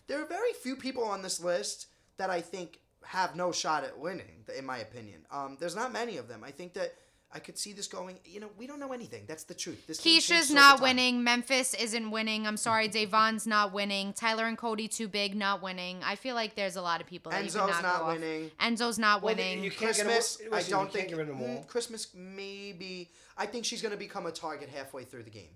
There 0.07 0.21
are 0.21 0.25
very 0.25 0.53
few 0.53 0.75
people 0.75 1.03
on 1.03 1.21
this 1.21 1.39
list 1.39 1.87
that 2.17 2.29
I 2.29 2.41
think 2.41 2.79
have 3.03 3.35
no 3.35 3.51
shot 3.51 3.83
at 3.83 3.97
winning, 3.97 4.43
in 4.57 4.65
my 4.65 4.79
opinion. 4.79 5.25
Um, 5.31 5.57
there's 5.59 5.75
not 5.75 5.93
many 5.93 6.17
of 6.17 6.27
them. 6.27 6.43
I 6.43 6.51
think 6.51 6.73
that 6.73 6.95
I 7.33 7.39
could 7.39 7.57
see 7.57 7.73
this 7.73 7.87
going. 7.87 8.17
You 8.23 8.39
know, 8.39 8.47
we 8.57 8.67
don't 8.67 8.79
know 8.79 8.93
anything. 8.93 9.23
That's 9.27 9.43
the 9.43 9.53
truth. 9.53 9.85
This 9.85 9.99
thing 9.99 10.17
Keesha's 10.17 10.49
not 10.49 10.81
winning. 10.81 11.23
Memphis 11.25 11.73
isn't 11.73 12.09
winning. 12.09 12.47
I'm 12.47 12.55
sorry, 12.55 12.87
Da'Vonne's 12.87 13.45
not 13.45 13.73
winning. 13.73 14.13
Tyler 14.13 14.45
and 14.45 14.57
Cody 14.57 14.87
too 14.87 15.09
big, 15.09 15.35
not 15.35 15.61
winning. 15.61 15.99
I 16.05 16.15
feel 16.15 16.35
like 16.35 16.55
there's 16.55 16.77
a 16.77 16.81
lot 16.81 17.01
of 17.01 17.07
people 17.07 17.31
that 17.33 17.43
you 17.43 17.49
Enzo's 17.49 17.55
can 17.55 17.67
knock 17.69 17.83
not 17.83 18.01
off. 18.03 18.13
winning. 18.13 18.51
Enzo's 18.61 18.97
not 18.97 19.21
Well, 19.21 19.35
winning. 19.35 19.61
you 19.61 19.71
can't 19.71 19.93
get 19.95 20.05
'em- 20.05 20.11
Christmas, 20.13 20.41
I 20.51 20.55
listen, 20.55 20.71
don't 20.71 20.85
think. 20.85 20.93
can't 20.93 21.09
get 21.09 21.17
rid 21.17 21.29
of 21.29 21.37
them 21.37 21.49
all. 21.49 21.63
mm, 21.63 21.67
Christmas, 21.67 22.07
maybe. 22.15 23.11
I 23.37 23.45
think 23.45 23.65
she's 23.65 23.81
going 23.81 23.91
to 23.91 23.97
become 23.97 24.25
a 24.25 24.31
target 24.31 24.69
halfway 24.69 25.03
through 25.03 25.23
the 25.23 25.29
game. 25.29 25.55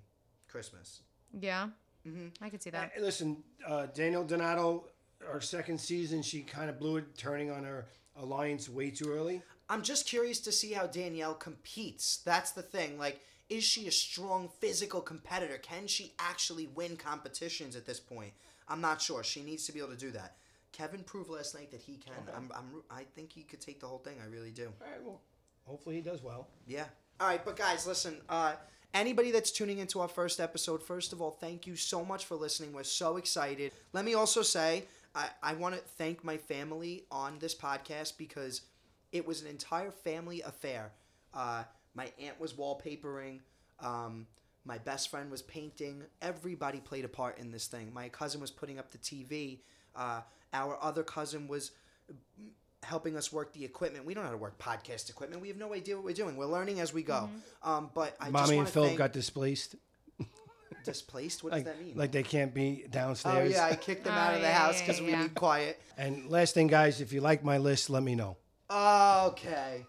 Christmas. 0.49 1.01
yeah, 1.39 1.69
Mm-hmm. 2.05 2.43
I 2.43 2.49
could 2.49 2.61
see 2.61 2.71
that. 2.71 2.91
Uh, 2.97 3.01
listen, 3.01 3.43
uh, 3.65 3.85
Daniel 3.93 4.23
Donato, 4.25 4.87
her 5.19 5.39
second 5.39 5.79
season, 5.79 6.21
she 6.23 6.41
kind 6.41 6.69
of 6.69 6.79
blew 6.79 6.97
it, 6.97 7.15
turning 7.15 7.49
on 7.51 7.63
her 7.63 7.85
alliance 8.17 8.67
way 8.67 8.89
too 8.89 9.09
early. 9.09 9.41
I'm 9.71 9.83
just 9.83 10.05
curious 10.05 10.41
to 10.41 10.51
see 10.51 10.73
how 10.73 10.85
Danielle 10.85 11.33
competes. 11.33 12.17
That's 12.25 12.51
the 12.51 12.61
thing. 12.61 12.99
Like, 12.99 13.21
is 13.49 13.63
she 13.63 13.87
a 13.87 13.91
strong 13.91 14.49
physical 14.59 14.99
competitor? 14.99 15.57
Can 15.57 15.87
she 15.87 16.11
actually 16.19 16.67
win 16.67 16.97
competitions 16.97 17.77
at 17.77 17.85
this 17.85 17.97
point? 17.97 18.33
I'm 18.67 18.81
not 18.81 19.01
sure. 19.01 19.23
She 19.23 19.41
needs 19.41 19.65
to 19.67 19.71
be 19.71 19.79
able 19.79 19.91
to 19.91 19.97
do 19.97 20.11
that. 20.11 20.35
Kevin 20.73 21.03
proved 21.03 21.29
last 21.29 21.55
night 21.55 21.71
that 21.71 21.79
he 21.79 21.95
can. 21.95 22.13
I'm, 22.35 22.51
I'm, 22.53 22.83
I 22.91 23.03
think 23.15 23.31
he 23.31 23.43
could 23.43 23.61
take 23.61 23.79
the 23.79 23.87
whole 23.87 23.99
thing. 23.99 24.17
I 24.21 24.29
really 24.29 24.51
do. 24.51 24.73
All 24.81 24.91
right, 24.91 25.03
well, 25.05 25.21
hopefully 25.65 25.95
he 25.95 26.01
does 26.01 26.21
well. 26.21 26.49
Yeah. 26.67 26.85
All 27.21 27.27
right, 27.27 27.43
but 27.43 27.55
guys, 27.55 27.87
listen. 27.87 28.17
Uh, 28.27 28.55
anybody 28.93 29.31
that's 29.31 29.51
tuning 29.51 29.77
into 29.77 30.01
our 30.01 30.09
first 30.09 30.41
episode, 30.41 30.83
first 30.83 31.13
of 31.13 31.21
all, 31.21 31.31
thank 31.31 31.65
you 31.65 31.77
so 31.77 32.03
much 32.03 32.25
for 32.25 32.35
listening. 32.35 32.73
We're 32.73 32.83
so 32.83 33.15
excited. 33.15 33.71
Let 33.93 34.03
me 34.03 34.15
also 34.15 34.41
say, 34.41 34.83
I, 35.15 35.29
I 35.41 35.53
want 35.53 35.75
to 35.75 35.81
thank 35.81 36.25
my 36.25 36.35
family 36.35 37.05
on 37.09 37.39
this 37.39 37.55
podcast 37.55 38.17
because 38.17 38.63
it 39.11 39.25
was 39.27 39.41
an 39.41 39.47
entire 39.47 39.91
family 39.91 40.41
affair. 40.41 40.91
Uh, 41.33 41.63
my 41.95 42.11
aunt 42.19 42.39
was 42.39 42.53
wallpapering. 42.53 43.39
Um, 43.79 44.27
my 44.65 44.77
best 44.77 45.09
friend 45.09 45.31
was 45.31 45.41
painting. 45.41 46.03
Everybody 46.21 46.79
played 46.79 47.03
a 47.05 47.07
part 47.09 47.37
in 47.39 47.51
this 47.51 47.67
thing. 47.67 47.91
My 47.93 48.09
cousin 48.09 48.39
was 48.41 48.51
putting 48.51 48.77
up 48.79 48.91
the 48.91 48.97
TV. 48.99 49.59
Uh, 49.95 50.21
our 50.53 50.77
other 50.81 51.03
cousin 51.03 51.47
was 51.47 51.71
helping 52.83 53.15
us 53.17 53.31
work 53.31 53.53
the 53.53 53.63
equipment. 53.65 54.05
We 54.05 54.13
don't 54.13 54.23
know 54.23 54.29
how 54.29 54.35
to 54.35 54.41
work 54.41 54.57
podcast 54.59 55.09
equipment. 55.09 55.41
We 55.41 55.47
have 55.49 55.57
no 55.57 55.73
idea 55.73 55.95
what 55.95 56.05
we're 56.05 56.13
doing. 56.13 56.35
We're 56.37 56.45
learning 56.45 56.79
as 56.79 56.93
we 56.93 57.03
go. 57.03 57.29
Um, 57.63 57.89
but 57.93 58.15
I 58.19 58.29
Mommy 58.29 58.55
want 58.55 58.59
and 58.59 58.67
to 58.67 58.73
Phil 58.73 58.85
thank 58.85 58.97
got 58.97 59.13
displaced. 59.13 59.75
displaced. 60.83 61.43
What 61.43 61.53
Like, 61.53 61.65
does 61.65 61.73
that 61.73 61.83
mean? 61.83 61.95
like 61.95 62.11
they 62.11 62.23
can't 62.23 62.53
be 62.53 62.85
downstairs. 62.89 63.51
oh 63.51 63.55
yeah, 63.55 63.65
I 63.65 63.75
kicked 63.75 64.03
them 64.03 64.13
Oh, 64.15 64.19
out 64.19 64.33
of 64.35 64.41
the 64.41 64.47
yeah, 64.47 64.53
house 64.53 64.79
yeah, 64.79 64.85
because 64.87 65.01
we 65.01 65.15
need 65.15 65.35
quiet. 65.35 65.79
And 65.97 66.29
last 66.29 66.53
thing, 66.53 66.67
guys, 66.67 67.01
if 67.01 67.13
you 67.13 67.21
like 67.21 67.43
my 67.43 67.57
list, 67.59 67.89
let 67.89 68.01
me 68.03 68.15
know. 68.15 68.37
Okay. 68.71 69.85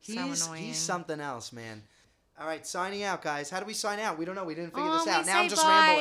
So 0.00 0.12
He's 0.26 0.46
annoying. 0.46 0.62
he's 0.64 0.76
something 0.78 1.20
else, 1.20 1.52
man. 1.52 1.82
All 2.38 2.46
right, 2.46 2.66
signing 2.66 3.04
out, 3.04 3.22
guys. 3.22 3.48
How 3.48 3.60
do 3.60 3.66
we 3.66 3.74
sign 3.74 4.00
out? 4.00 4.18
We 4.18 4.24
don't 4.24 4.34
know. 4.34 4.44
We 4.44 4.54
didn't 4.56 4.70
figure 4.74 4.82
Oh, 4.90 4.98
this 5.04 5.06
out. 5.08 5.24
Now 5.26 5.40
I'm 5.40 5.48
just 5.48 5.62
bye. 5.62 5.96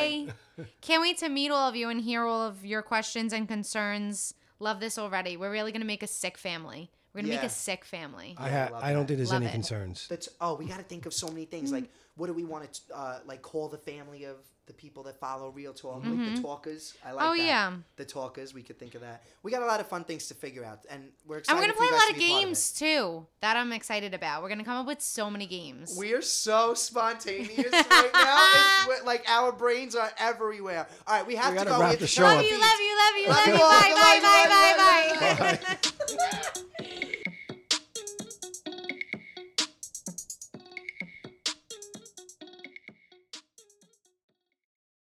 rambling. 0.57 0.67
Can't 0.81 1.01
wait 1.01 1.17
to 1.19 1.29
meet 1.29 1.51
all 1.51 1.69
of 1.69 1.75
you 1.75 1.89
and 1.89 2.01
hear 2.01 2.23
all 2.25 2.41
of 2.41 2.65
your 2.65 2.81
questions 2.81 3.33
and 3.33 3.47
concerns. 3.47 4.33
Love 4.59 4.79
this 4.79 4.97
already. 4.97 5.37
We're 5.37 5.51
really 5.51 5.71
gonna 5.71 5.85
make 5.85 6.01
a 6.03 6.07
sick 6.07 6.37
family. 6.37 6.89
We're 7.13 7.21
gonna 7.21 7.35
make 7.35 7.43
a 7.43 7.49
sick 7.49 7.85
family. 7.85 8.35
I 8.39 8.47
Yeah, 8.49 8.65
ha- 8.67 8.73
love 8.73 8.83
I 8.83 8.93
don't 8.93 9.05
think 9.05 9.17
there's 9.17 9.31
Love 9.31 9.43
any 9.43 9.49
it. 9.49 9.53
concerns. 9.53 10.07
That's 10.07 10.27
oh, 10.41 10.55
we 10.55 10.65
got 10.65 10.77
to 10.77 10.83
think 10.83 11.05
of 11.05 11.13
so 11.13 11.27
many 11.27 11.45
things. 11.45 11.71
Like, 11.71 11.91
what 12.15 12.27
do 12.27 12.33
we 12.33 12.43
want 12.43 12.71
to 12.73 12.95
uh, 12.95 13.19
like 13.25 13.41
call 13.43 13.69
the 13.69 13.77
family 13.77 14.23
of 14.23 14.37
the 14.65 14.73
people 14.73 15.03
that 15.03 15.19
follow 15.19 15.49
Real 15.49 15.73
Talk, 15.73 16.01
mm-hmm. 16.01 16.09
like 16.09 16.19
the 16.19 16.35
mm-hmm. 16.35 16.43
talkers. 16.43 16.93
I 17.05 17.11
like 17.11 17.25
oh, 17.25 17.35
that. 17.35 17.43
yeah. 17.43 17.73
The 17.97 18.05
talkers, 18.05 18.53
we 18.53 18.61
could 18.61 18.79
think 18.79 18.95
of 18.95 19.01
that. 19.01 19.23
We 19.41 19.51
got 19.51 19.61
a 19.61 19.65
lot 19.65 19.79
of 19.79 19.87
fun 19.87 20.05
things 20.05 20.27
to 20.27 20.33
figure 20.33 20.63
out, 20.63 20.85
and 20.89 21.09
we're 21.25 21.39
excited. 21.39 21.57
And 21.57 21.67
we're 21.67 21.73
gonna 21.73 21.89
play 21.89 21.97
a 21.97 21.99
lot 21.99 22.11
of 22.11 22.17
games 22.17 22.71
of 22.71 22.77
too. 22.77 23.25
That 23.41 23.57
I'm 23.57 23.73
excited 23.73 24.13
about. 24.13 24.41
We're 24.41 24.49
gonna 24.49 24.63
come 24.63 24.77
up 24.77 24.87
with 24.87 25.01
so 25.01 25.29
many 25.29 25.47
games. 25.47 25.95
We 25.97 26.13
are 26.13 26.21
so 26.21 26.73
spontaneous 26.73 27.71
right 27.71 28.09
now. 28.13 28.69
Like 29.05 29.25
our 29.27 29.51
brains 29.51 29.95
are 29.95 30.11
everywhere. 30.17 30.87
All 31.07 31.15
right, 31.15 31.27
we 31.27 31.35
have 31.35 31.53
we 31.53 31.59
to 31.59 31.65
go. 31.65 31.79
Wrap 31.79 31.97
the 31.97 32.07
show 32.07 32.23
love 32.23 32.43
you, 32.43 32.59
love 32.59 32.79
you, 32.79 32.97
love 32.97 33.17
you, 33.17 33.29
love 33.29 33.47
you. 33.47 33.53
Love 33.53 33.57
you. 33.57 33.63
Love. 33.63 33.71
Love 33.71 33.87
you. 33.87 34.23
Love. 34.23 34.49
Bye, 34.49 34.75
bye, 34.79 35.15
bye, 35.17 35.35
bye, 35.35 35.35
bye. 35.39 35.59
bye. 35.61 35.77
bye. 36.53 36.61